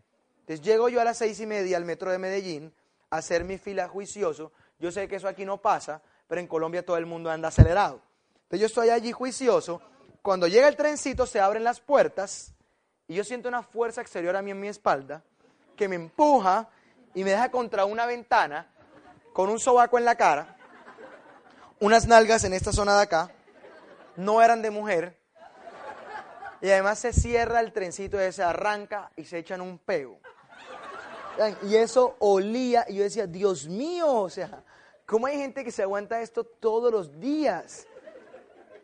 Entonces 0.41 0.61
llego 0.65 0.89
yo 0.89 0.99
a 0.99 1.03
las 1.03 1.17
seis 1.17 1.39
y 1.39 1.45
media 1.45 1.77
al 1.77 1.85
metro 1.85 2.11
de 2.11 2.17
Medellín 2.17 2.73
a 3.09 3.17
hacer 3.17 3.43
mi 3.43 3.57
fila 3.57 3.87
juicioso. 3.87 4.51
Yo 4.79 4.91
sé 4.91 5.07
que 5.07 5.15
eso 5.15 5.27
aquí 5.27 5.45
no 5.45 5.61
pasa, 5.61 6.01
pero 6.27 6.41
en 6.41 6.47
Colombia 6.47 6.85
todo 6.85 6.97
el 6.97 7.05
mundo 7.05 7.29
anda 7.29 7.47
acelerado. 7.47 8.01
Entonces 8.43 8.59
yo 8.59 8.65
estoy 8.65 8.89
allí 8.89 9.11
juicioso. 9.11 9.81
Cuando 10.21 10.47
llega 10.47 10.67
el 10.67 10.75
trencito, 10.75 11.25
se 11.25 11.39
abren 11.39 11.63
las 11.63 11.79
puertas 11.79 12.53
y 13.07 13.13
yo 13.13 13.23
siento 13.23 13.47
una 13.47 13.61
fuerza 13.61 14.01
exterior 14.01 14.35
a 14.35 14.41
mí 14.41 14.51
en 14.51 14.59
mi 14.59 14.67
espalda 14.67 15.23
que 15.75 15.87
me 15.87 15.95
empuja 15.95 16.69
y 17.13 17.23
me 17.23 17.31
deja 17.31 17.51
contra 17.51 17.85
una 17.85 18.05
ventana 18.05 18.71
con 19.33 19.49
un 19.49 19.59
sobaco 19.59 19.97
en 19.97 20.05
la 20.05 20.15
cara, 20.15 20.55
unas 21.79 22.07
nalgas 22.07 22.43
en 22.43 22.53
esta 22.53 22.71
zona 22.71 22.95
de 22.95 23.03
acá, 23.03 23.31
no 24.15 24.41
eran 24.41 24.61
de 24.61 24.69
mujer, 24.69 25.17
y 26.63 26.71
además 26.71 26.97
se 26.97 27.11
cierra 27.11 27.59
el 27.59 27.73
trencito 27.73 28.25
y 28.25 28.31
se 28.31 28.41
arranca 28.41 29.11
y 29.17 29.25
se 29.25 29.37
echan 29.37 29.59
un 29.59 29.77
pego. 29.77 30.17
Y 31.63 31.75
eso 31.75 32.15
olía, 32.19 32.85
y 32.87 32.95
yo 32.95 33.03
decía, 33.03 33.27
Dios 33.27 33.67
mío, 33.67 34.09
o 34.09 34.29
sea, 34.29 34.63
¿cómo 35.05 35.27
hay 35.27 35.35
gente 35.35 35.65
que 35.65 35.71
se 35.71 35.83
aguanta 35.83 36.21
esto 36.21 36.45
todos 36.45 36.89
los 36.89 37.19
días? 37.19 37.85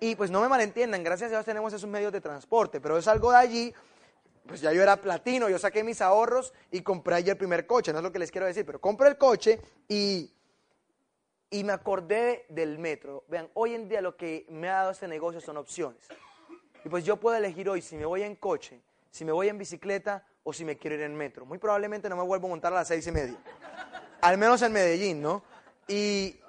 Y 0.02 0.14
pues 0.16 0.30
no 0.30 0.42
me 0.42 0.50
malentiendan, 0.50 1.06
gracias 1.06 1.30
a 1.30 1.36
Dios 1.36 1.46
tenemos 1.46 1.72
esos 1.72 1.90
medios 1.90 2.12
de 2.12 2.20
transporte, 2.20 2.82
pero 2.82 2.98
es 2.98 3.08
algo 3.08 3.32
de 3.32 3.38
allí, 3.38 3.74
pues 4.46 4.60
ya 4.60 4.74
yo 4.74 4.84
era 4.84 4.98
platino, 4.98 5.48
yo 5.48 5.58
saqué 5.58 5.82
mis 5.82 6.02
ahorros 6.02 6.54
y 6.72 6.82
compré 6.82 7.16
allí 7.16 7.30
el 7.30 7.38
primer 7.38 7.66
coche, 7.66 7.94
no 7.94 8.00
es 8.00 8.04
lo 8.04 8.12
que 8.12 8.20
les 8.20 8.30
quiero 8.30 8.46
decir, 8.46 8.66
pero 8.66 8.82
compré 8.82 9.08
el 9.08 9.18
coche 9.18 9.58
y, 9.88 10.30
y 11.50 11.64
me 11.64 11.72
acordé 11.72 12.46
del 12.50 12.78
metro. 12.78 13.24
Vean, 13.30 13.50
hoy 13.54 13.74
en 13.74 13.88
día 13.88 14.02
lo 14.02 14.18
que 14.18 14.46
me 14.50 14.68
ha 14.68 14.80
dado 14.80 14.92
este 14.92 15.08
negocio 15.08 15.40
son 15.40 15.56
opciones. 15.56 16.10
Y 16.84 16.90
pues 16.90 17.04
yo 17.04 17.18
puedo 17.18 17.36
elegir 17.36 17.70
hoy 17.70 17.82
si 17.82 17.96
me 17.98 18.06
voy 18.06 18.24
en 18.24 18.36
coche, 18.36 18.82
si 19.12 19.26
me 19.26 19.32
voy 19.32 19.50
en 19.50 19.58
bicicleta 19.58 20.26
o 20.44 20.54
si 20.54 20.64
me 20.66 20.78
quiero 20.78 20.96
ir 20.96 21.02
en 21.02 21.16
metro. 21.16 21.46
Muy 21.46 21.58
probablemente 21.58 22.10
no 22.10 22.16
me 22.16 22.24
vuelvo 22.24 22.48
a 22.48 22.50
montar 22.52 22.72
a 22.74 22.78
las 22.78 22.88
seis 22.88 23.06
y 23.08 23.12
media. 23.12 23.38
Al 24.22 24.38
menos 24.38 24.62
en 24.62 24.72
Medellín, 24.72 25.22
¿no? 25.22 25.44
Y 25.88 26.40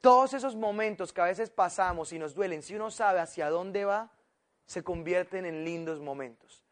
todos 0.00 0.34
esos 0.34 0.54
momentos 0.54 1.12
que 1.12 1.20
a 1.20 1.24
veces 1.24 1.50
pasamos 1.50 2.12
y 2.12 2.18
nos 2.18 2.34
duelen, 2.34 2.62
si 2.62 2.74
uno 2.74 2.90
sabe 2.90 3.20
hacia 3.20 3.50
dónde 3.50 3.84
va, 3.84 4.10
se 4.66 4.82
convierten 4.82 5.46
en 5.46 5.64
lindos 5.64 6.00
momentos. 6.00 6.62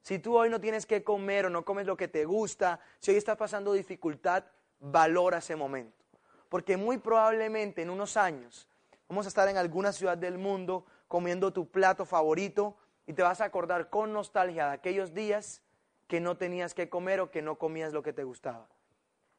Si 0.00 0.18
tú 0.18 0.36
hoy 0.36 0.50
no 0.50 0.60
tienes 0.60 0.84
que 0.84 1.04
comer 1.04 1.46
o 1.46 1.50
no 1.50 1.64
comes 1.64 1.86
lo 1.86 1.96
que 1.96 2.08
te 2.08 2.24
gusta, 2.24 2.80
si 2.98 3.12
hoy 3.12 3.18
estás 3.18 3.36
pasando 3.36 3.72
dificultad, 3.72 4.44
valora 4.80 5.38
ese 5.38 5.54
momento. 5.54 6.04
Porque 6.48 6.76
muy 6.76 6.98
probablemente 6.98 7.82
en 7.82 7.90
unos 7.90 8.16
años 8.16 8.68
vamos 9.08 9.26
a 9.26 9.28
estar 9.28 9.48
en 9.48 9.56
alguna 9.56 9.92
ciudad 9.92 10.18
del 10.18 10.38
mundo 10.38 10.84
comiendo 11.12 11.52
tu 11.52 11.70
plato 11.70 12.06
favorito 12.06 12.74
y 13.06 13.12
te 13.12 13.22
vas 13.22 13.42
a 13.42 13.44
acordar 13.44 13.90
con 13.90 14.14
nostalgia 14.14 14.68
de 14.68 14.72
aquellos 14.72 15.12
días 15.12 15.60
que 16.08 16.20
no 16.20 16.38
tenías 16.38 16.72
que 16.72 16.88
comer 16.88 17.20
o 17.20 17.30
que 17.30 17.42
no 17.42 17.58
comías 17.58 17.92
lo 17.92 18.02
que 18.02 18.14
te 18.14 18.24
gustaba. 18.24 18.66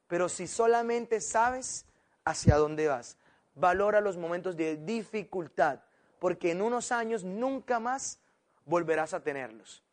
Pero 0.06 0.30
si 0.30 0.46
solamente 0.46 1.20
sabes 1.20 1.88
hacia 2.26 2.58
dónde 2.58 2.90
vas, 2.90 3.18
valora 3.56 4.02
los 4.02 4.18
momentos 4.18 4.56
de 4.56 4.78
dificultad, 4.78 5.80
porque 6.20 6.52
en 6.52 6.62
unos 6.62 6.92
años 6.92 7.24
nunca 7.24 7.80
más 7.80 8.20
volverás 8.66 9.16
a 9.16 9.24
tenerlos. 9.24 9.84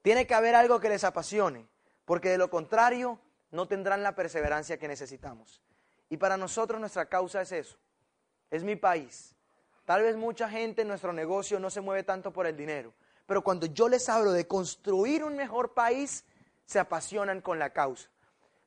Tiene 0.00 0.26
que 0.26 0.32
haber 0.32 0.54
algo 0.54 0.80
que 0.80 0.88
les 0.88 1.04
apasione, 1.04 1.68
porque 2.06 2.30
de 2.30 2.38
lo 2.38 2.48
contrario 2.48 3.20
no 3.50 3.68
tendrán 3.68 4.02
la 4.02 4.14
perseverancia 4.14 4.78
que 4.78 4.88
necesitamos. 4.88 5.60
Y 6.08 6.16
para 6.16 6.38
nosotros 6.38 6.80
nuestra 6.80 7.04
causa 7.04 7.42
es 7.42 7.52
eso, 7.52 7.76
es 8.50 8.64
mi 8.64 8.76
país, 8.76 9.36
Tal 9.90 10.02
vez 10.02 10.16
mucha 10.16 10.48
gente 10.48 10.82
en 10.82 10.86
nuestro 10.86 11.12
negocio 11.12 11.58
no 11.58 11.68
se 11.68 11.80
mueve 11.80 12.04
tanto 12.04 12.32
por 12.32 12.46
el 12.46 12.56
dinero, 12.56 12.92
pero 13.26 13.42
cuando 13.42 13.66
yo 13.66 13.88
les 13.88 14.08
hablo 14.08 14.30
de 14.30 14.46
construir 14.46 15.24
un 15.24 15.34
mejor 15.34 15.74
país, 15.74 16.24
se 16.64 16.78
apasionan 16.78 17.40
con 17.40 17.58
la 17.58 17.70
causa. 17.70 18.08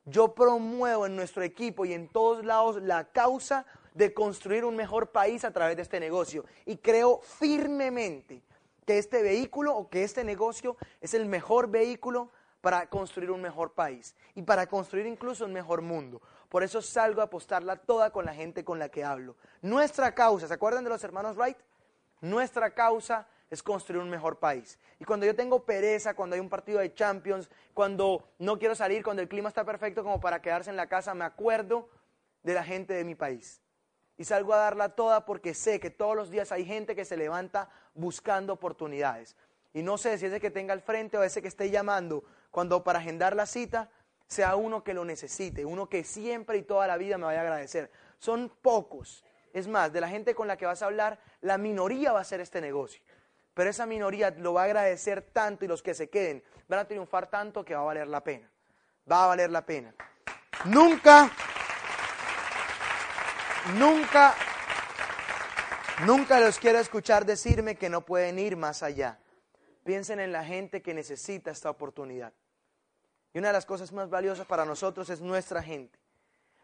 Yo 0.03 0.35
promuevo 0.35 1.05
en 1.05 1.15
nuestro 1.15 1.41
equipo 1.41 1.85
y 1.85 1.93
en 1.93 2.09
todos 2.09 2.43
lados 2.43 2.83
la 2.83 3.05
causa 3.05 3.65
de 3.93 4.13
construir 4.13 4.65
un 4.65 4.75
mejor 4.75 5.11
país 5.11 5.45
a 5.45 5.51
través 5.51 5.77
de 5.77 5.83
este 5.83 5.97
negocio. 6.01 6.43
Y 6.65 6.75
creo 6.75 7.21
firmemente 7.21 8.43
que 8.85 8.97
este 8.97 9.23
vehículo 9.23 9.77
o 9.77 9.89
que 9.89 10.03
este 10.03 10.25
negocio 10.25 10.75
es 10.99 11.13
el 11.13 11.25
mejor 11.25 11.69
vehículo 11.69 12.31
para 12.59 12.89
construir 12.89 13.31
un 13.31 13.41
mejor 13.41 13.71
país 13.71 14.13
y 14.35 14.41
para 14.41 14.67
construir 14.67 15.05
incluso 15.05 15.45
un 15.45 15.53
mejor 15.53 15.83
mundo. 15.83 16.21
Por 16.53 16.61
eso 16.61 16.83
salgo 16.83 17.21
a 17.21 17.23
apostarla 17.23 17.77
toda 17.77 18.11
con 18.11 18.25
la 18.25 18.33
gente 18.35 18.63
con 18.63 18.77
la 18.77 18.87
que 18.87 19.03
hablo. 19.03 19.35
Nuestra 19.63 20.13
causa, 20.13 20.47
¿se 20.47 20.53
acuerdan 20.53 20.83
de 20.83 20.91
los 20.91 21.03
hermanos 21.03 21.35
Wright? 21.35 21.57
Nuestra 22.21 22.69
causa 22.75 23.27
es 23.49 23.63
construir 23.63 24.03
un 24.03 24.07
mejor 24.11 24.37
país. 24.37 24.77
Y 24.99 25.03
cuando 25.03 25.25
yo 25.25 25.35
tengo 25.35 25.65
pereza, 25.65 26.13
cuando 26.13 26.35
hay 26.35 26.39
un 26.39 26.51
partido 26.51 26.77
de 26.77 26.93
Champions, 26.93 27.49
cuando 27.73 28.29
no 28.37 28.59
quiero 28.59 28.75
salir, 28.75 29.03
cuando 29.03 29.23
el 29.23 29.29
clima 29.29 29.49
está 29.49 29.65
perfecto 29.65 30.03
como 30.03 30.19
para 30.19 30.43
quedarse 30.43 30.69
en 30.69 30.75
la 30.75 30.85
casa, 30.85 31.15
me 31.15 31.25
acuerdo 31.25 31.89
de 32.43 32.53
la 32.53 32.63
gente 32.63 32.93
de 32.93 33.03
mi 33.03 33.15
país. 33.15 33.59
Y 34.15 34.25
salgo 34.25 34.53
a 34.53 34.57
darla 34.57 34.89
toda 34.89 35.25
porque 35.25 35.55
sé 35.55 35.79
que 35.79 35.89
todos 35.89 36.15
los 36.15 36.29
días 36.29 36.51
hay 36.51 36.65
gente 36.65 36.95
que 36.95 37.03
se 37.03 37.17
levanta 37.17 37.67
buscando 37.95 38.53
oportunidades. 38.53 39.35
Y 39.73 39.81
no 39.81 39.97
sé 39.97 40.19
si 40.19 40.27
es 40.27 40.33
el 40.33 40.39
que 40.39 40.51
tenga 40.51 40.73
al 40.73 40.81
frente 40.81 41.17
o 41.17 41.23
ese 41.23 41.41
que 41.41 41.47
esté 41.47 41.71
llamando 41.71 42.23
cuando 42.51 42.83
para 42.83 42.99
agendar 42.99 43.35
la 43.35 43.47
cita 43.47 43.89
sea 44.33 44.55
uno 44.55 44.83
que 44.83 44.93
lo 44.93 45.05
necesite, 45.05 45.63
uno 45.63 45.87
que 45.87 46.03
siempre 46.03 46.57
y 46.57 46.63
toda 46.63 46.87
la 46.87 46.97
vida 46.97 47.17
me 47.17 47.25
vaya 47.25 47.39
a 47.39 47.43
agradecer. 47.43 47.89
Son 48.17 48.49
pocos. 48.61 49.23
Es 49.53 49.67
más, 49.67 49.93
de 49.93 50.01
la 50.01 50.09
gente 50.09 50.33
con 50.33 50.47
la 50.47 50.57
que 50.57 50.65
vas 50.65 50.81
a 50.81 50.85
hablar, 50.87 51.19
la 51.41 51.57
minoría 51.57 52.11
va 52.11 52.19
a 52.19 52.23
hacer 52.23 52.41
este 52.41 52.59
negocio. 52.59 53.03
Pero 53.53 53.69
esa 53.69 53.85
minoría 53.85 54.31
lo 54.31 54.53
va 54.53 54.61
a 54.61 54.65
agradecer 54.65 55.21
tanto 55.21 55.63
y 55.63 55.67
los 55.67 55.83
que 55.83 55.93
se 55.93 56.09
queden 56.09 56.43
van 56.67 56.79
a 56.79 56.87
triunfar 56.87 57.29
tanto 57.29 57.63
que 57.63 57.75
va 57.75 57.81
a 57.81 57.85
valer 57.85 58.07
la 58.07 58.23
pena. 58.23 58.49
Va 59.09 59.25
a 59.25 59.27
valer 59.27 59.51
la 59.51 59.63
pena. 59.63 59.93
Nunca, 60.65 61.29
nunca, 63.75 64.33
nunca 66.05 66.39
los 66.39 66.57
quiero 66.57 66.79
escuchar 66.79 67.25
decirme 67.25 67.75
que 67.75 67.89
no 67.89 68.01
pueden 68.01 68.39
ir 68.39 68.57
más 68.57 68.81
allá. 68.81 69.19
Piensen 69.83 70.19
en 70.19 70.31
la 70.31 70.43
gente 70.43 70.81
que 70.81 70.95
necesita 70.95 71.51
esta 71.51 71.69
oportunidad. 71.69 72.33
Y 73.33 73.39
una 73.39 73.47
de 73.47 73.53
las 73.53 73.65
cosas 73.65 73.91
más 73.91 74.09
valiosas 74.09 74.45
para 74.45 74.65
nosotros 74.65 75.09
es 75.09 75.21
nuestra 75.21 75.61
gente. 75.63 75.97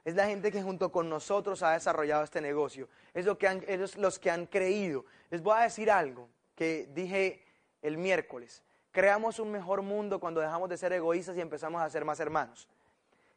Es 0.05 0.15
la 0.15 0.27
gente 0.27 0.51
que 0.51 0.61
junto 0.61 0.91
con 0.91 1.09
nosotros 1.09 1.61
ha 1.63 1.71
desarrollado 1.71 2.23
este 2.23 2.41
negocio. 2.41 2.87
Es 3.13 3.25
lo 3.25 3.37
que 3.37 3.47
han, 3.47 3.63
los 3.97 4.19
que 4.19 4.31
han 4.31 4.45
creído. 4.45 5.05
Les 5.29 5.41
voy 5.41 5.57
a 5.57 5.63
decir 5.63 5.91
algo 5.91 6.29
que 6.55 6.89
dije 6.93 7.43
el 7.81 7.97
miércoles. 7.97 8.63
Creamos 8.91 9.39
un 9.39 9.51
mejor 9.51 9.81
mundo 9.81 10.19
cuando 10.19 10.41
dejamos 10.41 10.69
de 10.69 10.77
ser 10.77 10.93
egoístas 10.93 11.37
y 11.37 11.41
empezamos 11.41 11.81
a 11.81 11.89
ser 11.89 12.05
más 12.05 12.19
hermanos. 12.19 12.67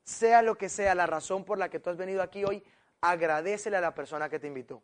Sea 0.05 0.42
lo 0.42 0.57
que 0.57 0.68
sea 0.68 0.95
la 0.95 1.07
razón 1.07 1.45
por 1.45 1.59
la 1.59 1.68
que 1.68 1.79
tú 1.79 1.90
has 1.90 1.97
venido 1.97 2.23
aquí 2.23 2.45
hoy, 2.45 2.62
agradecele 3.01 3.77
a 3.77 3.81
la 3.81 3.95
persona 3.95 4.29
que 4.29 4.38
te 4.38 4.47
invitó. 4.47 4.83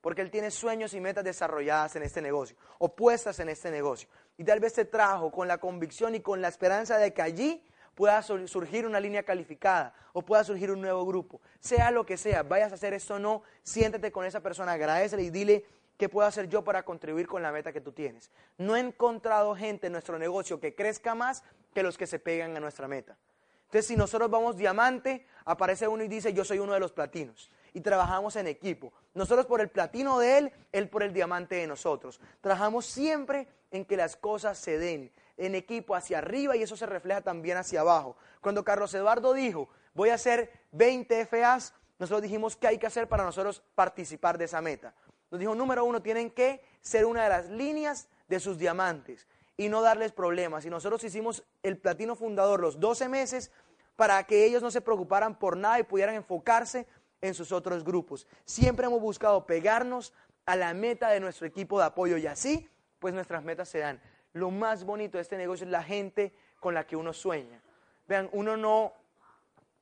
Porque 0.00 0.22
él 0.22 0.30
tiene 0.30 0.50
sueños 0.50 0.94
y 0.94 1.00
metas 1.00 1.24
desarrolladas 1.24 1.96
en 1.96 2.04
este 2.04 2.22
negocio, 2.22 2.56
o 2.78 2.94
puestas 2.94 3.38
en 3.40 3.48
este 3.48 3.70
negocio. 3.70 4.08
Y 4.36 4.44
tal 4.44 4.60
vez 4.60 4.72
te 4.72 4.84
trajo 4.84 5.30
con 5.30 5.48
la 5.48 5.58
convicción 5.58 6.14
y 6.14 6.20
con 6.20 6.40
la 6.40 6.48
esperanza 6.48 6.98
de 6.98 7.12
que 7.12 7.22
allí 7.22 7.67
pueda 7.98 8.22
surgir 8.22 8.86
una 8.86 9.00
línea 9.00 9.24
calificada 9.24 9.92
o 10.12 10.22
pueda 10.22 10.44
surgir 10.44 10.70
un 10.70 10.80
nuevo 10.80 11.04
grupo. 11.04 11.40
Sea 11.58 11.90
lo 11.90 12.06
que 12.06 12.16
sea, 12.16 12.44
vayas 12.44 12.70
a 12.70 12.76
hacer 12.76 12.94
esto 12.94 13.14
o 13.14 13.18
no, 13.18 13.42
siéntete 13.64 14.12
con 14.12 14.24
esa 14.24 14.38
persona, 14.40 14.70
agradecele 14.70 15.24
y 15.24 15.30
dile 15.30 15.64
qué 15.96 16.08
puedo 16.08 16.28
hacer 16.28 16.48
yo 16.48 16.62
para 16.62 16.84
contribuir 16.84 17.26
con 17.26 17.42
la 17.42 17.50
meta 17.50 17.72
que 17.72 17.80
tú 17.80 17.90
tienes. 17.90 18.30
No 18.56 18.76
he 18.76 18.78
encontrado 18.78 19.56
gente 19.56 19.88
en 19.88 19.94
nuestro 19.94 20.16
negocio 20.16 20.60
que 20.60 20.76
crezca 20.76 21.16
más 21.16 21.42
que 21.74 21.82
los 21.82 21.98
que 21.98 22.06
se 22.06 22.20
pegan 22.20 22.56
a 22.56 22.60
nuestra 22.60 22.86
meta. 22.86 23.16
Entonces, 23.64 23.88
si 23.88 23.96
nosotros 23.96 24.30
vamos 24.30 24.56
diamante, 24.56 25.26
aparece 25.44 25.88
uno 25.88 26.04
y 26.04 26.08
dice, 26.08 26.32
yo 26.32 26.44
soy 26.44 26.60
uno 26.60 26.74
de 26.74 26.80
los 26.80 26.92
platinos. 26.92 27.50
Y 27.74 27.80
trabajamos 27.80 28.36
en 28.36 28.46
equipo. 28.46 28.92
Nosotros 29.14 29.44
por 29.46 29.60
el 29.60 29.70
platino 29.70 30.20
de 30.20 30.38
él, 30.38 30.52
él 30.70 30.88
por 30.88 31.02
el 31.02 31.12
diamante 31.12 31.56
de 31.56 31.66
nosotros. 31.66 32.20
Trabajamos 32.42 32.86
siempre 32.86 33.48
en 33.72 33.84
que 33.84 33.96
las 33.96 34.14
cosas 34.14 34.56
se 34.56 34.78
den 34.78 35.10
en 35.38 35.54
equipo 35.54 35.94
hacia 35.94 36.18
arriba 36.18 36.56
y 36.56 36.62
eso 36.62 36.76
se 36.76 36.86
refleja 36.86 37.22
también 37.22 37.56
hacia 37.56 37.80
abajo. 37.80 38.16
Cuando 38.40 38.64
Carlos 38.64 38.92
Eduardo 38.92 39.32
dijo, 39.32 39.68
voy 39.94 40.10
a 40.10 40.14
hacer 40.14 40.50
20 40.72 41.26
FAs, 41.26 41.72
nosotros 41.98 42.22
dijimos 42.22 42.56
qué 42.56 42.68
hay 42.68 42.78
que 42.78 42.86
hacer 42.86 43.08
para 43.08 43.24
nosotros 43.24 43.62
participar 43.74 44.36
de 44.36 44.44
esa 44.44 44.60
meta. 44.60 44.94
Nos 45.30 45.40
dijo, 45.40 45.54
número 45.54 45.84
uno, 45.84 46.02
tienen 46.02 46.30
que 46.30 46.62
ser 46.80 47.04
una 47.04 47.24
de 47.24 47.28
las 47.28 47.48
líneas 47.48 48.08
de 48.28 48.40
sus 48.40 48.58
diamantes 48.58 49.26
y 49.56 49.68
no 49.68 49.82
darles 49.82 50.12
problemas. 50.12 50.64
Y 50.64 50.70
nosotros 50.70 51.02
hicimos 51.04 51.44
el 51.62 51.78
platino 51.78 52.14
fundador 52.14 52.60
los 52.60 52.80
12 52.80 53.08
meses 53.08 53.50
para 53.96 54.22
que 54.24 54.44
ellos 54.44 54.62
no 54.62 54.70
se 54.70 54.80
preocuparan 54.80 55.38
por 55.38 55.56
nada 55.56 55.80
y 55.80 55.82
pudieran 55.82 56.14
enfocarse 56.14 56.86
en 57.20 57.34
sus 57.34 57.52
otros 57.52 57.84
grupos. 57.84 58.26
Siempre 58.44 58.86
hemos 58.86 59.00
buscado 59.00 59.44
pegarnos 59.44 60.12
a 60.46 60.56
la 60.56 60.72
meta 60.72 61.10
de 61.10 61.20
nuestro 61.20 61.46
equipo 61.46 61.78
de 61.78 61.86
apoyo 61.86 62.16
y 62.16 62.26
así, 62.26 62.68
pues 63.00 63.12
nuestras 63.12 63.42
metas 63.42 63.68
se 63.68 63.80
dan 63.80 64.00
lo 64.32 64.50
más 64.50 64.84
bonito 64.84 65.18
de 65.18 65.22
este 65.22 65.36
negocio 65.36 65.64
es 65.64 65.70
la 65.70 65.82
gente 65.82 66.32
con 66.60 66.74
la 66.74 66.86
que 66.86 66.96
uno 66.96 67.12
sueña. 67.12 67.62
Vean, 68.06 68.28
uno 68.32 68.56
no 68.56 68.92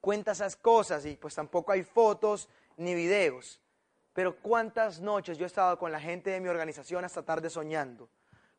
cuenta 0.01 0.33
esas 0.33 0.57
cosas 0.57 1.05
y 1.07 1.17
pues 1.17 1.35
tampoco 1.35 1.73
hay 1.73 1.83
fotos 1.83 2.49
ni 2.77 2.95
videos. 2.95 3.61
Pero 4.13 4.37
cuántas 4.37 5.01
noches 5.01 5.37
yo 5.39 5.45
he 5.45 5.47
estado 5.47 5.79
con 5.79 5.93
la 5.93 6.01
gente 6.01 6.31
de 6.31 6.41
mi 6.41 6.49
organización 6.49 7.05
hasta 7.05 7.23
tarde 7.23 7.51
soñando. 7.51 8.09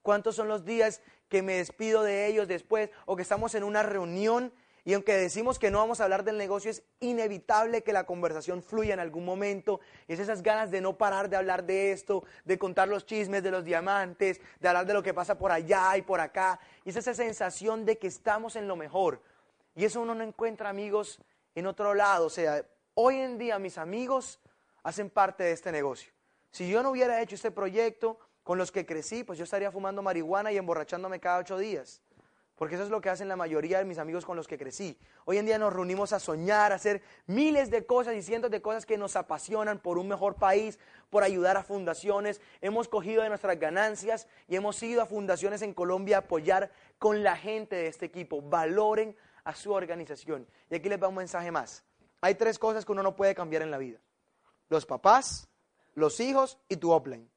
¿Cuántos 0.01 0.35
son 0.35 0.47
los 0.47 0.63
días 0.63 1.01
que 1.29 1.41
me 1.41 1.53
despido 1.53 2.03
de 2.03 2.27
ellos 2.27 2.47
después 2.47 2.89
o 3.05 3.15
que 3.15 3.23
estamos 3.23 3.55
en 3.55 3.63
una 3.63 3.83
reunión 3.83 4.53
Y 4.87 4.93
aunque 4.93 5.17
decimos 5.17 5.59
que 5.59 5.69
no 5.69 5.79
vamos 5.79 5.99
a 5.99 6.05
hablar 6.05 6.23
del 6.23 6.37
negocio, 6.37 6.71
es 6.71 6.81
inevitable 7.01 7.83
que 7.83 7.91
la 7.91 8.05
conversación 8.05 8.63
fluya 8.63 8.93
en 8.93 9.01
algún 9.01 9.25
momento. 9.25 9.81
Es 10.07 10.17
esas 10.17 10.41
ganas 10.41 10.71
de 10.71 10.79
no 10.79 10.97
parar 10.97 11.27
de 11.27 11.35
hablar 11.35 11.65
de 11.65 11.91
esto, 11.91 12.23
de 12.45 12.57
contar 12.57 12.87
los 12.87 13.05
chismes 13.05 13.43
de 13.43 13.51
los 13.51 13.65
diamantes, 13.65 14.39
de 14.61 14.67
hablar 14.69 14.85
de 14.85 14.93
lo 14.93 15.03
que 15.03 15.13
pasa 15.13 15.37
por 15.37 15.51
allá 15.51 15.97
y 15.97 16.03
por 16.03 16.21
acá. 16.21 16.61
Y 16.85 16.91
es 16.91 16.95
esa 16.95 17.13
sensación 17.13 17.83
de 17.83 17.97
que 17.97 18.07
estamos 18.07 18.55
en 18.55 18.69
lo 18.69 18.77
mejor. 18.77 19.21
Y 19.75 19.83
eso 19.83 19.99
uno 19.99 20.15
no 20.15 20.23
encuentra 20.23 20.69
amigos 20.69 21.19
en 21.53 21.67
otro 21.67 21.93
lado. 21.93 22.27
O 22.27 22.29
sea, 22.29 22.65
hoy 22.93 23.17
en 23.17 23.37
día 23.37 23.59
mis 23.59 23.77
amigos 23.77 24.39
hacen 24.83 25.09
parte 25.09 25.43
de 25.43 25.51
este 25.51 25.69
negocio. 25.73 26.13
Si 26.49 26.69
yo 26.69 26.81
no 26.81 26.91
hubiera 26.91 27.21
hecho 27.21 27.35
este 27.35 27.51
proyecto 27.51 28.19
con 28.41 28.57
los 28.57 28.71
que 28.71 28.85
crecí, 28.85 29.25
pues 29.25 29.37
yo 29.37 29.43
estaría 29.43 29.69
fumando 29.69 30.01
marihuana 30.01 30.53
y 30.53 30.57
emborrachándome 30.57 31.19
cada 31.19 31.39
ocho 31.39 31.57
días. 31.57 32.01
Porque 32.57 32.73
eso 32.73 32.83
es 32.83 32.89
lo 32.89 33.01
que 33.01 33.09
hacen 33.09 33.27
la 33.27 33.35
mayoría 33.35 33.77
de 33.77 33.85
mis 33.85 33.99
amigos 33.99 34.25
con 34.25 34.35
los 34.35 34.47
que 34.47 34.57
crecí. 34.57 34.97
Hoy 35.25 35.37
en 35.37 35.45
día 35.45 35.59
nos 35.59 35.71
reunimos 35.71 36.11
a 36.11 36.19
soñar, 36.19 36.71
a 36.71 36.75
hacer 36.75 37.03
miles 37.27 37.69
de 37.69 37.85
cosas 37.85 38.15
y 38.15 38.23
cientos 38.23 38.49
de 38.49 38.63
cosas 38.63 38.87
que 38.87 38.97
nos 38.97 39.15
apasionan 39.15 39.77
por 39.77 39.99
un 39.99 40.07
mejor 40.07 40.37
país, 40.37 40.79
por 41.11 41.21
ayudar 41.21 41.55
a 41.55 41.63
fundaciones. 41.63 42.41
Hemos 42.61 42.87
cogido 42.87 43.21
de 43.21 43.29
nuestras 43.29 43.59
ganancias 43.59 44.27
y 44.47 44.55
hemos 44.55 44.81
ido 44.81 45.03
a 45.03 45.05
fundaciones 45.05 45.61
en 45.61 45.75
Colombia 45.75 46.17
a 46.17 46.19
apoyar 46.21 46.71
con 46.97 47.21
la 47.21 47.37
gente 47.37 47.75
de 47.75 47.87
este 47.87 48.07
equipo. 48.07 48.41
Valoren 48.41 49.15
a 49.43 49.53
su 49.53 49.71
organización. 49.71 50.47
Y 50.71 50.75
aquí 50.75 50.89
les 50.89 51.01
va 51.01 51.09
un 51.09 51.15
mensaje 51.15 51.51
más. 51.51 51.83
Hay 52.21 52.33
tres 52.33 52.57
cosas 52.57 52.83
que 52.83 52.91
uno 52.91 53.03
no 53.03 53.15
puede 53.15 53.35
cambiar 53.35 53.61
en 53.61 53.69
la 53.69 53.77
vida. 53.77 53.99
Los 54.69 54.87
papás, 54.87 55.47
los 55.93 56.19
hijos 56.19 56.57
y 56.67 56.77
tu 56.77 56.91
upline. 56.91 57.29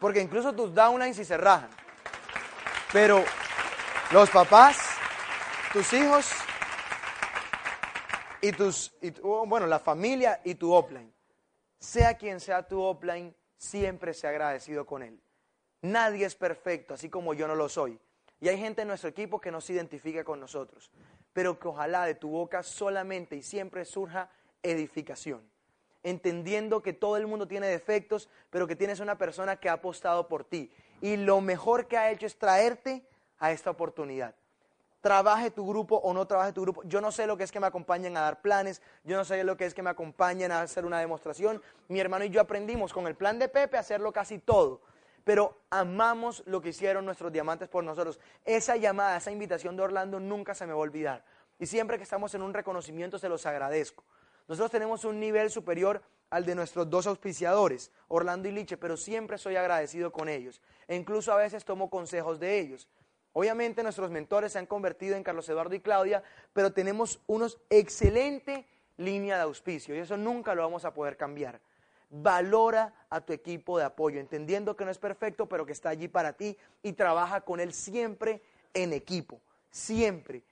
Porque 0.00 0.20
incluso 0.20 0.52
tus 0.52 0.74
downlines 0.74 1.16
si 1.16 1.24
se 1.24 1.36
rajan. 1.36 1.70
Pero 2.92 3.24
los 4.12 4.30
papás, 4.30 4.78
tus 5.72 5.92
hijos 5.92 6.30
y 8.40 8.52
tus, 8.52 8.94
oh, 9.22 9.44
bueno, 9.46 9.66
la 9.66 9.78
familia 9.78 10.40
y 10.44 10.54
tu 10.54 10.72
offline. 10.72 11.12
Sea 11.78 12.16
quien 12.16 12.40
sea 12.40 12.66
tu 12.66 12.80
offline, 12.80 13.34
siempre 13.56 14.14
sea 14.14 14.30
agradecido 14.30 14.86
con 14.86 15.02
él. 15.02 15.20
Nadie 15.82 16.24
es 16.24 16.34
perfecto, 16.34 16.94
así 16.94 17.08
como 17.08 17.34
yo 17.34 17.46
no 17.46 17.54
lo 17.54 17.68
soy. 17.68 18.00
Y 18.40 18.48
hay 18.48 18.58
gente 18.58 18.82
en 18.82 18.88
nuestro 18.88 19.10
equipo 19.10 19.40
que 19.40 19.50
no 19.50 19.60
se 19.60 19.74
identifica 19.74 20.24
con 20.24 20.40
nosotros. 20.40 20.90
Pero 21.32 21.58
que 21.58 21.68
ojalá 21.68 22.04
de 22.04 22.14
tu 22.14 22.30
boca 22.30 22.62
solamente 22.62 23.36
y 23.36 23.42
siempre 23.42 23.84
surja 23.84 24.30
edificación. 24.62 25.42
Entendiendo 26.02 26.82
que 26.82 26.92
todo 26.92 27.16
el 27.16 27.26
mundo 27.26 27.48
tiene 27.48 27.66
defectos, 27.66 28.28
pero 28.50 28.66
que 28.66 28.76
tienes 28.76 29.00
una 29.00 29.18
persona 29.18 29.56
que 29.56 29.68
ha 29.68 29.74
apostado 29.74 30.28
por 30.28 30.44
ti 30.44 30.70
y 31.00 31.16
lo 31.16 31.40
mejor 31.40 31.86
que 31.86 31.96
ha 31.96 32.10
hecho 32.10 32.26
es 32.26 32.38
traerte 32.38 33.04
a 33.38 33.52
esta 33.52 33.70
oportunidad. 33.70 34.34
Trabaje 35.00 35.50
tu 35.52 35.66
grupo 35.66 35.96
o 35.96 36.12
no 36.12 36.26
trabaje 36.26 36.52
tu 36.52 36.62
grupo. 36.62 36.82
Yo 36.84 37.00
no 37.00 37.12
sé 37.12 37.26
lo 37.26 37.36
que 37.36 37.44
es 37.44 37.52
que 37.52 37.60
me 37.60 37.68
acompañen 37.68 38.16
a 38.16 38.22
dar 38.22 38.40
planes, 38.40 38.82
yo 39.04 39.16
no 39.16 39.24
sé 39.24 39.44
lo 39.44 39.56
que 39.56 39.64
es 39.64 39.74
que 39.74 39.82
me 39.82 39.90
acompañen 39.90 40.50
a 40.50 40.62
hacer 40.62 40.84
una 40.84 40.98
demostración. 40.98 41.62
Mi 41.86 42.00
hermano 42.00 42.24
y 42.24 42.30
yo 42.30 42.40
aprendimos 42.40 42.92
con 42.92 43.06
el 43.06 43.14
plan 43.14 43.38
de 43.38 43.48
Pepe 43.48 43.76
a 43.76 43.80
hacerlo 43.80 44.12
casi 44.12 44.38
todo, 44.38 44.80
pero 45.22 45.56
amamos 45.70 46.42
lo 46.46 46.60
que 46.60 46.70
hicieron 46.70 47.04
nuestros 47.04 47.32
diamantes 47.32 47.68
por 47.68 47.84
nosotros. 47.84 48.18
Esa 48.44 48.76
llamada, 48.76 49.16
esa 49.16 49.30
invitación 49.30 49.76
de 49.76 49.84
Orlando 49.84 50.18
nunca 50.18 50.54
se 50.54 50.66
me 50.66 50.72
va 50.72 50.78
a 50.78 50.82
olvidar. 50.82 51.24
Y 51.60 51.66
siempre 51.66 51.96
que 51.96 52.02
estamos 52.02 52.34
en 52.34 52.42
un 52.42 52.52
reconocimiento 52.52 53.18
se 53.18 53.28
los 53.28 53.46
agradezco. 53.46 54.04
Nosotros 54.48 54.70
tenemos 54.70 55.04
un 55.04 55.20
nivel 55.20 55.50
superior 55.50 56.02
al 56.30 56.44
de 56.44 56.54
nuestros 56.54 56.88
dos 56.88 57.06
auspiciadores, 57.06 57.90
Orlando 58.08 58.48
y 58.48 58.52
Liche, 58.52 58.76
pero 58.76 58.96
siempre 58.96 59.38
soy 59.38 59.56
agradecido 59.56 60.10
con 60.10 60.28
ellos. 60.28 60.60
E 60.86 60.96
incluso 60.96 61.32
a 61.32 61.36
veces 61.36 61.64
tomo 61.64 61.90
consejos 61.90 62.40
de 62.40 62.58
ellos. 62.58 62.88
Obviamente 63.32 63.82
nuestros 63.82 64.10
mentores 64.10 64.52
se 64.52 64.58
han 64.58 64.66
convertido 64.66 65.16
en 65.16 65.22
Carlos 65.22 65.48
Eduardo 65.48 65.74
y 65.74 65.80
Claudia, 65.80 66.22
pero 66.52 66.72
tenemos 66.72 67.20
unos 67.26 67.58
excelente 67.70 68.66
línea 68.96 69.36
de 69.36 69.42
auspicio 69.42 69.94
y 69.94 69.98
eso 69.98 70.16
nunca 70.16 70.54
lo 70.54 70.62
vamos 70.62 70.84
a 70.84 70.92
poder 70.92 71.16
cambiar. 71.16 71.60
Valora 72.10 73.06
a 73.10 73.20
tu 73.20 73.34
equipo 73.34 73.78
de 73.78 73.84
apoyo, 73.84 74.18
entendiendo 74.18 74.76
que 74.76 74.84
no 74.84 74.90
es 74.90 74.98
perfecto, 74.98 75.46
pero 75.46 75.66
que 75.66 75.72
está 75.72 75.90
allí 75.90 76.08
para 76.08 76.32
ti 76.32 76.56
y 76.82 76.94
trabaja 76.94 77.42
con 77.42 77.60
él 77.60 77.74
siempre 77.74 78.42
en 78.72 78.94
equipo, 78.94 79.40
siempre. 79.70 80.42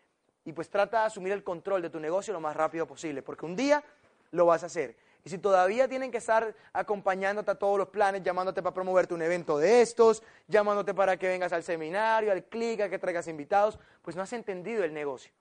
Y 0.46 0.52
pues 0.52 0.70
trata 0.70 1.00
de 1.00 1.06
asumir 1.06 1.32
el 1.32 1.44
control 1.44 1.82
de 1.82 1.90
tu 1.90 2.00
negocio 2.00 2.32
lo 2.32 2.40
más 2.40 2.56
rápido 2.56 2.86
posible, 2.86 3.20
porque 3.20 3.44
un 3.44 3.54
día 3.54 3.84
lo 4.30 4.46
vas 4.46 4.62
a 4.62 4.66
hacer. 4.66 4.96
Y 5.24 5.28
si 5.28 5.38
todavía 5.38 5.88
tienen 5.88 6.12
que 6.12 6.18
estar 6.18 6.54
acompañándote 6.72 7.50
a 7.50 7.56
todos 7.56 7.76
los 7.76 7.88
planes, 7.88 8.22
llamándote 8.22 8.62
para 8.62 8.72
promoverte 8.72 9.12
un 9.12 9.22
evento 9.22 9.58
de 9.58 9.82
estos, 9.82 10.22
llamándote 10.46 10.94
para 10.94 11.16
que 11.16 11.26
vengas 11.26 11.52
al 11.52 11.64
seminario, 11.64 12.30
al 12.30 12.44
clic, 12.44 12.80
a 12.80 12.88
que 12.88 13.00
traigas 13.00 13.26
invitados, 13.26 13.76
pues 14.02 14.14
no 14.14 14.22
has 14.22 14.32
entendido 14.32 14.84
el 14.84 14.94
negocio. 14.94 15.32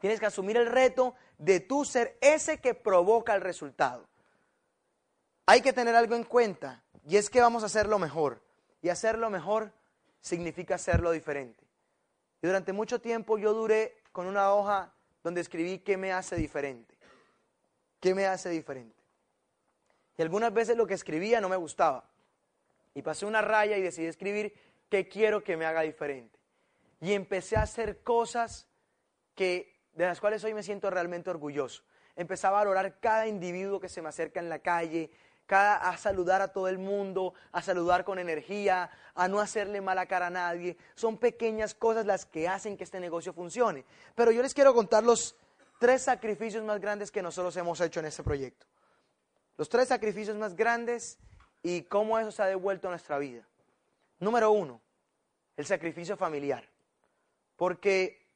Tienes 0.00 0.20
que 0.20 0.26
asumir 0.26 0.58
el 0.58 0.66
reto 0.66 1.14
de 1.38 1.60
tú 1.60 1.86
ser 1.86 2.18
ese 2.20 2.58
que 2.60 2.74
provoca 2.74 3.34
el 3.34 3.40
resultado. 3.40 4.06
Hay 5.46 5.62
que 5.62 5.72
tener 5.72 5.94
algo 5.94 6.14
en 6.14 6.24
cuenta 6.24 6.82
y 7.08 7.16
es 7.16 7.30
que 7.30 7.40
vamos 7.40 7.62
a 7.62 7.66
hacerlo 7.66 7.98
mejor. 7.98 8.42
Y 8.82 8.90
hacerlo 8.90 9.30
mejor 9.30 9.72
significa 10.20 10.74
hacerlo 10.74 11.10
diferente. 11.10 11.64
Y 12.42 12.46
durante 12.46 12.72
mucho 12.74 13.00
tiempo 13.00 13.38
yo 13.38 13.52
duré 13.52 13.99
con 14.12 14.26
una 14.26 14.52
hoja 14.52 14.92
donde 15.22 15.40
escribí 15.40 15.78
qué 15.78 15.96
me 15.96 16.12
hace 16.12 16.36
diferente. 16.36 16.94
¿Qué 18.00 18.14
me 18.14 18.26
hace 18.26 18.48
diferente? 18.48 18.96
Y 20.16 20.22
algunas 20.22 20.52
veces 20.52 20.76
lo 20.76 20.86
que 20.86 20.94
escribía 20.94 21.40
no 21.40 21.48
me 21.48 21.56
gustaba. 21.56 22.08
Y 22.94 23.02
pasé 23.02 23.26
una 23.26 23.42
raya 23.42 23.76
y 23.76 23.82
decidí 23.82 24.06
escribir 24.06 24.54
qué 24.88 25.08
quiero 25.08 25.44
que 25.44 25.56
me 25.56 25.66
haga 25.66 25.82
diferente. 25.82 26.38
Y 27.00 27.12
empecé 27.12 27.56
a 27.56 27.62
hacer 27.62 28.02
cosas 28.02 28.68
que, 29.34 29.80
de 29.94 30.06
las 30.06 30.20
cuales 30.20 30.42
hoy 30.44 30.54
me 30.54 30.62
siento 30.62 30.90
realmente 30.90 31.30
orgulloso. 31.30 31.82
Empecé 32.16 32.46
a 32.46 32.50
valorar 32.50 32.98
cada 33.00 33.26
individuo 33.26 33.80
que 33.80 33.88
se 33.88 34.02
me 34.02 34.08
acerca 34.08 34.40
en 34.40 34.48
la 34.48 34.58
calle, 34.58 35.10
a 35.52 35.96
saludar 35.96 36.42
a 36.42 36.48
todo 36.48 36.68
el 36.68 36.78
mundo, 36.78 37.34
a 37.52 37.62
saludar 37.62 38.04
con 38.04 38.18
energía, 38.18 38.90
a 39.14 39.28
no 39.28 39.40
hacerle 39.40 39.80
mala 39.80 40.06
cara 40.06 40.28
a 40.28 40.30
nadie. 40.30 40.76
Son 40.94 41.18
pequeñas 41.18 41.74
cosas 41.74 42.06
las 42.06 42.24
que 42.26 42.48
hacen 42.48 42.76
que 42.76 42.84
este 42.84 43.00
negocio 43.00 43.32
funcione. 43.32 43.84
Pero 44.14 44.30
yo 44.30 44.42
les 44.42 44.54
quiero 44.54 44.74
contar 44.74 45.02
los 45.02 45.36
tres 45.78 46.02
sacrificios 46.02 46.64
más 46.64 46.80
grandes 46.80 47.10
que 47.10 47.22
nosotros 47.22 47.56
hemos 47.56 47.80
hecho 47.80 48.00
en 48.00 48.06
este 48.06 48.22
proyecto. 48.22 48.66
Los 49.56 49.68
tres 49.68 49.88
sacrificios 49.88 50.36
más 50.36 50.54
grandes 50.54 51.18
y 51.62 51.82
cómo 51.82 52.18
eso 52.18 52.32
se 52.32 52.42
ha 52.42 52.46
devuelto 52.46 52.88
a 52.88 52.90
nuestra 52.90 53.18
vida. 53.18 53.46
Número 54.18 54.50
uno, 54.52 54.80
el 55.56 55.66
sacrificio 55.66 56.16
familiar. 56.16 56.68
Porque 57.56 58.26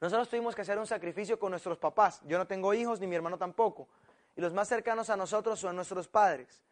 nosotros 0.00 0.28
tuvimos 0.28 0.54
que 0.54 0.62
hacer 0.62 0.78
un 0.78 0.86
sacrificio 0.86 1.38
con 1.38 1.50
nuestros 1.50 1.78
papás. 1.78 2.20
Yo 2.24 2.38
no 2.38 2.46
tengo 2.46 2.74
hijos, 2.74 3.00
ni 3.00 3.06
mi 3.06 3.16
hermano 3.16 3.38
tampoco. 3.38 3.88
Y 4.36 4.40
los 4.42 4.52
más 4.52 4.68
cercanos 4.68 5.10
a 5.10 5.16
nosotros 5.16 5.58
son 5.58 5.76
nuestros 5.76 6.08
padres. 6.08 6.62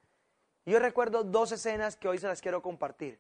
Yo 0.67 0.79
recuerdo 0.79 1.25
dos 1.25 1.51
escenas 1.53 1.97
que 1.97 2.09
hoy 2.09 2.19
se 2.19 2.29
las 2.29 2.41
quiero 2.41 2.63
compartir. 2.63 3.19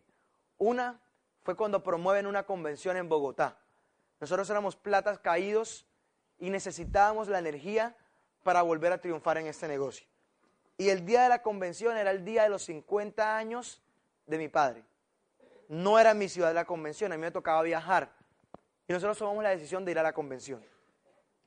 Una 0.59 1.01
fue 1.43 1.57
cuando 1.57 1.83
promueven 1.83 2.27
una 2.27 2.45
convención 2.45 2.97
en 2.97 3.09
Bogotá. 3.09 3.59
Nosotros 4.21 4.49
éramos 4.49 4.77
platas 4.77 5.19
caídos 5.19 5.87
y 6.39 6.51
necesitábamos 6.51 7.29
la 7.29 7.39
energía 7.39 7.97
para 8.43 8.63
volver 8.63 8.93
a 8.93 9.01
triunfar 9.01 9.39
en 9.39 9.47
este 9.47 9.69
negocio. 9.69 10.07
Y 10.77 10.89
el 10.89 11.05
día 11.05 11.23
de 11.23 11.29
la 11.29 11.43
convención 11.43 11.97
era 11.97 12.11
el 12.11 12.25
día 12.25 12.45
de 12.45 12.49
los 12.49 12.65
50 12.65 13.37
años 13.37 13.83
de 14.27 14.39
mi 14.39 14.49
padre. 14.49 14.85
No 15.69 15.99
era 15.99 16.15
mi 16.15 16.29
ciudad 16.29 16.55
la 16.55 16.65
convención, 16.65 17.13
a 17.13 17.17
mí 17.17 17.21
me 17.21 17.31
tocaba 17.31 17.63
viajar. 17.63 18.11
Y 18.89 18.93
nosotros 18.93 19.19
tomamos 19.19 19.43
la 19.43 19.51
decisión 19.51 19.85
de 19.85 19.93
ir 19.93 19.99
a 19.99 20.03
la 20.03 20.13
convención. 20.13 20.65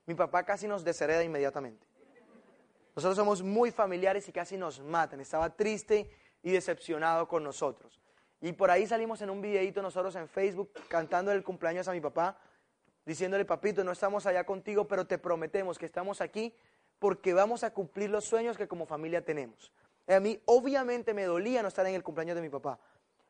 Mi 0.06 0.16
papá 0.16 0.44
casi 0.44 0.68
nos 0.68 0.84
deshereda 0.84 1.24
inmediatamente. 1.24 1.87
Nosotros 2.98 3.16
somos 3.16 3.44
muy 3.44 3.70
familiares 3.70 4.28
y 4.28 4.32
casi 4.32 4.58
nos 4.58 4.80
matan. 4.80 5.20
Estaba 5.20 5.56
triste 5.56 6.10
y 6.42 6.50
decepcionado 6.50 7.28
con 7.28 7.44
nosotros. 7.44 8.02
Y 8.42 8.54
por 8.54 8.72
ahí 8.72 8.88
salimos 8.88 9.22
en 9.22 9.30
un 9.30 9.40
videito 9.40 9.84
nosotros 9.84 10.16
en 10.16 10.28
Facebook 10.28 10.72
cantando 10.88 11.32
el 11.32 11.44
cumpleaños 11.44 11.88
a 11.88 11.92
mi 11.92 12.02
papá 12.02 12.40
diciéndole, 13.06 13.46
papito, 13.46 13.84
no 13.84 13.92
estamos 13.92 14.26
allá 14.26 14.44
contigo, 14.48 14.88
pero 14.88 15.06
te 15.06 15.20
prometemos 15.20 15.78
que 15.78 15.86
estamos 15.86 16.22
aquí 16.22 16.56
porque 16.98 17.36
vamos 17.36 17.64
a 17.64 17.72
cumplir 17.72 18.10
los 18.10 18.26
sueños 18.26 18.58
que 18.58 18.68
como 18.68 18.88
familia 18.88 19.24
tenemos. 19.24 19.72
A 20.08 20.20
mí 20.20 20.42
obviamente 20.46 21.14
me 21.14 21.26
dolía 21.26 21.62
no 21.62 21.68
estar 21.68 21.86
en 21.86 21.94
el 21.94 22.02
cumpleaños 22.02 22.36
de 22.36 22.42
mi 22.42 22.50
papá, 22.50 22.80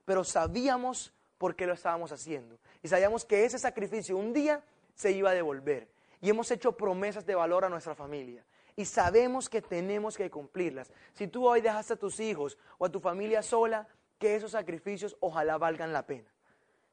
pero 0.05 0.23
sabíamos 0.23 1.13
por 1.37 1.57
qué 1.57 1.67
lo 1.67 1.73
estábamos 1.73 2.13
haciendo. 2.13 2.57
Y 2.81 2.87
sabíamos 2.87 3.25
que 3.25 3.43
ese 3.43 3.59
sacrificio 3.59 4.15
un 4.15 4.31
día 4.31 4.63
se 4.95 5.11
iba 5.11 5.31
a 5.31 5.33
devolver. 5.33 5.89
Y 6.21 6.29
hemos 6.29 6.49
hecho 6.51 6.71
promesas 6.71 7.25
de 7.25 7.35
valor 7.35 7.65
a 7.65 7.69
nuestra 7.69 7.95
familia. 7.95 8.45
Y 8.77 8.85
sabemos 8.85 9.49
que 9.49 9.61
tenemos 9.61 10.15
que 10.15 10.29
cumplirlas. 10.29 10.93
Si 11.13 11.27
tú 11.27 11.45
hoy 11.45 11.59
dejaste 11.59 11.93
a 11.93 11.97
tus 11.97 12.21
hijos 12.21 12.57
o 12.77 12.85
a 12.85 12.89
tu 12.89 13.01
familia 13.01 13.41
sola, 13.41 13.89
que 14.17 14.37
esos 14.37 14.51
sacrificios 14.51 15.17
ojalá 15.19 15.57
valgan 15.57 15.91
la 15.91 16.05
pena. 16.05 16.31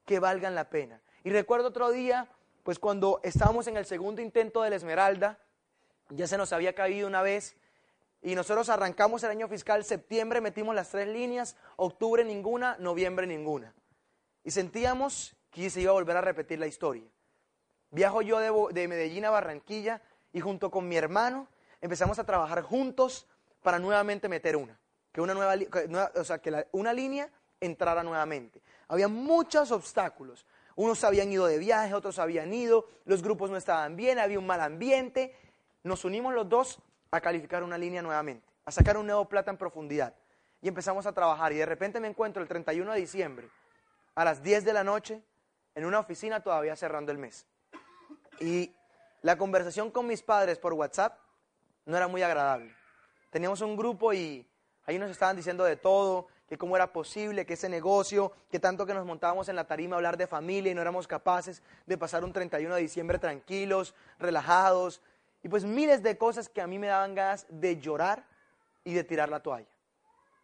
Que 0.05 0.19
valgan 0.19 0.57
la 0.57 0.69
pena. 0.69 1.01
Y 1.23 1.31
recuerdo 1.31 1.69
otro 1.69 1.93
día 1.93 2.29
pues 2.65 2.79
cuando 2.79 3.21
estábamos 3.23 3.67
en 3.67 3.77
el 3.77 3.85
segundo 3.85 4.23
intento 4.23 4.63
de 4.63 4.71
la 4.71 4.77
Esmeralda, 4.77 5.39
ya 6.09 6.27
se 6.27 6.39
nos 6.39 6.53
había 6.53 6.75
caído 6.75 7.07
una 7.07 7.21
vez 7.21 7.57
y 8.23 8.35
nosotros 8.35 8.71
arrancamos 8.71 9.23
el 9.23 9.31
año 9.31 9.49
fiscal, 9.49 9.85
septiembre 9.85 10.41
metimos 10.41 10.75
las 10.75 10.89
tres 10.89 11.07
líneas, 11.07 11.57
octubre 11.77 12.25
ninguna, 12.25 12.77
noviembre 12.79 13.27
ninguna. 13.27 13.75
Y 14.45 14.51
sentíamos 14.51 15.37
que 15.51 15.69
se 15.69 15.83
iba 15.83 15.91
a 15.91 15.95
volver 15.95 16.17
a 16.17 16.23
repetir 16.23 16.59
la 16.59 16.67
historia. 16.67 17.05
Viajo 17.91 18.23
yo 18.23 18.39
de, 18.73 18.89
Medellín 18.89 19.27
a 19.27 19.31
Barranquilla 19.31 20.01
y 20.33 20.41
junto 20.41 20.71
con 20.71 20.89
mi 20.89 20.97
hermano 20.97 21.47
empezamos 21.85 22.19
a 22.19 22.25
trabajar 22.25 22.63
juntos 22.63 23.27
para 23.63 23.79
nuevamente 23.79 24.27
meter 24.27 24.57
una. 24.57 24.81
Que 25.13 25.21
una, 25.21 25.35
nueva, 25.35 25.55
o 26.15 26.25
sea, 26.25 26.39
que 26.39 26.67
una 26.73 26.95
línea 26.95 27.29
entrara 27.61 28.03
nuevamente. 28.03 28.63
Había 28.89 29.07
muchos 29.07 29.71
obstáculos. 29.71 30.47
Unos 30.77 31.05
habían 31.05 31.31
ido 31.31 31.47
de 31.47 31.59
viaje, 31.59 31.93
otros 31.93 32.19
habían 32.19 32.53
ido, 32.55 32.89
los 33.05 33.23
grupos 33.23 33.51
no 33.51 33.59
estaban 33.59 33.97
bien, 33.97 34.19
había 34.19 34.39
un 34.39 34.47
mal 34.47 34.63
ambiente. 34.63 35.37
Nos 35.83 36.07
unimos 36.07 36.33
los 36.33 36.49
dos 36.49 36.79
a 37.11 37.21
calificar 37.21 37.63
una 37.63 37.77
línea 37.77 38.01
nuevamente, 38.01 38.49
a 38.65 38.71
sacar 38.73 38.97
un 38.97 39.07
nuevo 39.07 39.29
plata 39.29 39.51
en 39.51 39.59
profundidad. 39.59 40.15
Y 40.63 40.69
empezamos 40.69 41.05
a 41.05 41.13
trabajar 41.13 41.53
y 41.53 41.57
de 41.57 41.67
repente 41.67 42.01
me 42.01 42.09
encuentro 42.09 42.43
el 42.43 42.49
31 42.49 42.95
de 42.95 42.99
diciembre 42.99 43.51
a 44.15 44.25
las 44.25 44.43
10 44.43 44.65
de 44.65 44.73
la 44.73 44.83
noche 44.83 45.23
en 45.75 45.85
una 45.85 45.99
oficina 45.99 46.41
todavía 46.41 46.77
cerrando 46.77 47.13
el 47.13 47.19
mes. 47.19 47.47
Y 48.41 48.75
la 49.21 49.37
conversación 49.37 49.91
con 49.91 50.07
mis 50.07 50.23
padres 50.23 50.59
por 50.59 50.73
WhatsApp 50.73 51.24
no 51.87 51.97
era 51.97 52.09
muy 52.09 52.23
agradable. 52.23 52.75
Teníamos 53.31 53.61
un 53.61 53.77
grupo 53.77 54.13
y 54.13 54.47
ahí 54.87 54.99
nos 54.99 55.11
estaban 55.11 55.37
diciendo 55.37 55.65
de 55.65 55.77
todo, 55.77 56.29
que 56.49 56.59
cómo 56.59 56.77
era 56.77 56.93
posible, 56.93 57.47
que 57.47 57.55
ese 57.55 57.69
negocio, 57.69 58.33
que 58.51 58.61
tanto 58.61 58.87
que 58.87 58.95
nos 58.95 59.07
montábamos 59.07 59.49
en 59.49 59.57
la 59.57 59.67
tarima 59.67 59.97
a 59.97 59.99
hablar 59.99 60.17
de 60.17 60.27
familia 60.27 60.71
y 60.71 60.75
no 60.75 60.83
éramos 60.83 61.07
capaces 61.07 61.63
de 61.87 61.99
pasar 61.99 62.23
un 62.25 62.33
31 62.33 62.75
de 62.75 62.81
diciembre 62.81 63.19
tranquilos, 63.19 63.95
relajados, 64.19 65.01
y 65.43 65.49
pues 65.49 65.65
miles 65.65 66.03
de 66.03 66.17
cosas 66.17 66.49
que 66.49 66.63
a 66.63 66.67
mí 66.67 66.79
me 66.79 66.87
daban 66.87 67.15
ganas 67.15 67.47
de 67.49 67.79
llorar 67.79 68.25
y 68.83 68.95
de 68.95 69.05
tirar 69.05 69.29
la 69.29 69.41
toalla. 69.41 69.69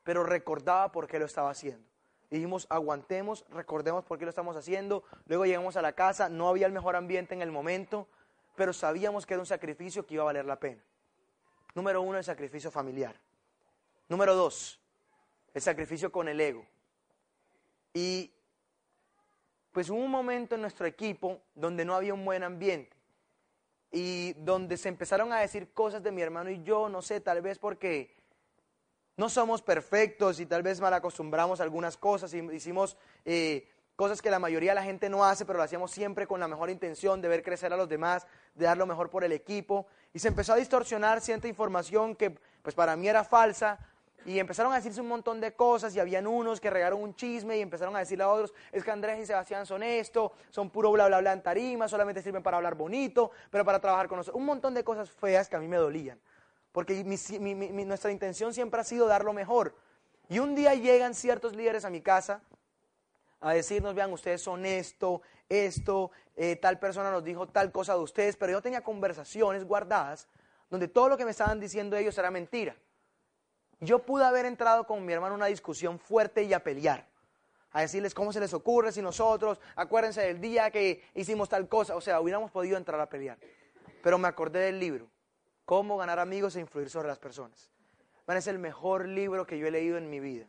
Pero 0.04 0.24
recordaba 0.24 0.92
por 0.92 1.06
qué 1.06 1.18
lo 1.18 1.26
estaba 1.26 1.50
haciendo. 1.50 1.86
dijimos, 2.30 2.66
aguantemos, 2.70 3.44
recordemos 3.50 4.04
por 4.04 4.18
qué 4.18 4.24
lo 4.24 4.30
estamos 4.30 4.56
haciendo. 4.56 5.04
Luego 5.26 5.46
llegamos 5.46 5.76
a 5.76 5.82
la 5.82 5.92
casa, 5.92 6.28
no 6.28 6.48
había 6.48 6.66
el 6.66 6.72
mejor 6.72 6.96
ambiente 6.96 7.34
en 7.34 7.42
el 7.42 7.50
momento, 7.50 8.08
pero 8.56 8.72
sabíamos 8.72 9.26
que 9.26 9.34
era 9.34 9.40
un 9.40 9.46
sacrificio 9.46 10.06
que 10.06 10.14
iba 10.14 10.22
a 10.22 10.26
valer 10.26 10.44
la 10.44 10.60
pena. 10.60 10.82
Número 11.74 12.02
uno, 12.02 12.18
el 12.18 12.24
sacrificio 12.24 12.70
familiar. 12.70 13.14
Número 14.08 14.34
dos, 14.34 14.80
el 15.54 15.62
sacrificio 15.62 16.10
con 16.10 16.28
el 16.28 16.40
ego. 16.40 16.66
Y 17.94 18.32
pues 19.72 19.88
hubo 19.90 19.98
un 19.98 20.10
momento 20.10 20.56
en 20.56 20.62
nuestro 20.62 20.86
equipo 20.86 21.40
donde 21.54 21.84
no 21.84 21.94
había 21.94 22.14
un 22.14 22.24
buen 22.24 22.42
ambiente 22.42 22.96
y 23.92 24.32
donde 24.34 24.76
se 24.76 24.88
empezaron 24.88 25.32
a 25.32 25.40
decir 25.40 25.72
cosas 25.72 26.02
de 26.02 26.12
mi 26.12 26.22
hermano 26.22 26.50
y 26.50 26.62
yo, 26.62 26.88
no 26.88 27.02
sé, 27.02 27.20
tal 27.20 27.42
vez 27.42 27.58
porque 27.58 28.14
no 29.16 29.28
somos 29.28 29.62
perfectos 29.62 30.40
y 30.40 30.46
tal 30.46 30.62
vez 30.62 30.80
mal 30.80 30.94
acostumbramos 30.94 31.60
algunas 31.60 31.96
cosas 31.96 32.32
y 32.34 32.38
hicimos 32.52 32.96
eh, 33.24 33.68
cosas 34.00 34.22
que 34.22 34.30
la 34.30 34.38
mayoría 34.38 34.70
de 34.70 34.76
la 34.76 34.82
gente 34.82 35.10
no 35.10 35.26
hace, 35.26 35.44
pero 35.44 35.58
lo 35.58 35.62
hacíamos 35.62 35.90
siempre 35.90 36.26
con 36.26 36.40
la 36.40 36.48
mejor 36.48 36.70
intención 36.70 37.20
de 37.20 37.28
ver 37.28 37.42
crecer 37.42 37.70
a 37.74 37.76
los 37.76 37.86
demás, 37.86 38.26
de 38.54 38.64
dar 38.64 38.78
lo 38.78 38.86
mejor 38.86 39.10
por 39.10 39.24
el 39.24 39.32
equipo. 39.32 39.88
Y 40.14 40.20
se 40.20 40.28
empezó 40.28 40.54
a 40.54 40.56
distorsionar 40.56 41.20
cierta 41.20 41.48
información 41.48 42.16
que 42.16 42.34
pues 42.62 42.74
para 42.74 42.96
mí 42.96 43.10
era 43.10 43.24
falsa 43.24 43.78
y 44.24 44.38
empezaron 44.38 44.72
a 44.72 44.76
decirse 44.76 45.02
un 45.02 45.08
montón 45.08 45.38
de 45.38 45.52
cosas 45.52 45.94
y 45.94 46.00
habían 46.00 46.26
unos 46.26 46.62
que 46.62 46.70
regaron 46.70 47.02
un 47.02 47.14
chisme 47.14 47.58
y 47.58 47.60
empezaron 47.60 47.94
a 47.94 47.98
decirle 47.98 48.24
a 48.24 48.30
otros, 48.30 48.54
es 48.72 48.82
que 48.82 48.90
Andrés 48.90 49.20
y 49.20 49.26
Sebastián 49.26 49.66
son 49.66 49.82
esto, 49.82 50.32
son 50.48 50.70
puro 50.70 50.90
bla 50.92 51.06
bla 51.08 51.20
bla 51.20 51.34
en 51.34 51.42
tarima, 51.42 51.86
solamente 51.86 52.22
sirven 52.22 52.42
para 52.42 52.56
hablar 52.56 52.76
bonito, 52.76 53.32
pero 53.50 53.66
para 53.66 53.80
trabajar 53.80 54.08
con 54.08 54.16
nosotros. 54.16 54.40
Un 54.40 54.46
montón 54.46 54.72
de 54.72 54.82
cosas 54.82 55.10
feas 55.10 55.46
que 55.50 55.56
a 55.56 55.60
mí 55.60 55.68
me 55.68 55.76
dolían. 55.76 56.18
Porque 56.72 57.04
nuestra 57.04 58.10
intención 58.10 58.54
siempre 58.54 58.80
ha 58.80 58.84
sido 58.84 59.06
dar 59.06 59.26
lo 59.26 59.34
mejor. 59.34 59.76
Y 60.30 60.38
un 60.38 60.54
día 60.54 60.74
llegan 60.74 61.12
ciertos 61.12 61.54
líderes 61.54 61.84
a 61.84 61.90
mi 61.90 62.00
casa 62.00 62.40
a 63.40 63.52
decirnos, 63.52 63.94
vean, 63.94 64.12
ustedes 64.12 64.42
son 64.42 64.66
esto, 64.66 65.22
esto, 65.48 66.10
eh, 66.36 66.56
tal 66.56 66.78
persona 66.78 67.10
nos 67.10 67.24
dijo 67.24 67.48
tal 67.48 67.72
cosa 67.72 67.94
de 67.94 68.00
ustedes, 68.00 68.36
pero 68.36 68.52
yo 68.52 68.62
tenía 68.62 68.82
conversaciones 68.82 69.64
guardadas 69.64 70.28
donde 70.68 70.88
todo 70.88 71.08
lo 71.08 71.16
que 71.16 71.24
me 71.24 71.32
estaban 71.32 71.58
diciendo 71.58 71.96
ellos 71.96 72.16
era 72.18 72.30
mentira. 72.30 72.76
Yo 73.80 74.00
pude 74.00 74.24
haber 74.24 74.44
entrado 74.44 74.86
con 74.86 75.04
mi 75.04 75.12
hermano 75.12 75.34
en 75.34 75.40
una 75.40 75.46
discusión 75.46 75.98
fuerte 75.98 76.42
y 76.42 76.52
a 76.52 76.62
pelear, 76.62 77.08
a 77.72 77.80
decirles 77.80 78.14
cómo 78.14 78.32
se 78.32 78.40
les 78.40 78.52
ocurre 78.52 78.92
si 78.92 79.00
nosotros, 79.00 79.58
acuérdense 79.74 80.20
del 80.20 80.40
día 80.40 80.70
que 80.70 81.02
hicimos 81.14 81.48
tal 81.48 81.66
cosa, 81.66 81.96
o 81.96 82.00
sea, 82.00 82.20
hubiéramos 82.20 82.50
podido 82.50 82.76
entrar 82.76 83.00
a 83.00 83.08
pelear. 83.08 83.38
Pero 84.02 84.18
me 84.18 84.28
acordé 84.28 84.60
del 84.60 84.78
libro, 84.78 85.08
Cómo 85.70 85.96
ganar 85.96 86.18
amigos 86.18 86.56
e 86.56 86.60
influir 86.60 86.90
sobre 86.90 87.06
las 87.06 87.20
personas. 87.20 87.70
es 88.26 88.46
el 88.48 88.58
mejor 88.58 89.06
libro 89.06 89.46
que 89.46 89.56
yo 89.56 89.68
he 89.68 89.70
leído 89.70 89.98
en 89.98 90.10
mi 90.10 90.18
vida. 90.18 90.46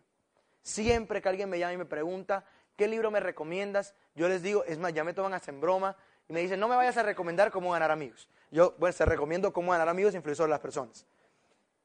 Siempre 0.63 1.21
que 1.21 1.29
alguien 1.29 1.47
me 1.47 1.59
llama 1.59 1.73
y 1.73 1.77
me 1.77 1.85
pregunta, 1.85 2.43
¿qué 2.75 2.87
libro 2.87 3.11
me 3.11 3.19
recomiendas? 3.19 3.95
Yo 4.15 4.27
les 4.27 4.41
digo, 4.41 4.63
es 4.65 4.77
más, 4.77 4.93
ya 4.93 5.03
me 5.03 5.13
toman 5.13 5.33
hasta 5.33 5.51
en 5.51 5.61
broma 5.61 5.95
y 6.27 6.33
me 6.33 6.41
dicen, 6.41 6.59
no 6.59 6.67
me 6.67 6.75
vayas 6.75 6.97
a 6.97 7.03
recomendar 7.03 7.51
cómo 7.51 7.71
ganar 7.71 7.91
amigos. 7.91 8.29
Yo, 8.51 8.75
bueno, 8.77 8.95
te 8.95 9.05
recomiendo 9.05 9.53
cómo 9.53 9.71
ganar 9.71 9.89
amigos 9.89 10.13
e 10.13 10.17
influir 10.17 10.35
sobre 10.35 10.51
las 10.51 10.59
personas. 10.59 11.05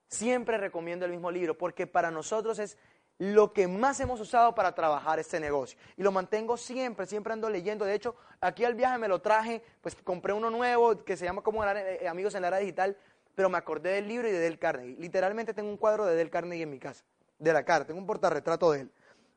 Siempre 0.08 0.58
recomiendo 0.58 1.04
el 1.04 1.12
mismo 1.12 1.30
libro 1.30 1.56
porque 1.56 1.86
para 1.86 2.10
nosotros 2.10 2.58
es 2.58 2.78
lo 3.18 3.52
que 3.52 3.66
más 3.66 3.98
hemos 4.00 4.20
usado 4.20 4.54
para 4.54 4.74
trabajar 4.74 5.18
este 5.18 5.40
negocio. 5.40 5.78
Y 5.96 6.02
lo 6.02 6.12
mantengo 6.12 6.56
siempre, 6.56 7.06
siempre 7.06 7.32
ando 7.32 7.48
leyendo. 7.48 7.84
De 7.84 7.94
hecho, 7.94 8.14
aquí 8.40 8.64
al 8.64 8.74
viaje 8.74 8.98
me 8.98 9.08
lo 9.08 9.20
traje, 9.20 9.62
pues 9.80 9.96
compré 10.04 10.32
uno 10.32 10.50
nuevo 10.50 11.02
que 11.02 11.16
se 11.16 11.24
llama 11.24 11.42
Cómo 11.42 11.60
ganar 11.60 11.78
eh, 11.78 12.06
amigos 12.08 12.34
en 12.34 12.42
la 12.42 12.48
era 12.48 12.58
digital, 12.58 12.96
pero 13.34 13.48
me 13.48 13.58
acordé 13.58 13.92
del 13.92 14.08
libro 14.08 14.28
y 14.28 14.32
de 14.32 14.38
Del 14.38 14.58
Carnegie. 14.58 14.96
Literalmente 14.98 15.54
tengo 15.54 15.70
un 15.70 15.76
cuadro 15.76 16.04
de 16.04 16.14
Del 16.14 16.30
Carnegie 16.30 16.64
en 16.64 16.70
mi 16.70 16.78
casa, 16.78 17.04
de 17.38 17.52
la 17.52 17.64
cara, 17.64 17.86
tengo 17.86 18.00
un 18.00 18.06
portarretrato 18.06 18.70
de 18.72 18.80
él. 18.80 18.90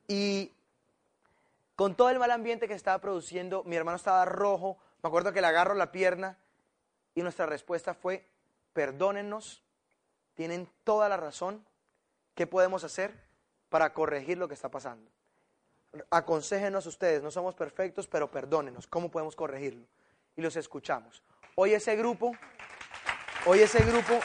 Y 0.07 0.51
con 1.79 1.95
todo 1.95 2.09
el 2.09 2.19
mal 2.19 2.29
ambiente 2.31 2.67
que 2.67 2.73
estaba 2.73 2.99
produciendo, 2.99 3.63
mi 3.63 3.77
hermano 3.77 3.95
estaba 3.95 4.25
rojo, 4.25 4.77
me 5.01 5.07
acuerdo 5.07 5.31
que 5.31 5.39
le 5.39 5.47
agarro 5.47 5.75
la 5.75 5.93
pierna 5.93 6.37
y 7.15 7.21
nuestra 7.21 7.45
respuesta 7.45 7.93
fue, 7.93 8.29
perdónennos 8.73 9.63
tienen 10.33 10.67
toda 10.83 11.07
la 11.07 11.15
razón. 11.15 11.65
¿Qué 12.35 12.47
podemos 12.47 12.83
hacer 12.83 13.13
para 13.69 13.93
corregir 13.93 14.37
lo 14.37 14.49
que 14.49 14.55
está 14.55 14.67
pasando? 14.69 15.09
Aconsejenos 16.09 16.85
ustedes, 16.85 17.23
no 17.23 17.31
somos 17.31 17.55
perfectos, 17.55 18.07
pero 18.07 18.29
perdónenos. 18.29 18.85
¿Cómo 18.85 19.09
podemos 19.09 19.37
corregirlo? 19.37 19.85
Y 20.35 20.41
los 20.41 20.57
escuchamos. 20.57 21.23
Hoy 21.55 21.75
ese 21.75 21.95
grupo, 21.95 22.33
hoy 23.45 23.61
ese 23.61 23.81
grupo 23.85 24.19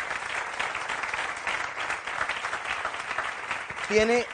tiene 3.86 4.26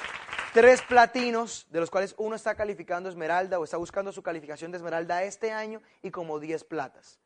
tres 0.53 0.83
platinos, 0.83 1.67
de 1.71 1.81
los 1.81 1.91
cuales 1.91 2.15
uno 2.19 2.37
está 2.37 2.55
calificando 2.55 3.09
esmeralda 3.09 3.59
o 3.59 3.65
está 3.65 3.77
buscando 3.77 4.13
su 4.13 4.23
calificación 4.23 4.71
de 4.71 4.79
esmeralda 4.79 5.23
este 5.23 5.53
año 5.53 5.81
y 6.03 6.11
como 6.11 6.41
diez 6.41 6.65
platas. 6.65 7.19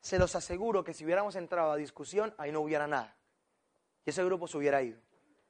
Se 0.00 0.18
los 0.18 0.34
aseguro 0.36 0.84
que 0.84 0.94
si 0.94 1.04
hubiéramos 1.04 1.36
entrado 1.36 1.72
a 1.72 1.76
discusión, 1.76 2.34
ahí 2.38 2.52
no 2.52 2.60
hubiera 2.60 2.86
nada 2.86 3.14
y 4.08 4.10
ese 4.10 4.24
grupo 4.24 4.48
se 4.48 4.56
hubiera 4.56 4.82
ido. 4.82 4.98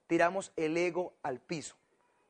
Tiramos 0.08 0.52
el 0.56 0.76
ego 0.76 1.14
al 1.22 1.38
piso. 1.38 1.76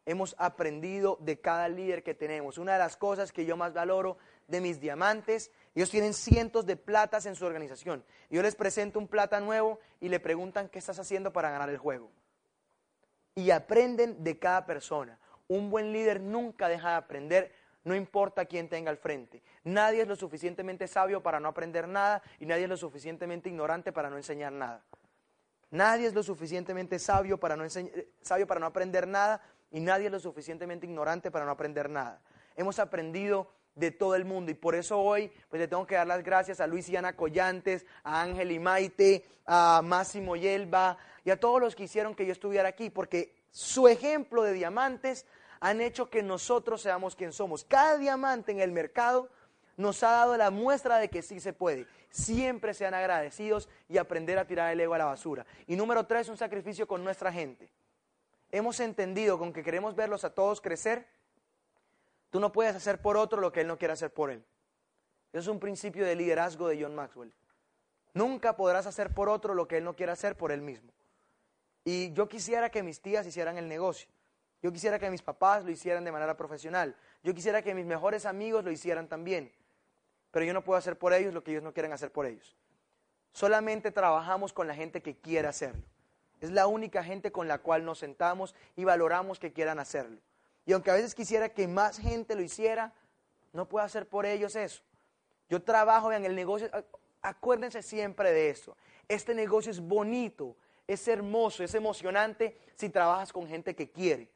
Hemos 0.05 0.35
aprendido 0.39 1.17
de 1.21 1.41
cada 1.41 1.71
líder 1.71 2.03
que 2.03 2.13
tenemos. 2.13 2.59
Una 2.59 2.75
de 2.75 2.79
las 2.79 2.99
cosas 2.99 3.33
que 3.33 3.47
yo 3.47 3.57
más 3.57 3.73
valoro 3.73 4.19
de 4.47 4.61
mis 4.61 4.79
diamantes, 4.79 5.51
ellos 5.75 5.89
tienen 5.89 6.13
cientos 6.13 6.67
de 6.67 6.77
platas 6.77 7.25
en 7.25 7.35
su 7.35 7.47
organización. 7.47 8.05
Yo 8.29 8.43
les 8.43 8.57
presento 8.57 8.99
un 8.99 9.09
plata 9.09 9.41
nuevo 9.41 9.81
y 10.01 10.11
le 10.11 10.21
preguntan 10.21 10.69
qué 10.69 10.79
estás 10.79 10.99
haciendo 10.99 11.33
para 11.33 11.51
ganar 11.51 11.71
el 11.71 11.79
juego. 11.79 12.11
Y 13.39 13.53
aprenden 13.53 14.25
de 14.25 14.37
cada 14.37 14.67
persona. 14.67 15.17
Un 15.47 15.71
buen 15.71 15.93
líder 15.93 16.21
nunca 16.21 16.67
deja 16.69 16.91
de 16.91 16.97
aprender, 16.97 17.55
no 17.85 17.95
importa 17.95 18.47
quién 18.47 18.69
tenga 18.69 18.91
al 18.91 18.97
frente. 18.97 19.45
Nadie 19.63 20.03
es 20.03 20.09
lo 20.09 20.17
suficientemente 20.17 20.89
sabio 20.89 21.23
para 21.23 21.39
no 21.39 21.47
aprender 21.47 21.87
nada 21.87 22.21
y 22.41 22.47
nadie 22.47 22.65
es 22.65 22.69
lo 22.69 22.77
suficientemente 22.77 23.49
ignorante 23.49 23.93
para 23.93 24.11
no 24.11 24.17
enseñar 24.17 24.53
nada. 24.53 24.83
Nadie 25.71 26.09
es 26.09 26.15
lo 26.15 26.25
suficientemente 26.25 26.99
sabio 26.99 27.39
para, 27.39 27.55
no 27.55 27.63
sabio 28.23 28.49
para 28.49 28.59
no 28.59 28.67
aprender 28.67 29.07
nada 29.07 29.41
y 29.71 29.79
nadie 29.79 30.07
es 30.07 30.13
lo 30.13 30.19
suficientemente 30.19 30.87
ignorante 30.87 31.31
para 31.31 31.45
no 31.45 31.53
aprender 31.53 31.89
nada. 31.89 32.21
Hemos 32.57 32.81
aprendido 32.81 33.53
de 33.79 33.91
todo 33.91 34.15
el 34.15 34.25
mundo 34.25 34.51
y 34.51 34.55
por 34.55 34.75
eso 34.75 34.99
hoy 34.99 35.31
pues 35.49 35.61
le 35.61 35.69
tengo 35.69 35.87
que 35.87 35.95
dar 35.95 36.07
las 36.07 36.23
gracias 36.23 36.61
a 36.61 36.67
Luis 36.67 36.89
y 36.89 36.97
Ana 36.97 37.15
Collantes, 37.15 37.87
a 38.03 38.23
Ángel 38.23 38.51
y 38.51 38.59
Maite, 38.59 39.25
a 39.47 39.81
Máximo 39.85 40.37
Yelba 40.37 40.99
y 41.25 41.31
a 41.31 41.39
todos 41.39 41.61
los 41.61 41.75
que 41.75 41.85
hicieron 41.85 42.15
que 42.15 42.27
yo 42.27 42.33
estuviera 42.33 42.69
aquí 42.69 42.91
porque 42.91 43.35
su 43.51 43.89
ejemplo 43.89 44.43
de 44.43 44.53
diamantes 44.53 45.27
han 45.61 45.81
hecho 45.81 46.11
que 46.11 46.23
nosotros 46.23 46.83
seamos 46.83 47.17
quien 47.17 47.33
somos. 47.33 47.65
Cada 47.65 47.99
diamante 47.99 48.53
en 48.53 48.61
el 48.61 48.73
mercado 48.73 49.29
nos 49.77 50.03
ha 50.03 50.11
dado 50.11 50.37
la 50.37 50.51
muestra 50.51 50.99
de 50.99 51.09
que 51.09 51.23
sí 51.23 51.41
se 51.41 51.53
puede. 51.53 51.87
Siempre 52.11 52.75
sean 52.75 52.95
agradecidos 52.95 53.69
y 53.89 53.99
aprender 53.99 54.39
a 54.39 54.47
tirar 54.47 54.73
el 54.73 54.81
ego 54.81 54.95
a 54.95 54.99
la 54.99 55.05
basura. 55.05 55.47
Y 55.67 55.77
número 55.77 56.05
tres, 56.07 56.29
un 56.29 56.37
sacrificio 56.37 56.87
con 56.87 57.05
nuestra 57.05 57.33
gente. 57.33 57.71
Hemos 58.51 58.81
entendido 58.81 59.39
con 59.39 59.53
que 59.53 59.63
queremos 59.63 59.95
verlos 59.95 60.25
a 60.25 60.35
todos 60.35 60.61
crecer. 60.61 61.07
Tú 62.31 62.41
no 62.41 62.53
puedes 62.53 62.75
hacer 62.77 63.01
por 63.01 63.17
otro 63.17 63.41
lo 63.41 63.53
que 63.53 63.63
él 63.63 63.67
no 63.67 63.79
quiere 63.79 63.95
hacer 63.95 64.13
por 64.13 64.31
él. 64.31 64.45
Eso 65.33 65.41
es 65.41 65.49
un 65.49 65.61
principio 65.61 66.05
de 66.05 66.15
liderazgo 66.15 66.69
de 66.69 66.83
John 66.83 66.95
Maxwell. 66.95 67.33
Nunca 68.15 68.57
podrás 68.57 68.87
hacer 68.87 69.15
por 69.15 69.29
otro 69.29 69.55
lo 69.55 69.69
que 69.69 69.79
él 69.79 69.85
no 69.85 69.95
quiere 69.95 70.13
hacer 70.13 70.37
por 70.37 70.53
él 70.53 70.61
mismo. 70.63 70.93
Y 71.85 72.13
yo 72.13 72.29
quisiera 72.29 72.71
que 72.71 72.83
mis 72.83 73.01
tías 73.01 73.27
hicieran 73.27 73.57
el 73.59 73.69
negocio. 73.69 74.11
Yo 74.61 74.73
quisiera 74.73 74.99
que 74.99 75.11
mis 75.11 75.23
papás 75.23 75.65
lo 75.65 75.71
hicieran 75.71 76.05
de 76.05 76.13
manera 76.13 76.37
profesional. 76.37 76.97
Yo 77.23 77.33
quisiera 77.35 77.63
que 77.63 77.75
mis 77.75 77.87
mejores 77.87 78.27
amigos 78.27 78.65
lo 78.65 78.71
hicieran 78.71 79.09
también. 79.09 79.53
pero 80.31 80.45
yo 80.45 80.53
no 80.53 80.63
puedo 80.63 80.79
hacer 80.79 80.99
por 80.99 81.15
ellos 81.15 81.33
lo 81.33 81.43
que 81.43 81.53
ellos 81.53 81.63
no 81.63 81.73
quieren 81.73 81.93
hacer 81.93 82.13
por 82.13 82.27
ellos. 82.27 82.57
Solamente 83.33 83.91
trabajamos 83.91 84.53
con 84.53 84.67
la 84.67 84.75
gente 84.75 85.01
que 85.01 85.17
quiere 85.17 85.49
hacerlo. 85.49 85.83
Es 86.41 86.51
la 86.51 86.67
única 86.67 87.03
gente 87.03 87.33
con 87.33 87.49
la 87.49 87.59
cual 87.59 87.85
nos 87.85 87.99
sentamos 87.99 88.55
y 88.77 88.85
valoramos 88.85 89.39
que 89.39 89.53
quieran 89.53 89.79
hacerlo. 89.79 90.21
Y 90.69 90.75
aunque 90.75 90.91
a 90.91 90.95
veces 90.95 91.15
quisiera 91.15 91.49
que 91.49 91.67
más 91.67 91.97
gente 91.99 92.35
lo 92.35 92.43
hiciera, 92.43 92.93
no 93.55 93.67
puedo 93.67 93.87
hacer 93.87 94.07
por 94.07 94.27
ellos 94.27 94.55
eso. 94.55 94.83
Yo 95.49 95.63
trabajo 95.63 96.13
en 96.13 96.27
el 96.27 96.35
negocio, 96.35 96.69
acuérdense 97.23 97.81
siempre 97.81 98.35
de 98.35 98.51
esto. 98.51 98.77
Este 99.09 99.35
negocio 99.35 99.71
es 99.71 99.81
bonito, 99.81 100.57
es 100.87 101.09
hermoso, 101.09 101.65
es 101.65 101.75
emocionante 101.75 102.55
si 102.75 102.91
trabajas 102.91 103.33
con 103.33 103.49
gente 103.49 103.75
que 103.75 103.91
quiere. 103.91 104.29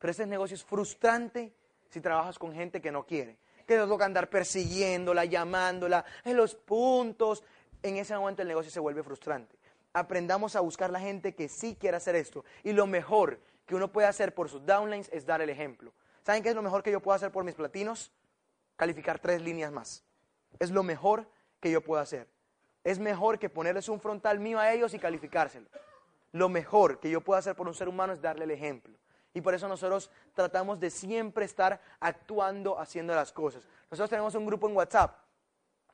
Pero 0.00 0.10
este 0.10 0.26
negocio 0.26 0.56
es 0.56 0.64
frustrante 0.64 1.52
si 1.88 2.00
trabajas 2.00 2.36
con 2.36 2.52
gente 2.52 2.80
que 2.80 2.90
no 2.90 3.06
quiere. 3.06 3.36
Que 3.64 3.76
nos 3.76 3.88
toca 3.88 4.06
andar 4.06 4.28
persiguiéndola, 4.28 5.24
llamándola, 5.24 6.04
en 6.24 6.36
los 6.36 6.56
puntos. 6.56 7.44
En 7.80 7.96
ese 7.96 8.16
momento 8.16 8.42
el 8.42 8.48
negocio 8.48 8.72
se 8.72 8.80
vuelve 8.80 9.04
frustrante. 9.04 9.54
Aprendamos 9.92 10.56
a 10.56 10.60
buscar 10.62 10.90
la 10.90 10.98
gente 10.98 11.36
que 11.36 11.48
sí 11.48 11.76
quiere 11.78 11.96
hacer 11.96 12.16
esto. 12.16 12.44
Y 12.64 12.72
lo 12.72 12.88
mejor 12.88 13.38
que 13.70 13.76
uno 13.76 13.92
puede 13.92 14.08
hacer 14.08 14.34
por 14.34 14.48
sus 14.48 14.66
downlines 14.66 15.08
es 15.12 15.24
dar 15.24 15.40
el 15.40 15.48
ejemplo. 15.48 15.92
¿Saben 16.24 16.42
qué 16.42 16.48
es 16.48 16.56
lo 16.56 16.60
mejor 16.60 16.82
que 16.82 16.90
yo 16.90 16.98
puedo 16.98 17.14
hacer 17.14 17.30
por 17.30 17.44
mis 17.44 17.54
platinos? 17.54 18.10
Calificar 18.74 19.20
tres 19.20 19.40
líneas 19.40 19.70
más. 19.70 20.02
Es 20.58 20.72
lo 20.72 20.82
mejor 20.82 21.28
que 21.60 21.70
yo 21.70 21.80
puedo 21.80 22.02
hacer. 22.02 22.26
Es 22.82 22.98
mejor 22.98 23.38
que 23.38 23.48
ponerles 23.48 23.88
un 23.88 24.00
frontal 24.00 24.40
mío 24.40 24.58
a 24.58 24.72
ellos 24.72 24.92
y 24.92 24.98
calificárselo. 24.98 25.68
Lo 26.32 26.48
mejor 26.48 26.98
que 26.98 27.10
yo 27.10 27.20
puedo 27.20 27.38
hacer 27.38 27.54
por 27.54 27.68
un 27.68 27.74
ser 27.74 27.88
humano 27.88 28.12
es 28.12 28.20
darle 28.20 28.42
el 28.42 28.50
ejemplo. 28.50 28.92
Y 29.34 29.40
por 29.40 29.54
eso 29.54 29.68
nosotros 29.68 30.10
tratamos 30.34 30.80
de 30.80 30.90
siempre 30.90 31.44
estar 31.44 31.80
actuando, 32.00 32.76
haciendo 32.76 33.14
las 33.14 33.30
cosas. 33.30 33.68
Nosotros 33.88 34.10
tenemos 34.10 34.34
un 34.34 34.46
grupo 34.46 34.68
en 34.68 34.74
WhatsApp 34.74 35.16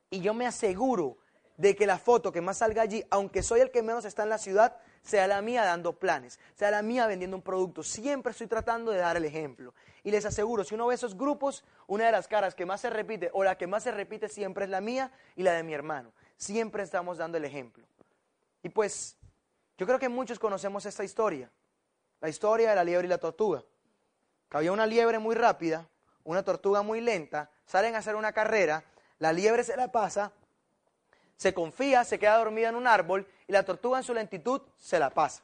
y 0.09 0.19
yo 0.19 0.33
me 0.33 0.47
aseguro 0.47 1.19
de 1.57 1.75
que 1.75 1.87
la 1.87 1.97
foto 1.97 2.31
que 2.31 2.39
más 2.39 2.59
salga 2.59 2.83
allí, 2.83 3.03
aunque 3.09 3.41
soy 3.41 3.59
el 3.59 3.71
que 3.71 3.81
menos 3.81 4.05
está 4.05 4.23
en 4.23 4.29
la 4.29 4.37
ciudad, 4.37 4.77
sea 5.01 5.27
la 5.27 5.41
mía 5.41 5.65
dando 5.65 5.97
planes, 5.97 6.39
sea 6.53 6.69
la 6.69 6.83
mía 6.83 7.07
vendiendo 7.07 7.35
un 7.35 7.41
producto. 7.41 7.81
Siempre 7.81 8.31
estoy 8.31 8.47
tratando 8.47 8.91
de 8.91 8.99
dar 8.99 9.17
el 9.17 9.25
ejemplo. 9.25 9.73
Y 10.03 10.11
les 10.11 10.25
aseguro, 10.25 10.63
si 10.63 10.75
uno 10.75 10.87
ve 10.87 10.95
esos 10.95 11.17
grupos, 11.17 11.63
una 11.87 12.05
de 12.05 12.11
las 12.11 12.27
caras 12.27 12.53
que 12.53 12.65
más 12.65 12.81
se 12.81 12.91
repite 12.91 13.31
o 13.33 13.43
la 13.43 13.57
que 13.57 13.65
más 13.65 13.83
se 13.83 13.91
repite 13.91 14.29
siempre 14.29 14.65
es 14.65 14.69
la 14.69 14.81
mía 14.81 15.11
y 15.35 15.43
la 15.43 15.53
de 15.53 15.63
mi 15.63 15.73
hermano. 15.73 16.13
Siempre 16.37 16.83
estamos 16.83 17.17
dando 17.17 17.37
el 17.37 17.45
ejemplo. 17.45 17.87
Y 18.61 18.69
pues, 18.69 19.17
yo 19.77 19.87
creo 19.87 19.97
que 19.97 20.09
muchos 20.09 20.37
conocemos 20.37 20.85
esta 20.85 21.03
historia. 21.03 21.51
La 22.21 22.29
historia 22.29 22.69
de 22.69 22.75
la 22.75 22.83
liebre 22.83 23.07
y 23.07 23.09
la 23.09 23.17
tortuga. 23.17 23.63
Que 24.49 24.57
había 24.57 24.71
una 24.71 24.85
liebre 24.85 25.17
muy 25.17 25.35
rápida, 25.35 25.89
una 26.23 26.43
tortuga 26.43 26.83
muy 26.83 27.01
lenta, 27.01 27.49
salen 27.65 27.95
a 27.95 27.99
hacer 27.99 28.15
una 28.15 28.31
carrera, 28.31 28.83
la 29.19 29.33
liebre 29.33 29.63
se 29.63 29.75
la 29.75 29.91
pasa, 29.91 30.31
se 31.37 31.53
confía, 31.53 32.03
se 32.03 32.19
queda 32.19 32.37
dormida 32.37 32.69
en 32.69 32.75
un 32.75 32.87
árbol 32.87 33.27
y 33.47 33.53
la 33.53 33.63
tortuga 33.63 33.99
en 33.99 34.03
su 34.03 34.13
lentitud 34.13 34.61
se 34.77 34.99
la 34.99 35.11
pasa. 35.11 35.43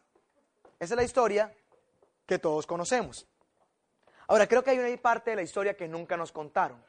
Esa 0.79 0.95
es 0.95 0.97
la 0.97 1.03
historia 1.03 1.55
que 2.25 2.39
todos 2.39 2.67
conocemos. 2.67 3.27
Ahora, 4.27 4.47
creo 4.47 4.63
que 4.63 4.71
hay 4.71 4.79
una 4.79 5.01
parte 5.01 5.29
de 5.29 5.35
la 5.37 5.41
historia 5.43 5.77
que 5.77 5.87
nunca 5.87 6.17
nos 6.17 6.31
contaron, 6.31 6.83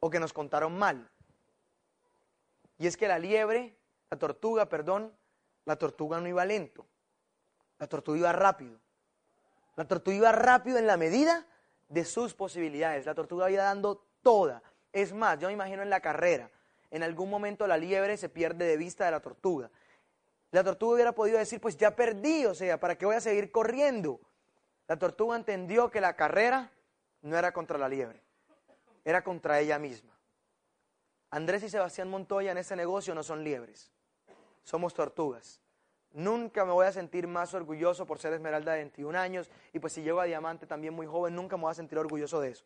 o 0.00 0.10
que 0.10 0.20
nos 0.20 0.32
contaron 0.32 0.78
mal. 0.78 1.10
Y 2.78 2.86
es 2.86 2.96
que 2.96 3.08
la 3.08 3.18
liebre, 3.18 3.74
la 4.10 4.18
tortuga, 4.18 4.68
perdón, 4.68 5.16
la 5.64 5.76
tortuga 5.76 6.20
no 6.20 6.28
iba 6.28 6.44
lento, 6.44 6.86
la 7.78 7.86
tortuga 7.86 8.18
iba 8.18 8.32
rápido. 8.32 8.78
La 9.76 9.84
tortuga 9.86 10.16
iba 10.16 10.32
rápido 10.32 10.78
en 10.78 10.86
la 10.86 10.96
medida 10.96 11.46
de 11.88 12.04
sus 12.04 12.34
posibilidades. 12.34 13.06
La 13.06 13.14
tortuga 13.14 13.50
iba 13.50 13.62
dando 13.62 14.06
toda. 14.22 14.62
Es 14.92 15.12
más, 15.12 15.38
yo 15.38 15.48
me 15.48 15.54
imagino 15.54 15.82
en 15.82 15.90
la 15.90 16.00
carrera, 16.00 16.50
en 16.90 17.02
algún 17.02 17.30
momento 17.30 17.66
la 17.66 17.76
liebre 17.76 18.16
se 18.16 18.28
pierde 18.28 18.66
de 18.66 18.76
vista 18.76 19.04
de 19.04 19.10
la 19.10 19.20
tortuga. 19.20 19.70
La 20.50 20.64
tortuga 20.64 20.94
hubiera 20.94 21.12
podido 21.12 21.38
decir, 21.38 21.60
pues 21.60 21.76
ya 21.76 21.94
perdí, 21.94 22.46
o 22.46 22.54
sea, 22.54 22.78
¿para 22.78 22.96
qué 22.96 23.06
voy 23.06 23.16
a 23.16 23.20
seguir 23.20 23.50
corriendo? 23.50 24.20
La 24.88 24.98
tortuga 24.98 25.36
entendió 25.36 25.90
que 25.90 26.00
la 26.00 26.14
carrera 26.14 26.70
no 27.22 27.36
era 27.36 27.52
contra 27.52 27.78
la 27.78 27.88
liebre, 27.88 28.22
era 29.04 29.24
contra 29.24 29.60
ella 29.60 29.78
misma. 29.78 30.16
Andrés 31.30 31.64
y 31.64 31.68
Sebastián 31.68 32.08
Montoya 32.08 32.52
en 32.52 32.58
ese 32.58 32.76
negocio 32.76 33.14
no 33.14 33.22
son 33.22 33.42
liebres, 33.42 33.90
somos 34.62 34.94
tortugas. 34.94 35.60
Nunca 36.12 36.64
me 36.64 36.72
voy 36.72 36.86
a 36.86 36.92
sentir 36.92 37.26
más 37.26 37.52
orgulloso 37.52 38.06
por 38.06 38.18
ser 38.18 38.32
Esmeralda 38.32 38.72
de 38.72 38.78
21 38.78 39.18
años 39.18 39.50
y 39.72 39.80
pues 39.80 39.92
si 39.92 40.02
llego 40.02 40.20
a 40.20 40.24
Diamante 40.24 40.66
también 40.66 40.94
muy 40.94 41.06
joven, 41.06 41.34
nunca 41.34 41.56
me 41.56 41.64
voy 41.64 41.72
a 41.72 41.74
sentir 41.74 41.98
orgulloso 41.98 42.40
de 42.40 42.50
eso. 42.50 42.64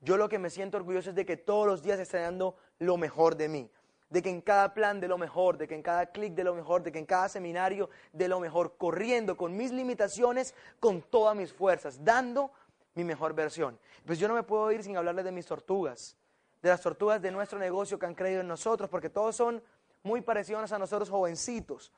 Yo 0.00 0.16
lo 0.16 0.28
que 0.28 0.38
me 0.38 0.50
siento 0.50 0.78
orgulloso 0.78 1.10
es 1.10 1.16
de 1.16 1.26
que 1.26 1.36
todos 1.36 1.66
los 1.66 1.82
días 1.82 1.98
esté 1.98 2.18
dando 2.18 2.56
lo 2.78 2.96
mejor 2.96 3.36
de 3.36 3.48
mí, 3.48 3.70
de 4.08 4.22
que 4.22 4.30
en 4.30 4.40
cada 4.40 4.72
plan 4.72 4.98
de 4.98 5.08
lo 5.08 5.18
mejor, 5.18 5.58
de 5.58 5.68
que 5.68 5.74
en 5.74 5.82
cada 5.82 6.06
clic 6.06 6.34
de 6.34 6.44
lo 6.44 6.54
mejor, 6.54 6.82
de 6.82 6.90
que 6.90 6.98
en 6.98 7.06
cada 7.06 7.28
seminario 7.28 7.90
de 8.12 8.28
lo 8.28 8.40
mejor, 8.40 8.76
corriendo 8.78 9.36
con 9.36 9.56
mis 9.56 9.72
limitaciones, 9.72 10.54
con 10.80 11.02
todas 11.02 11.36
mis 11.36 11.52
fuerzas, 11.52 12.02
dando 12.02 12.50
mi 12.94 13.04
mejor 13.04 13.34
versión. 13.34 13.78
Pues 14.06 14.18
yo 14.18 14.26
no 14.26 14.34
me 14.34 14.42
puedo 14.42 14.72
ir 14.72 14.82
sin 14.82 14.96
hablarles 14.96 15.24
de 15.24 15.32
mis 15.32 15.46
tortugas, 15.46 16.16
de 16.62 16.68
las 16.70 16.80
tortugas 16.80 17.20
de 17.20 17.30
nuestro 17.30 17.58
negocio 17.58 17.98
que 17.98 18.06
han 18.06 18.14
creído 18.14 18.40
en 18.40 18.48
nosotros, 18.48 18.88
porque 18.88 19.10
todos 19.10 19.36
son 19.36 19.62
muy 20.02 20.22
parecidos 20.22 20.72
a 20.72 20.78
nosotros 20.78 21.10
jovencitos. 21.10 21.92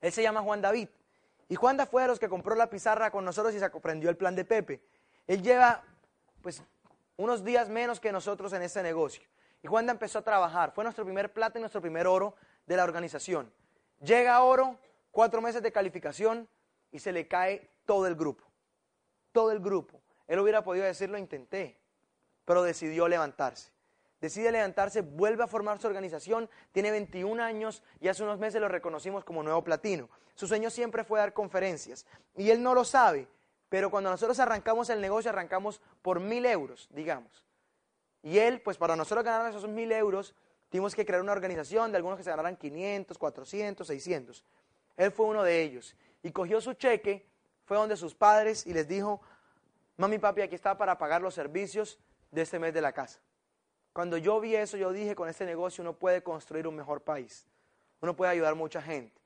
Él 0.00 0.12
se 0.12 0.22
llama 0.22 0.40
Juan 0.40 0.60
David. 0.60 0.88
Y 1.48 1.54
Juan 1.54 1.76
da 1.76 1.86
fue 1.86 2.02
de 2.02 2.08
los 2.08 2.18
que 2.18 2.28
compró 2.28 2.54
la 2.54 2.70
pizarra 2.70 3.10
con 3.10 3.24
nosotros 3.24 3.54
y 3.54 3.58
se 3.58 3.64
aprendió 3.66 4.08
el 4.08 4.16
plan 4.16 4.34
de 4.34 4.44
Pepe. 4.44 4.82
Él 5.26 5.42
lleva, 5.42 5.82
pues, 6.40 6.62
unos 7.16 7.44
días 7.44 7.68
menos 7.68 8.00
que 8.00 8.12
nosotros 8.12 8.52
en 8.52 8.62
este 8.62 8.82
negocio. 8.82 9.22
Y 9.62 9.68
Juanda 9.68 9.92
empezó 9.92 10.18
a 10.18 10.22
trabajar. 10.22 10.72
Fue 10.72 10.84
nuestro 10.84 11.04
primer 11.04 11.32
plata 11.32 11.58
y 11.58 11.60
nuestro 11.60 11.80
primer 11.80 12.06
oro 12.06 12.34
de 12.66 12.76
la 12.76 12.84
organización. 12.84 13.52
Llega 14.00 14.42
oro, 14.42 14.78
cuatro 15.10 15.40
meses 15.40 15.62
de 15.62 15.70
calificación 15.70 16.48
y 16.90 16.98
se 16.98 17.12
le 17.12 17.28
cae 17.28 17.70
todo 17.86 18.06
el 18.06 18.16
grupo. 18.16 18.44
Todo 19.30 19.52
el 19.52 19.60
grupo. 19.60 20.00
Él 20.26 20.38
hubiera 20.40 20.64
podido 20.64 20.84
decirlo, 20.84 21.18
intenté, 21.18 21.78
pero 22.44 22.62
decidió 22.62 23.06
levantarse. 23.08 23.70
Decide 24.20 24.52
levantarse, 24.52 25.00
vuelve 25.00 25.42
a 25.42 25.48
formar 25.48 25.80
su 25.80 25.88
organización, 25.88 26.48
tiene 26.70 26.92
21 26.92 27.42
años 27.42 27.82
y 28.00 28.06
hace 28.06 28.22
unos 28.22 28.38
meses 28.38 28.60
lo 28.60 28.68
reconocimos 28.68 29.24
como 29.24 29.42
nuevo 29.42 29.64
platino. 29.64 30.08
Su 30.34 30.46
sueño 30.46 30.70
siempre 30.70 31.02
fue 31.02 31.18
dar 31.18 31.32
conferencias 31.32 32.06
y 32.36 32.50
él 32.50 32.62
no 32.62 32.72
lo 32.72 32.84
sabe, 32.84 33.26
pero 33.72 33.88
cuando 33.88 34.10
nosotros 34.10 34.38
arrancamos 34.38 34.90
el 34.90 35.00
negocio, 35.00 35.30
arrancamos 35.30 35.80
por 36.02 36.20
mil 36.20 36.44
euros, 36.44 36.90
digamos. 36.90 37.42
Y 38.22 38.36
él, 38.36 38.60
pues 38.60 38.76
para 38.76 38.96
nosotros 38.96 39.24
ganar 39.24 39.48
esos 39.48 39.66
mil 39.66 39.90
euros, 39.92 40.34
tuvimos 40.68 40.94
que 40.94 41.06
crear 41.06 41.22
una 41.22 41.32
organización 41.32 41.90
de 41.90 41.96
algunos 41.96 42.18
que 42.18 42.22
se 42.22 42.28
ganaran 42.28 42.54
500, 42.54 43.16
400, 43.16 43.86
600. 43.86 44.44
Él 44.98 45.10
fue 45.10 45.24
uno 45.24 45.42
de 45.42 45.62
ellos. 45.62 45.96
Y 46.22 46.32
cogió 46.32 46.60
su 46.60 46.74
cheque, 46.74 47.26
fue 47.64 47.78
donde 47.78 47.96
sus 47.96 48.14
padres 48.14 48.66
y 48.66 48.74
les 48.74 48.86
dijo, 48.86 49.22
mami, 49.96 50.18
papi, 50.18 50.42
aquí 50.42 50.54
está 50.54 50.76
para 50.76 50.98
pagar 50.98 51.22
los 51.22 51.32
servicios 51.32 51.98
de 52.30 52.42
este 52.42 52.58
mes 52.58 52.74
de 52.74 52.82
la 52.82 52.92
casa. 52.92 53.20
Cuando 53.94 54.18
yo 54.18 54.38
vi 54.38 54.54
eso, 54.54 54.76
yo 54.76 54.92
dije, 54.92 55.14
con 55.14 55.30
este 55.30 55.46
negocio 55.46 55.80
uno 55.80 55.94
puede 55.94 56.22
construir 56.22 56.68
un 56.68 56.76
mejor 56.76 57.00
país. 57.00 57.46
Uno 58.02 58.14
puede 58.14 58.32
ayudar 58.32 58.52
a 58.52 58.54
mucha 58.54 58.82
gente. 58.82 59.18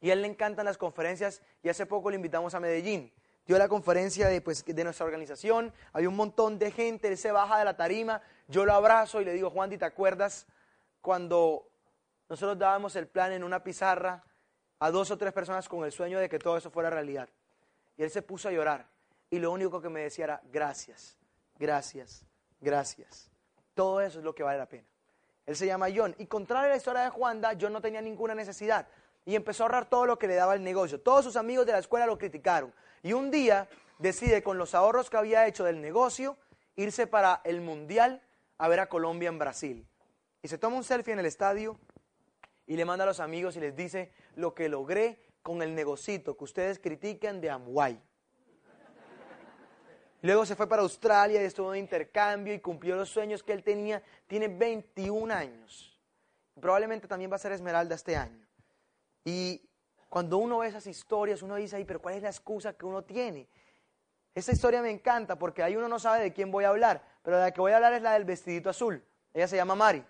Y 0.00 0.10
a 0.10 0.14
él 0.14 0.22
le 0.22 0.26
encantan 0.26 0.64
las 0.64 0.76
conferencias 0.76 1.42
y 1.62 1.68
hace 1.68 1.86
poco 1.86 2.10
le 2.10 2.16
invitamos 2.16 2.52
a 2.52 2.58
Medellín 2.58 3.12
dio 3.46 3.58
la 3.58 3.68
conferencia 3.68 4.28
de, 4.28 4.40
pues, 4.40 4.64
de 4.64 4.84
nuestra 4.84 5.06
organización, 5.06 5.72
hay 5.92 6.06
un 6.06 6.16
montón 6.16 6.58
de 6.58 6.70
gente, 6.70 7.08
él 7.08 7.16
se 7.16 7.30
baja 7.32 7.58
de 7.58 7.64
la 7.64 7.76
tarima, 7.76 8.20
yo 8.48 8.64
lo 8.64 8.72
abrazo 8.72 9.20
y 9.20 9.24
le 9.24 9.32
digo, 9.32 9.50
Juan, 9.50 9.70
¿te 9.70 9.84
acuerdas 9.84 10.46
cuando 11.00 11.68
nosotros 12.28 12.58
dábamos 12.58 12.96
el 12.96 13.06
plan 13.06 13.32
en 13.32 13.44
una 13.44 13.62
pizarra 13.62 14.24
a 14.78 14.90
dos 14.90 15.10
o 15.10 15.16
tres 15.16 15.32
personas 15.32 15.68
con 15.68 15.84
el 15.84 15.92
sueño 15.92 16.18
de 16.18 16.28
que 16.28 16.38
todo 16.38 16.56
eso 16.56 16.70
fuera 16.70 16.90
realidad? 16.90 17.28
Y 17.96 18.02
él 18.02 18.10
se 18.10 18.22
puso 18.22 18.48
a 18.48 18.52
llorar 18.52 18.86
y 19.30 19.38
lo 19.38 19.50
único 19.50 19.80
que 19.80 19.88
me 19.88 20.00
decía 20.00 20.24
era, 20.24 20.42
gracias, 20.52 21.16
gracias, 21.58 22.24
gracias. 22.60 23.30
Todo 23.74 24.00
eso 24.00 24.18
es 24.18 24.24
lo 24.24 24.34
que 24.34 24.42
vale 24.42 24.58
la 24.58 24.68
pena. 24.68 24.86
Él 25.44 25.54
se 25.54 25.66
llama 25.66 25.86
John. 25.94 26.14
Y 26.18 26.26
contrario 26.26 26.66
a 26.66 26.70
la 26.70 26.76
historia 26.76 27.02
de 27.02 27.10
Juanda, 27.10 27.52
John 27.60 27.72
no 27.72 27.80
tenía 27.80 28.00
ninguna 28.00 28.34
necesidad. 28.34 28.86
Y 29.24 29.34
empezó 29.34 29.62
a 29.62 29.66
ahorrar 29.66 29.88
todo 29.88 30.06
lo 30.06 30.18
que 30.18 30.28
le 30.28 30.34
daba 30.34 30.54
el 30.54 30.62
negocio. 30.62 31.00
Todos 31.00 31.24
sus 31.24 31.36
amigos 31.36 31.66
de 31.66 31.72
la 31.72 31.78
escuela 31.78 32.06
lo 32.06 32.16
criticaron. 32.16 32.72
Y 33.06 33.12
un 33.12 33.30
día 33.30 33.68
decide 34.00 34.42
con 34.42 34.58
los 34.58 34.74
ahorros 34.74 35.10
que 35.10 35.16
había 35.16 35.46
hecho 35.46 35.62
del 35.62 35.80
negocio 35.80 36.36
irse 36.74 37.06
para 37.06 37.40
el 37.44 37.60
Mundial 37.60 38.20
a 38.58 38.66
ver 38.66 38.80
a 38.80 38.88
Colombia 38.88 39.28
en 39.28 39.38
Brasil. 39.38 39.86
Y 40.42 40.48
se 40.48 40.58
toma 40.58 40.76
un 40.76 40.82
selfie 40.82 41.12
en 41.12 41.20
el 41.20 41.26
estadio 41.26 41.78
y 42.66 42.74
le 42.74 42.84
manda 42.84 43.04
a 43.04 43.06
los 43.06 43.20
amigos 43.20 43.54
y 43.54 43.60
les 43.60 43.76
dice 43.76 44.10
lo 44.34 44.56
que 44.56 44.68
logré 44.68 45.20
con 45.42 45.62
el 45.62 45.72
negocito 45.76 46.36
que 46.36 46.42
ustedes 46.42 46.80
critican 46.80 47.40
de 47.40 47.48
Amway. 47.48 48.02
Luego 50.22 50.44
se 50.44 50.56
fue 50.56 50.68
para 50.68 50.82
Australia 50.82 51.40
y 51.40 51.44
estuvo 51.44 51.70
de 51.70 51.78
intercambio 51.78 52.54
y 52.54 52.58
cumplió 52.58 52.96
los 52.96 53.08
sueños 53.08 53.44
que 53.44 53.52
él 53.52 53.62
tenía. 53.62 54.02
Tiene 54.26 54.48
21 54.48 55.32
años. 55.32 55.96
Probablemente 56.60 57.06
también 57.06 57.30
va 57.30 57.36
a 57.36 57.38
ser 57.38 57.52
Esmeralda 57.52 57.94
este 57.94 58.16
año. 58.16 58.44
Y 59.24 59.65
cuando 60.16 60.38
uno 60.38 60.60
ve 60.60 60.68
esas 60.68 60.86
historias, 60.86 61.42
uno 61.42 61.56
dice, 61.56 61.76
ahí, 61.76 61.84
pero 61.84 62.00
¿cuál 62.00 62.14
es 62.14 62.22
la 62.22 62.30
excusa 62.30 62.72
que 62.72 62.86
uno 62.86 63.04
tiene? 63.04 63.46
Esta 64.34 64.50
historia 64.50 64.80
me 64.80 64.90
encanta 64.90 65.38
porque 65.38 65.62
ahí 65.62 65.76
uno 65.76 65.88
no 65.88 65.98
sabe 65.98 66.22
de 66.22 66.32
quién 66.32 66.50
voy 66.50 66.64
a 66.64 66.68
hablar, 66.68 67.02
pero 67.22 67.38
la 67.38 67.50
que 67.50 67.60
voy 67.60 67.72
a 67.72 67.76
hablar 67.76 67.92
es 67.92 68.00
la 68.00 68.14
del 68.14 68.24
vestidito 68.24 68.70
azul. 68.70 69.04
Ella 69.34 69.46
se 69.46 69.56
llama 69.56 69.74
Mari. 69.74 70.02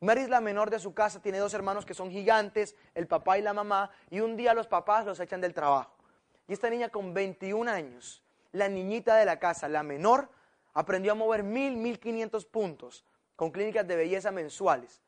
Mari 0.00 0.22
es 0.22 0.30
la 0.30 0.40
menor 0.40 0.68
de 0.68 0.80
su 0.80 0.94
casa, 0.94 1.22
tiene 1.22 1.38
dos 1.38 1.54
hermanos 1.54 1.86
que 1.86 1.94
son 1.94 2.10
gigantes, 2.10 2.74
el 2.92 3.06
papá 3.06 3.38
y 3.38 3.42
la 3.42 3.52
mamá, 3.54 3.92
y 4.10 4.18
un 4.18 4.36
día 4.36 4.52
los 4.52 4.66
papás 4.66 5.06
los 5.06 5.20
echan 5.20 5.40
del 5.40 5.54
trabajo. 5.54 5.94
Y 6.48 6.52
esta 6.52 6.68
niña 6.68 6.88
con 6.88 7.14
21 7.14 7.70
años, 7.70 8.24
la 8.50 8.68
niñita 8.68 9.14
de 9.14 9.26
la 9.26 9.38
casa, 9.38 9.68
la 9.68 9.84
menor, 9.84 10.28
aprendió 10.74 11.12
a 11.12 11.14
mover 11.14 11.44
mil, 11.44 11.76
mil 11.76 12.00
quinientos 12.00 12.46
puntos 12.46 13.04
con 13.36 13.52
clínicas 13.52 13.86
de 13.86 13.94
belleza 13.94 14.32
mensuales. 14.32 15.02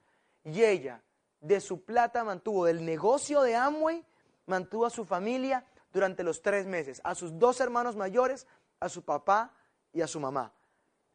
Y 0.44 0.62
ella, 0.62 1.02
de 1.40 1.60
su 1.60 1.82
plata, 1.82 2.22
mantuvo 2.22 2.66
del 2.66 2.84
negocio 2.84 3.42
de 3.42 3.56
Amway, 3.56 4.06
mantuvo 4.48 4.86
a 4.86 4.90
su 4.90 5.04
familia 5.04 5.64
durante 5.92 6.22
los 6.24 6.42
tres 6.42 6.66
meses, 6.66 7.00
a 7.04 7.14
sus 7.14 7.38
dos 7.38 7.60
hermanos 7.60 7.96
mayores, 7.96 8.46
a 8.80 8.88
su 8.88 9.02
papá 9.02 9.54
y 9.92 10.00
a 10.00 10.06
su 10.06 10.20
mamá. 10.20 10.52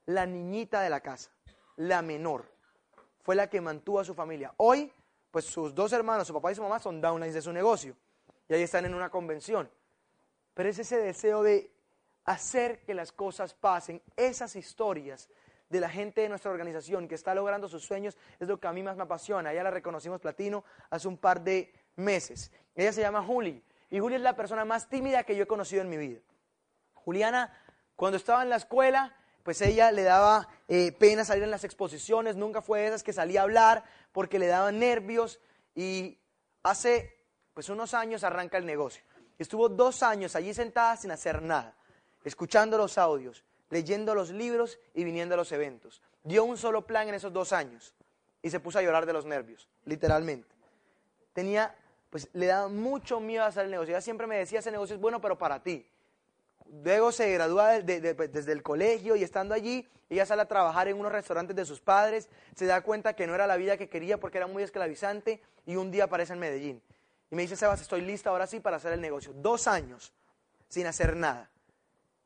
La 0.05 0.25
niñita 0.25 0.81
de 0.81 0.89
la 0.89 1.01
casa, 1.01 1.31
la 1.75 2.01
menor, 2.01 2.45
fue 3.21 3.35
la 3.35 3.49
que 3.49 3.61
mantuvo 3.61 3.99
a 3.99 4.05
su 4.05 4.13
familia. 4.13 4.53
Hoy, 4.57 4.91
pues 5.31 5.45
sus 5.45 5.73
dos 5.73 5.93
hermanos, 5.93 6.27
su 6.27 6.33
papá 6.33 6.51
y 6.51 6.55
su 6.55 6.61
mamá, 6.61 6.79
son 6.79 7.01
downlines 7.01 7.33
de 7.33 7.41
su 7.41 7.53
negocio. 7.53 7.95
Y 8.49 8.53
ahí 8.53 8.61
están 8.61 8.85
en 8.85 8.93
una 8.93 9.09
convención. 9.09 9.69
Pero 10.53 10.69
es 10.69 10.77
ese 10.79 10.97
deseo 10.97 11.41
de 11.41 11.71
hacer 12.25 12.83
que 12.83 12.93
las 12.93 13.11
cosas 13.11 13.53
pasen, 13.53 14.01
esas 14.15 14.55
historias 14.55 15.29
de 15.69 15.79
la 15.79 15.89
gente 15.89 16.21
de 16.21 16.29
nuestra 16.29 16.51
organización 16.51 17.07
que 17.07 17.15
está 17.15 17.33
logrando 17.33 17.67
sus 17.67 17.83
sueños, 17.83 18.17
es 18.39 18.47
lo 18.47 18.59
que 18.59 18.67
a 18.67 18.73
mí 18.73 18.83
más 18.83 18.97
me 18.97 19.03
apasiona. 19.03 19.51
Ella 19.51 19.63
la 19.63 19.71
reconocimos 19.71 20.19
platino 20.19 20.63
hace 20.89 21.07
un 21.07 21.17
par 21.17 21.41
de 21.41 21.73
meses. 21.95 22.51
Ella 22.75 22.91
se 22.91 23.01
llama 23.01 23.23
Juli. 23.23 23.63
Y 23.89 23.99
Julia 23.99 24.17
es 24.17 24.23
la 24.23 24.35
persona 24.35 24.65
más 24.65 24.89
tímida 24.89 25.23
que 25.23 25.35
yo 25.35 25.43
he 25.43 25.47
conocido 25.47 25.81
en 25.81 25.89
mi 25.89 25.97
vida. 25.97 26.19
Juliana, 26.95 27.55
cuando 27.95 28.17
estaba 28.17 28.41
en 28.41 28.49
la 28.49 28.55
escuela, 28.55 29.15
pues 29.43 29.61
ella 29.61 29.91
le 29.91 30.03
daba 30.03 30.47
eh, 30.67 30.91
pena 30.93 31.25
salir 31.25 31.43
en 31.43 31.51
las 31.51 31.63
exposiciones, 31.63 32.35
nunca 32.35 32.61
fue 32.61 32.79
de 32.79 32.87
esas 32.87 33.03
que 33.03 33.13
salía 33.13 33.41
a 33.41 33.43
hablar 33.43 33.83
porque 34.11 34.39
le 34.39 34.47
daban 34.47 34.79
nervios 34.79 35.39
y 35.75 36.17
hace 36.63 37.19
pues 37.53 37.69
unos 37.69 37.93
años 37.93 38.23
arranca 38.23 38.57
el 38.57 38.65
negocio. 38.65 39.03
Estuvo 39.37 39.69
dos 39.69 40.01
años 40.01 40.35
allí 40.35 40.53
sentada 40.53 40.95
sin 40.95 41.11
hacer 41.11 41.41
nada, 41.41 41.75
escuchando 42.23 42.77
los 42.77 42.97
audios, 42.97 43.43
leyendo 43.69 44.15
los 44.15 44.31
libros 44.31 44.79
y 44.93 45.03
viniendo 45.03 45.35
a 45.35 45.37
los 45.37 45.51
eventos. 45.51 46.01
Dio 46.23 46.45
un 46.45 46.57
solo 46.57 46.87
plan 46.87 47.09
en 47.09 47.15
esos 47.15 47.33
dos 47.33 47.51
años 47.51 47.93
y 48.41 48.49
se 48.49 48.59
puso 48.59 48.79
a 48.79 48.81
llorar 48.81 49.05
de 49.05 49.13
los 49.13 49.25
nervios, 49.25 49.67
literalmente. 49.85 50.55
Tenía 51.33 51.75
pues 52.13 52.29
le 52.33 52.45
da 52.45 52.67
mucho 52.67 53.19
miedo 53.19 53.43
hacer 53.43 53.65
el 53.65 53.71
negocio. 53.71 53.95
Ella 53.95 54.01
siempre 54.01 54.27
me 54.27 54.37
decía, 54.37 54.59
ese 54.59 54.69
negocio 54.69 54.93
es 54.93 55.01
bueno, 55.01 55.19
pero 55.19 55.35
para 55.35 55.63
ti. 55.63 55.83
Luego 56.83 57.11
se 57.11 57.33
gradúa 57.33 57.79
pues, 58.15 58.31
desde 58.31 58.51
el 58.51 58.61
colegio 58.61 59.15
y 59.15 59.23
estando 59.23 59.55
allí, 59.55 59.89
ella 60.11 60.23
sale 60.23 60.43
a 60.43 60.47
trabajar 60.47 60.87
en 60.87 60.99
unos 60.99 61.11
restaurantes 61.11 61.55
de 61.55 61.65
sus 61.65 61.81
padres, 61.81 62.29
se 62.55 62.67
da 62.67 62.81
cuenta 62.81 63.15
que 63.15 63.25
no 63.25 63.33
era 63.33 63.47
la 63.47 63.57
vida 63.57 63.77
que 63.77 63.89
quería 63.89 64.19
porque 64.19 64.37
era 64.37 64.45
muy 64.45 64.61
esclavizante 64.61 65.41
y 65.65 65.75
un 65.75 65.89
día 65.89 66.03
aparece 66.03 66.33
en 66.33 66.39
Medellín. 66.39 66.83
Y 67.31 67.35
me 67.35 67.41
dice, 67.41 67.55
Sebas, 67.55 67.81
estoy 67.81 68.01
lista 68.01 68.29
ahora 68.29 68.45
sí 68.45 68.59
para 68.59 68.77
hacer 68.77 68.93
el 68.93 69.01
negocio. 69.01 69.33
Dos 69.33 69.65
años 69.65 70.13
sin 70.67 70.85
hacer 70.85 71.15
nada. 71.15 71.49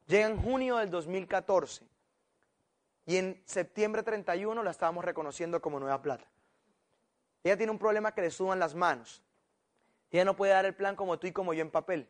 Llega 0.05 0.27
en 0.27 0.35
junio 0.35 0.75
del 0.75 0.91
2014 0.91 1.85
y 3.05 3.15
en 3.15 3.41
septiembre 3.45 4.03
31 4.03 4.61
la 4.63 4.71
estábamos 4.71 5.05
reconociendo 5.05 5.61
como 5.61 5.79
Nueva 5.79 6.01
Plata. 6.01 6.25
Ella 7.41 7.55
tiene 7.55 7.71
un 7.71 7.79
problema 7.79 8.13
que 8.13 8.23
le 8.23 8.31
suban 8.31 8.59
las 8.59 8.75
manos. 8.75 9.23
Ella 10.12 10.26
no 10.26 10.36
puede 10.36 10.53
dar 10.53 10.66
el 10.66 10.76
plan 10.76 10.95
como 10.95 11.20
tú 11.20 11.28
y 11.28 11.32
como 11.32 11.53
yo 11.53 11.62
en 11.62 11.72
papel. 11.72 12.10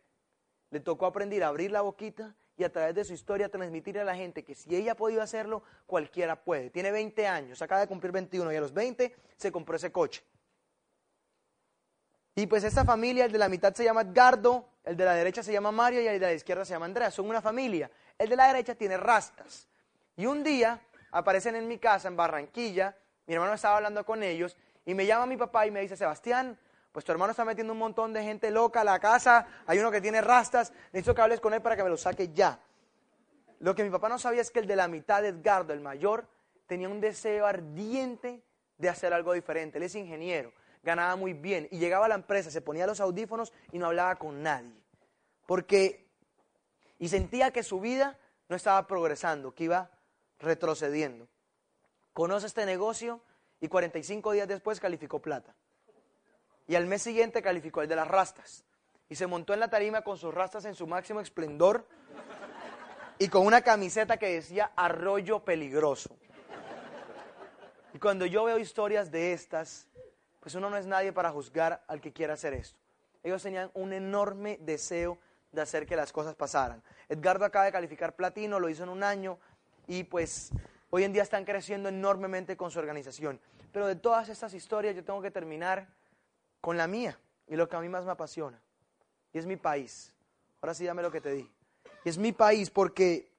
Le 0.70 0.80
tocó 0.80 1.06
aprender 1.06 1.44
a 1.44 1.48
abrir 1.48 1.72
la 1.72 1.82
boquita 1.82 2.36
y 2.58 2.64
a 2.64 2.72
través 2.72 2.96
de 2.96 3.06
su 3.06 3.14
historia 3.14 3.50
transmitirle 3.50 4.02
a 4.02 4.06
la 4.06 4.16
gente 4.16 4.44
que 4.44 4.56
si 4.56 4.76
ella 4.76 4.94
ha 4.94 4.96
podido 4.96 5.22
hacerlo, 5.22 5.64
cualquiera 5.86 6.44
puede. 6.44 6.70
Tiene 6.70 6.92
20 6.92 7.28
años, 7.28 7.62
acaba 7.62 7.82
de 7.82 7.88
cumplir 7.88 8.12
21 8.12 8.52
y 8.52 8.56
a 8.56 8.62
los 8.62 8.74
20 8.74 9.16
se 9.36 9.52
compró 9.52 9.76
ese 9.76 9.92
coche. 9.92 10.24
Y 12.36 12.46
pues 12.46 12.64
esta 12.64 12.86
familia, 12.86 13.26
el 13.26 13.32
de 13.32 13.40
la 13.40 13.50
mitad 13.50 13.74
se 13.74 13.84
llama 13.84 14.02
Edgardo, 14.02 14.70
el 14.84 14.96
de 14.96 15.06
la 15.06 15.16
derecha 15.16 15.42
se 15.42 15.52
llama 15.52 15.72
Mario 15.72 16.02
y 16.02 16.08
el 16.08 16.20
de 16.20 16.26
la 16.28 16.34
izquierda 16.34 16.66
se 16.66 16.74
llama 16.74 16.86
Andrea. 16.86 17.10
Son 17.10 17.28
una 17.28 17.42
familia. 17.42 17.90
El 18.18 18.30
de 18.30 18.36
la 18.36 18.48
derecha 18.48 18.76
tiene 18.76 18.96
rastas. 18.96 19.68
Y 20.16 20.26
un 20.26 20.44
día 20.44 20.80
aparecen 21.12 21.56
en 21.56 21.68
mi 21.68 21.80
casa 21.80 22.08
en 22.08 22.16
Barranquilla, 22.16 22.96
mi 23.26 23.34
hermano 23.34 23.54
estaba 23.54 23.78
hablando 23.78 24.06
con 24.06 24.24
ellos 24.24 24.56
y 24.86 24.94
me 24.94 25.06
llama 25.06 25.26
mi 25.26 25.36
papá 25.36 25.66
y 25.66 25.72
me 25.72 25.82
dice, 25.82 25.98
Sebastián, 25.98 26.58
pues 26.98 27.06
tu 27.06 27.12
hermano 27.12 27.30
está 27.30 27.46
metiendo 27.46 27.74
un 27.74 27.78
montón 27.78 28.12
de 28.12 28.24
gente 28.24 28.50
loca 28.50 28.82
a 28.82 28.84
la 28.84 29.00
casa, 29.00 29.46
hay 29.68 29.78
uno 29.78 29.92
que 29.92 30.02
tiene 30.02 30.20
rastas, 30.20 30.74
necesito 30.92 31.14
que 31.14 31.22
hables 31.22 31.40
con 31.40 31.54
él 31.54 31.62
para 31.62 31.76
que 31.76 31.84
me 31.84 31.92
lo 31.92 31.96
saque 31.96 32.34
ya. 32.34 32.60
Lo 33.60 33.76
que 33.76 33.84
mi 33.84 33.92
papá 33.92 34.10
no 34.10 34.18
sabía 34.18 34.42
es 34.42 34.50
que 34.50 34.58
el 34.58 34.66
de 34.66 34.76
la 34.76 34.88
mitad, 34.88 35.24
Edgardo, 35.24 35.74
el 35.74 35.80
mayor, 35.80 36.28
tenía 36.66 36.90
un 36.90 37.00
deseo 37.00 37.46
ardiente 37.46 38.42
de 38.80 38.90
hacer 38.90 39.14
algo 39.14 39.34
diferente. 39.34 39.78
Él 39.78 39.84
es 39.84 39.94
ingeniero, 39.94 40.52
ganaba 40.82 41.16
muy 41.16 41.34
bien 41.34 41.68
y 41.70 41.78
llegaba 41.78 42.08
a 42.08 42.10
la 42.10 42.16
empresa, 42.16 42.50
se 42.50 42.62
ponía 42.62 42.88
los 42.88 43.00
audífonos 43.00 43.54
y 43.72 43.78
no 43.78 43.86
hablaba 43.86 44.16
con 44.16 44.42
nadie. 44.42 44.82
Porque, 45.46 46.10
y 46.98 47.10
sentía 47.10 47.52
que 47.52 47.62
su 47.62 47.80
vida 47.80 48.18
no 48.50 48.56
estaba 48.56 48.88
progresando, 48.88 49.54
que 49.54 49.66
iba 49.66 49.92
retrocediendo. 50.40 51.28
Conoce 52.14 52.48
este 52.48 52.66
negocio 52.66 53.22
y 53.62 53.68
45 53.68 54.32
días 54.32 54.48
después 54.48 54.80
calificó 54.80 55.22
plata. 55.22 55.54
Y 56.68 56.76
al 56.76 56.86
mes 56.86 57.02
siguiente 57.02 57.42
calificó 57.42 57.82
el 57.82 57.88
de 57.88 57.96
las 57.96 58.08
rastas. 58.08 58.66
Y 59.10 59.16
se 59.16 59.26
montó 59.26 59.54
en 59.54 59.62
la 59.62 59.70
tarima 59.70 60.02
con 60.02 60.18
sus 60.18 60.34
rastas 60.34 60.66
en 60.66 60.76
su 60.76 60.86
máximo 60.86 61.22
esplendor 61.22 61.88
y 63.20 63.30
con 63.30 63.46
una 63.46 63.62
camiseta 63.62 64.18
que 64.18 64.28
decía 64.28 64.72
arroyo 64.76 65.40
peligroso. 65.40 66.16
Y 67.94 68.00
cuando 68.00 68.26
yo 68.26 68.44
veo 68.44 68.60
historias 68.60 69.10
de 69.10 69.34
estas, 69.34 69.88
pues 70.42 70.56
uno 70.56 70.70
no 70.70 70.78
es 70.78 70.86
nadie 70.86 71.14
para 71.14 71.32
juzgar 71.32 71.84
al 71.88 72.02
que 72.02 72.12
quiera 72.12 72.34
hacer 72.34 72.54
esto. 72.54 72.80
Ellos 73.24 73.42
tenían 73.42 73.72
un 73.74 73.94
enorme 73.94 74.58
deseo 74.62 75.18
de 75.52 75.62
hacer 75.62 75.86
que 75.86 75.96
las 75.96 76.12
cosas 76.12 76.36
pasaran. 76.36 76.84
Edgardo 77.10 77.46
acaba 77.46 77.66
de 77.66 77.72
calificar 77.72 78.16
platino, 78.16 78.60
lo 78.60 78.70
hizo 78.70 78.84
en 78.84 78.90
un 78.90 79.04
año 79.04 79.40
y 79.88 80.04
pues 80.04 80.52
hoy 80.90 81.06
en 81.06 81.14
día 81.14 81.24
están 81.24 81.46
creciendo 81.46 81.90
enormemente 81.90 82.58
con 82.58 82.72
su 82.72 82.80
organización. 82.80 83.40
Pero 83.72 83.88
de 83.88 83.96
todas 83.96 84.30
estas 84.30 84.54
historias 84.54 84.96
yo 84.96 85.04
tengo 85.04 85.22
que 85.22 85.32
terminar 85.32 85.88
con 86.62 86.78
la 86.78 86.88
mía 86.88 87.20
y 87.48 87.56
lo 87.56 87.68
que 87.68 87.76
a 87.76 87.80
mí 87.80 87.90
más 87.90 88.06
me 88.06 88.12
apasiona. 88.12 88.62
Y 89.34 89.38
es 89.38 89.46
mi 89.46 89.56
país. 89.56 90.14
Ahora 90.62 90.74
sí 90.74 90.86
dame 90.86 91.02
lo 91.02 91.12
que 91.12 91.22
te 91.22 91.32
di. 91.32 91.50
Y 92.04 92.10
es 92.10 92.18
mi 92.18 92.32
país 92.32 92.70
porque 92.70 93.32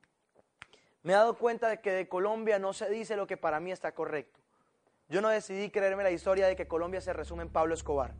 me 1.02 1.12
he 1.12 1.16
dado 1.16 1.38
cuenta 1.38 1.68
de 1.68 1.80
que 1.80 1.90
de 1.92 2.08
Colombia 2.08 2.58
no 2.58 2.72
se 2.72 2.90
dice 2.90 3.16
lo 3.16 3.26
que 3.26 3.36
para 3.36 3.60
mí 3.60 3.72
está 3.72 3.92
correcto. 3.92 4.40
Yo 5.08 5.22
no 5.22 5.28
decidí 5.30 5.70
creerme 5.70 6.02
la 6.02 6.10
historia 6.10 6.46
de 6.46 6.54
que 6.54 6.68
Colombia 6.68 7.00
se 7.00 7.12
resume 7.12 7.42
en 7.42 7.48
Pablo 7.48 7.74
Escobar. 7.74 8.14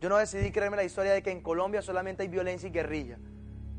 Yo 0.00 0.08
no 0.08 0.16
decidí 0.16 0.52
creerme 0.52 0.76
la 0.76 0.84
historia 0.84 1.12
de 1.12 1.22
que 1.22 1.30
en 1.30 1.42
Colombia 1.42 1.82
solamente 1.82 2.22
hay 2.22 2.28
violencia 2.28 2.68
y 2.68 2.72
guerrilla. 2.72 3.18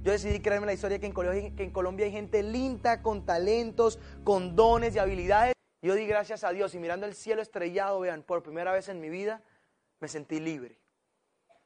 Yo 0.04 0.12
decidí 0.12 0.42
creerme 0.42 0.66
la 0.66 0.74
historia 0.74 0.98
de 0.98 1.00
que 1.00 1.08
en, 1.08 1.72
Colombia, 1.72 2.06
hay 2.06 2.12
gente 2.12 2.44
linda, 2.44 3.02
con 3.02 3.26
talentos, 3.26 4.00
con 4.26 4.56
dones 4.56 4.96
y 4.96 5.00
habilidades. 5.00 5.54
Yo 5.82 5.96
di 5.96 6.06
gracias 6.06 6.44
a 6.44 6.52
Dios 6.52 6.76
y 6.76 6.80
mirando 6.80 7.06
el 7.06 7.14
cielo 7.14 7.42
estrellado, 7.42 8.02
vean, 8.02 8.22
por 8.22 8.44
primera 8.44 8.74
vez 8.74 8.90
en 8.90 9.00
mi 9.00 9.10
vida, 9.10 9.42
me 10.04 10.10
sentí 10.10 10.42
libre. 10.42 10.78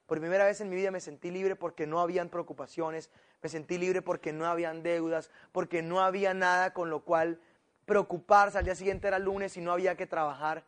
Por 0.05 0.19
primera 0.19 0.45
vez 0.45 0.61
en 0.61 0.69
mi 0.69 0.75
vida 0.75 0.91
me 0.91 0.99
sentí 0.99 1.31
libre 1.31 1.55
porque 1.55 1.87
no 1.87 1.99
habían 2.01 2.29
preocupaciones, 2.29 3.09
me 3.41 3.49
sentí 3.49 3.79
libre 3.79 4.03
porque 4.03 4.31
no 4.31 4.45
habían 4.45 4.83
deudas, 4.83 5.31
porque 5.51 5.81
no 5.81 6.01
había 6.01 6.35
nada 6.35 6.71
con 6.71 6.91
lo 6.91 7.03
cual 7.03 7.41
preocuparse. 7.87 8.59
Al 8.59 8.65
día 8.65 8.75
siguiente 8.75 9.07
era 9.07 9.17
lunes 9.17 9.57
y 9.57 9.61
no 9.61 9.71
había 9.71 9.97
que 9.97 10.05
trabajar. 10.05 10.63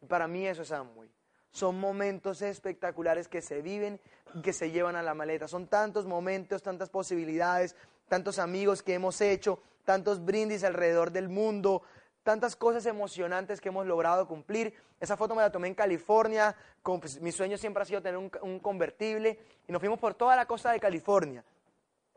Y 0.00 0.06
para 0.06 0.26
mí 0.26 0.44
eso 0.48 0.62
es 0.62 0.72
Amway. 0.72 1.08
Son 1.52 1.78
momentos 1.78 2.42
espectaculares 2.42 3.28
que 3.28 3.40
se 3.40 3.62
viven 3.62 4.00
y 4.34 4.42
que 4.42 4.52
se 4.52 4.72
llevan 4.72 4.96
a 4.96 5.02
la 5.02 5.14
maleta. 5.14 5.46
Son 5.46 5.68
tantos 5.68 6.06
momentos, 6.06 6.60
tantas 6.60 6.90
posibilidades, 6.90 7.76
tantos 8.08 8.40
amigos 8.40 8.82
que 8.82 8.94
hemos 8.94 9.20
hecho, 9.20 9.62
tantos 9.84 10.24
brindis 10.24 10.64
alrededor 10.64 11.12
del 11.12 11.28
mundo, 11.28 11.82
tantas 12.22 12.56
cosas 12.56 12.86
emocionantes 12.86 13.60
que 13.60 13.68
hemos 13.68 13.86
logrado 13.86 14.26
cumplir. 14.26 14.74
Esa 15.00 15.16
foto 15.16 15.34
me 15.34 15.42
la 15.42 15.50
tomé 15.50 15.68
en 15.68 15.74
California, 15.74 16.56
pues, 16.82 17.20
mi 17.20 17.32
sueño 17.32 17.58
siempre 17.58 17.82
ha 17.82 17.86
sido 17.86 18.02
tener 18.02 18.16
un, 18.18 18.58
convertible 18.60 19.38
y 19.66 19.72
nos 19.72 19.80
fuimos 19.80 19.98
por 19.98 20.14
toda 20.14 20.36
la 20.36 20.46
costa 20.46 20.70
de 20.72 20.80
California. 20.80 21.44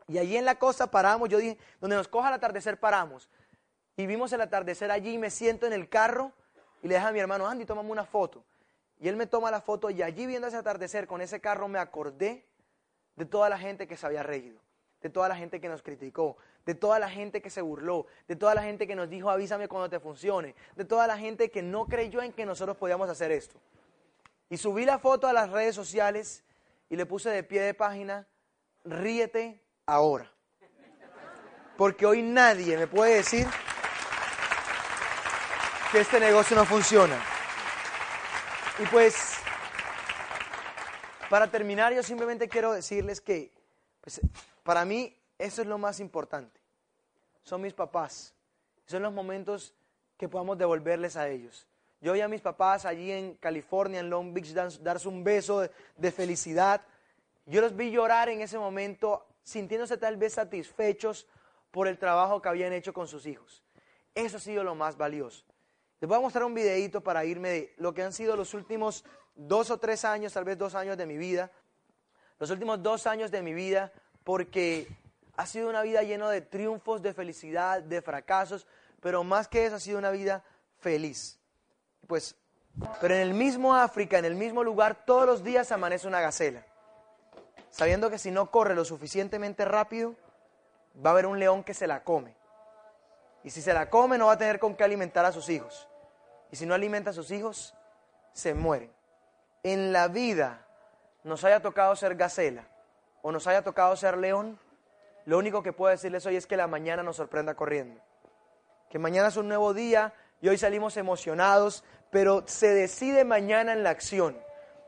Y 0.08 0.18
allí 0.18 0.36
en 0.36 0.44
la 0.44 0.56
costa 0.56 0.88
paramos, 0.88 1.28
yo 1.28 1.38
dije, 1.38 1.58
donde 1.80 1.96
nos 1.96 2.06
coja 2.06 2.28
el 2.28 2.34
atardecer 2.34 2.78
paramos. 2.78 3.28
Y 3.96 4.06
vimos 4.06 4.32
el 4.32 4.40
atardecer 4.40 4.90
allí 4.90 5.14
y 5.14 5.18
me 5.18 5.30
siento 5.30 5.66
en 5.66 5.72
el 5.72 5.88
carro 5.88 6.32
y 6.82 6.88
le 6.88 6.94
dije 6.94 7.06
a 7.06 7.12
mi 7.12 7.18
hermano, 7.18 7.48
Andy, 7.48 7.64
tómame 7.64 7.90
una 7.90 8.04
foto. 8.04 8.44
Y 9.00 9.08
él 9.08 9.16
me 9.16 9.26
toma 9.26 9.50
la 9.50 9.60
foto 9.60 9.90
y 9.90 10.02
allí 10.02 10.26
viendo 10.26 10.46
ese 10.46 10.56
atardecer 10.56 11.06
con 11.06 11.20
ese 11.20 11.40
carro 11.40 11.66
me 11.66 11.78
acordé 11.78 12.46
de 13.16 13.24
toda 13.24 13.48
la 13.48 13.58
gente 13.58 13.88
que 13.88 13.96
se 13.96 14.06
había 14.06 14.22
reído 14.22 14.60
de 15.00 15.10
toda 15.10 15.28
la 15.28 15.36
gente 15.36 15.60
que 15.60 15.68
nos 15.68 15.82
criticó, 15.82 16.36
de 16.64 16.74
toda 16.74 16.98
la 16.98 17.08
gente 17.08 17.40
que 17.40 17.50
se 17.50 17.60
burló, 17.60 18.06
de 18.28 18.36
toda 18.36 18.54
la 18.54 18.62
gente 18.62 18.86
que 18.86 18.96
nos 18.96 19.08
dijo 19.08 19.30
avísame 19.30 19.68
cuando 19.68 19.88
te 19.88 20.00
funcione, 20.00 20.54
de 20.74 20.84
toda 20.84 21.06
la 21.06 21.16
gente 21.18 21.50
que 21.50 21.62
no 21.62 21.86
creyó 21.86 22.22
en 22.22 22.32
que 22.32 22.46
nosotros 22.46 22.76
podíamos 22.76 23.08
hacer 23.08 23.30
esto. 23.30 23.60
Y 24.48 24.56
subí 24.56 24.84
la 24.84 24.98
foto 24.98 25.26
a 25.26 25.32
las 25.32 25.50
redes 25.50 25.74
sociales 25.74 26.44
y 26.88 26.96
le 26.96 27.06
puse 27.06 27.30
de 27.30 27.42
pie 27.42 27.62
de 27.62 27.74
página, 27.74 28.26
ríete 28.84 29.60
ahora. 29.86 30.30
porque 31.76 32.06
hoy 32.06 32.22
nadie 32.22 32.76
me 32.76 32.86
puede 32.86 33.16
decir 33.16 33.46
que 35.92 36.00
este 36.00 36.18
negocio 36.18 36.56
no 36.56 36.64
funciona. 36.64 37.16
Y 38.78 38.86
pues, 38.86 39.34
para 41.30 41.50
terminar, 41.50 41.92
yo 41.94 42.02
simplemente 42.02 42.48
quiero 42.48 42.72
decirles 42.72 43.20
que, 43.20 43.52
pues, 44.06 44.20
para 44.62 44.84
mí, 44.84 45.12
eso 45.36 45.62
es 45.62 45.66
lo 45.66 45.78
más 45.78 45.98
importante. 45.98 46.60
Son 47.42 47.60
mis 47.60 47.74
papás. 47.74 48.32
Son 48.86 49.02
los 49.02 49.12
momentos 49.12 49.74
que 50.16 50.28
podamos 50.28 50.56
devolverles 50.56 51.16
a 51.16 51.28
ellos. 51.28 51.66
Yo 52.00 52.12
vi 52.12 52.20
a 52.20 52.28
mis 52.28 52.40
papás 52.40 52.84
allí 52.84 53.10
en 53.10 53.34
California, 53.34 53.98
en 53.98 54.08
Long 54.08 54.32
Beach, 54.32 54.52
darse 54.52 55.08
un 55.08 55.24
beso 55.24 55.68
de, 55.96 56.12
felicidad. 56.12 56.82
Yo 57.46 57.60
los 57.60 57.74
vi 57.74 57.90
llorar 57.90 58.28
en 58.28 58.42
ese 58.42 58.58
momento, 58.58 59.26
sintiéndose 59.42 59.96
tal 59.96 60.16
vez 60.16 60.34
satisfechos 60.34 61.26
por 61.72 61.88
el 61.88 61.98
trabajo 61.98 62.40
que 62.40 62.48
habían 62.48 62.72
hecho 62.72 62.92
con 62.92 63.08
sus 63.08 63.26
hijos. 63.26 63.64
Eso 64.14 64.36
ha 64.36 64.40
sido 64.40 64.62
lo 64.62 64.76
más 64.76 64.96
valioso. 64.96 65.44
Les 65.98 66.06
voy 66.06 66.16
a 66.16 66.20
mostrar 66.20 66.44
un 66.44 66.54
videito 66.54 67.00
para 67.00 67.24
irme 67.24 67.48
de 67.48 67.74
lo 67.78 67.92
que 67.92 68.04
han 68.04 68.12
sido 68.12 68.36
los 68.36 68.54
últimos 68.54 69.04
dos 69.34 69.72
o 69.72 69.78
tres 69.78 70.04
años, 70.04 70.32
tal 70.32 70.44
vez 70.44 70.56
dos 70.56 70.76
años 70.76 70.96
de 70.96 71.06
mi 71.06 71.16
vida. 71.16 71.50
Los 72.38 72.50
últimos 72.50 72.82
dos 72.82 73.06
años 73.06 73.30
de 73.30 73.42
mi 73.42 73.54
vida, 73.54 73.92
porque 74.24 74.88
ha 75.36 75.46
sido 75.46 75.68
una 75.68 75.82
vida 75.82 76.02
llena 76.02 76.30
de 76.30 76.40
triunfos, 76.40 77.02
de 77.02 77.14
felicidad, 77.14 77.82
de 77.82 78.02
fracasos, 78.02 78.66
pero 79.00 79.24
más 79.24 79.48
que 79.48 79.66
eso 79.66 79.76
ha 79.76 79.80
sido 79.80 79.98
una 79.98 80.10
vida 80.10 80.44
feliz. 80.78 81.38
Pues, 82.06 82.36
pero 83.00 83.14
en 83.14 83.20
el 83.20 83.34
mismo 83.34 83.74
África, 83.74 84.18
en 84.18 84.24
el 84.24 84.34
mismo 84.34 84.64
lugar, 84.64 85.04
todos 85.06 85.26
los 85.26 85.44
días 85.44 85.72
amanece 85.72 86.06
una 86.06 86.20
gacela, 86.20 86.64
sabiendo 87.70 88.10
que 88.10 88.18
si 88.18 88.30
no 88.30 88.50
corre 88.50 88.74
lo 88.74 88.84
suficientemente 88.84 89.64
rápido, 89.64 90.14
va 91.04 91.10
a 91.10 91.12
haber 91.12 91.26
un 91.26 91.38
león 91.38 91.64
que 91.64 91.74
se 91.74 91.86
la 91.86 92.04
come. 92.04 92.34
Y 93.44 93.50
si 93.50 93.62
se 93.62 93.72
la 93.72 93.88
come, 93.88 94.18
no 94.18 94.26
va 94.26 94.32
a 94.32 94.38
tener 94.38 94.58
con 94.58 94.74
qué 94.74 94.84
alimentar 94.84 95.24
a 95.24 95.32
sus 95.32 95.48
hijos. 95.48 95.88
Y 96.50 96.56
si 96.56 96.66
no 96.66 96.74
alimenta 96.74 97.10
a 97.10 97.12
sus 97.12 97.30
hijos, 97.30 97.74
se 98.32 98.54
mueren. 98.54 98.92
En 99.62 99.92
la 99.92 100.08
vida 100.08 100.65
nos 101.26 101.44
haya 101.44 101.60
tocado 101.60 101.94
ser 101.96 102.16
gacela 102.16 102.66
o 103.22 103.32
nos 103.32 103.46
haya 103.46 103.62
tocado 103.62 103.96
ser 103.96 104.16
león, 104.16 104.58
lo 105.24 105.38
único 105.38 105.62
que 105.62 105.72
puedo 105.72 105.90
decirles 105.90 106.24
hoy 106.26 106.36
es 106.36 106.46
que 106.46 106.56
la 106.56 106.66
mañana 106.66 107.02
nos 107.02 107.16
sorprenda 107.16 107.54
corriendo 107.54 108.00
que 108.90 108.98
mañana 108.98 109.28
es 109.28 109.36
un 109.36 109.48
nuevo 109.48 109.74
día 109.74 110.14
y 110.40 110.48
hoy 110.48 110.58
salimos 110.58 110.96
emocionados, 110.96 111.84
pero 112.10 112.44
se 112.46 112.68
decide 112.68 113.24
mañana 113.24 113.72
en 113.72 113.82
la 113.82 113.90
acción. 113.90 114.38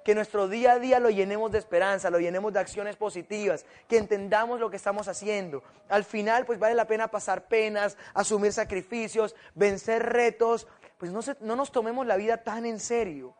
Que 0.04 0.14
nuestro 0.14 0.48
día 0.48 0.72
a 0.72 0.78
día 0.78 1.00
lo 1.00 1.10
llenemos 1.10 1.52
de 1.52 1.58
esperanza, 1.58 2.08
lo 2.08 2.18
llenemos 2.18 2.52
de 2.52 2.60
acciones 2.60 2.96
positivas, 2.96 3.66
que 3.88 3.98
entendamos 3.98 4.60
lo 4.60 4.70
que 4.70 4.76
estamos 4.76 5.08
haciendo. 5.08 5.62
Al 5.88 6.04
final, 6.04 6.46
pues 6.46 6.58
vale 6.58 6.74
la 6.74 6.86
pena 6.86 7.08
pasar 7.08 7.48
penas, 7.48 7.98
asumir 8.14 8.52
sacrificios, 8.52 9.36
vencer 9.54 10.02
retos, 10.02 10.66
pues 10.96 11.12
no, 11.12 11.20
no 11.40 11.56
nos 11.56 11.70
tomemos 11.72 12.06
la 12.06 12.16
vida 12.16 12.38
tan 12.38 12.64
en 12.64 12.80
serio. 12.80 13.34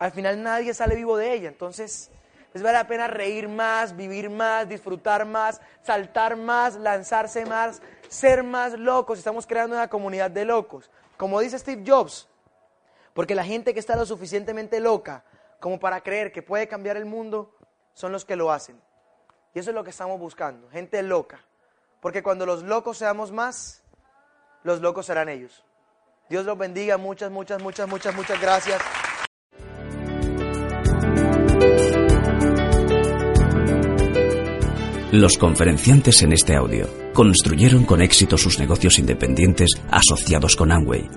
Al 0.00 0.10
final 0.10 0.42
nadie 0.42 0.74
sale 0.74 0.96
vivo 0.96 1.16
de 1.16 1.32
ella, 1.32 1.48
entonces 1.48 2.10
les 2.52 2.62
vale 2.62 2.78
la 2.78 2.86
pena 2.86 3.06
reír 3.06 3.48
más, 3.48 3.96
vivir 3.96 4.28
más, 4.28 4.68
disfrutar 4.68 5.24
más, 5.24 5.60
saltar 5.82 6.36
más, 6.36 6.76
lanzarse 6.76 7.46
más, 7.46 7.80
ser 8.08 8.42
más 8.42 8.72
locos. 8.72 9.18
Estamos 9.18 9.46
creando 9.46 9.76
una 9.76 9.88
comunidad 9.88 10.30
de 10.30 10.44
locos. 10.44 10.90
Como 11.16 11.40
dice 11.40 11.58
Steve 11.58 11.84
Jobs, 11.86 12.28
porque 13.14 13.34
la 13.34 13.44
gente 13.44 13.72
que 13.72 13.80
está 13.80 13.96
lo 13.96 14.06
suficientemente 14.06 14.80
loca 14.80 15.24
como 15.60 15.78
para 15.78 16.00
creer 16.00 16.32
que 16.32 16.42
puede 16.42 16.66
cambiar 16.66 16.96
el 16.96 17.04
mundo 17.04 17.54
son 17.94 18.12
los 18.12 18.24
que 18.24 18.36
lo 18.36 18.50
hacen. 18.50 18.80
Y 19.54 19.58
eso 19.58 19.70
es 19.70 19.74
lo 19.74 19.84
que 19.84 19.90
estamos 19.90 20.18
buscando, 20.18 20.68
gente 20.70 21.02
loca. 21.02 21.40
Porque 22.00 22.22
cuando 22.22 22.46
los 22.46 22.62
locos 22.62 22.98
seamos 22.98 23.30
más, 23.30 23.82
los 24.62 24.80
locos 24.80 25.06
serán 25.06 25.28
ellos. 25.28 25.64
Dios 26.28 26.46
los 26.46 26.56
bendiga, 26.56 26.96
muchas, 26.96 27.30
muchas, 27.30 27.60
muchas, 27.62 27.88
muchas, 27.88 28.14
muchas 28.14 28.40
gracias. 28.40 28.80
Los 35.12 35.38
conferenciantes 35.38 36.22
en 36.22 36.32
este 36.32 36.54
audio 36.54 36.88
construyeron 37.12 37.84
con 37.84 38.00
éxito 38.00 38.38
sus 38.38 38.60
negocios 38.60 39.00
independientes 39.00 39.70
asociados 39.90 40.54
con 40.54 40.70
Amway. 40.70 41.08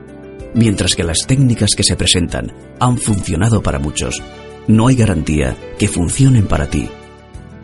Mientras 0.55 0.95
que 0.95 1.03
las 1.03 1.27
técnicas 1.27 1.75
que 1.75 1.83
se 1.83 1.95
presentan 1.95 2.51
han 2.79 2.97
funcionado 2.97 3.61
para 3.61 3.77
muchos, 3.77 4.23
no 4.67 4.87
hay 4.87 4.95
garantía 4.95 5.55
que 5.77 5.87
funcionen 5.87 6.47
para 6.47 6.71
ti. 6.71 6.89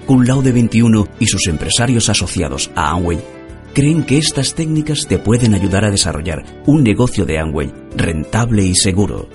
Kun 0.06 0.28
Laude 0.28 0.52
21 0.52 1.08
y 1.20 1.26
sus 1.26 1.48
empresarios 1.48 2.10
asociados 2.10 2.70
a 2.76 2.92
Amway 2.92 3.20
creen 3.74 4.04
que 4.04 4.20
estas 4.20 4.54
técnicas 4.54 5.08
te 5.08 5.18
pueden 5.18 5.56
ayudar 5.56 5.84
a 5.84 5.92
desarrollar 5.92 6.44
un 6.68 6.84
negocio 6.84 7.26
de 7.26 7.40
Amway 7.40 7.74
rentable 7.96 8.64
y 8.66 8.76
seguro. 8.76 9.28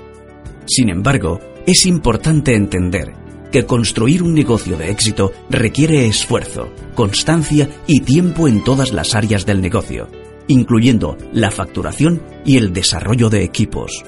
Sin 0.67 0.91
embargo, 0.91 1.41
es 1.67 1.87
importante 1.87 2.55
entender 2.55 3.24
que 3.55 3.67
construir 3.67 4.21
un 4.25 4.35
negocio 4.35 4.77
de 4.77 4.91
éxito 4.91 5.31
requiere 5.49 6.09
esfuerzo, 6.09 6.73
constancia 6.97 7.69
y 7.87 8.01
tiempo 8.01 8.49
en 8.49 8.65
todas 8.65 8.93
las 8.93 9.15
áreas 9.15 9.47
del 9.47 9.61
negocio, 9.61 10.09
incluyendo 10.49 11.17
la 11.33 11.53
facturación 11.53 12.21
y 12.45 12.57
el 12.57 12.73
desarrollo 12.73 13.31
de 13.31 13.45
equipos. 13.45 14.03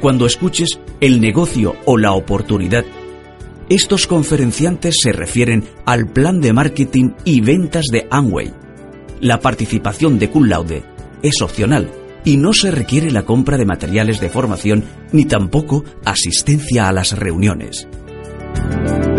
Cuando 0.00 0.24
escuches 0.24 0.80
el 1.02 1.20
negocio 1.20 1.76
o 1.84 1.98
la 1.98 2.12
oportunidad, 2.12 2.86
estos 3.68 4.06
conferenciantes 4.06 4.94
se 5.02 5.12
refieren 5.12 5.62
al 5.84 6.06
plan 6.06 6.40
de 6.40 6.54
marketing 6.54 7.10
y 7.26 7.42
ventas 7.42 7.84
de 7.92 8.06
Amway. 8.10 8.50
La 9.20 9.40
participación 9.40 10.18
de 10.18 10.30
Cum 10.30 10.48
es 11.20 11.42
opcional 11.42 11.90
y 12.24 12.38
no 12.38 12.54
se 12.54 12.70
requiere 12.70 13.10
la 13.10 13.26
compra 13.26 13.58
de 13.58 13.66
materiales 13.66 14.20
de 14.20 14.30
formación 14.30 14.84
ni 15.12 15.26
tampoco 15.26 15.84
asistencia 16.02 16.88
a 16.88 16.92
las 16.92 17.12
reuniones. 17.18 17.86
嗯。 18.62 19.09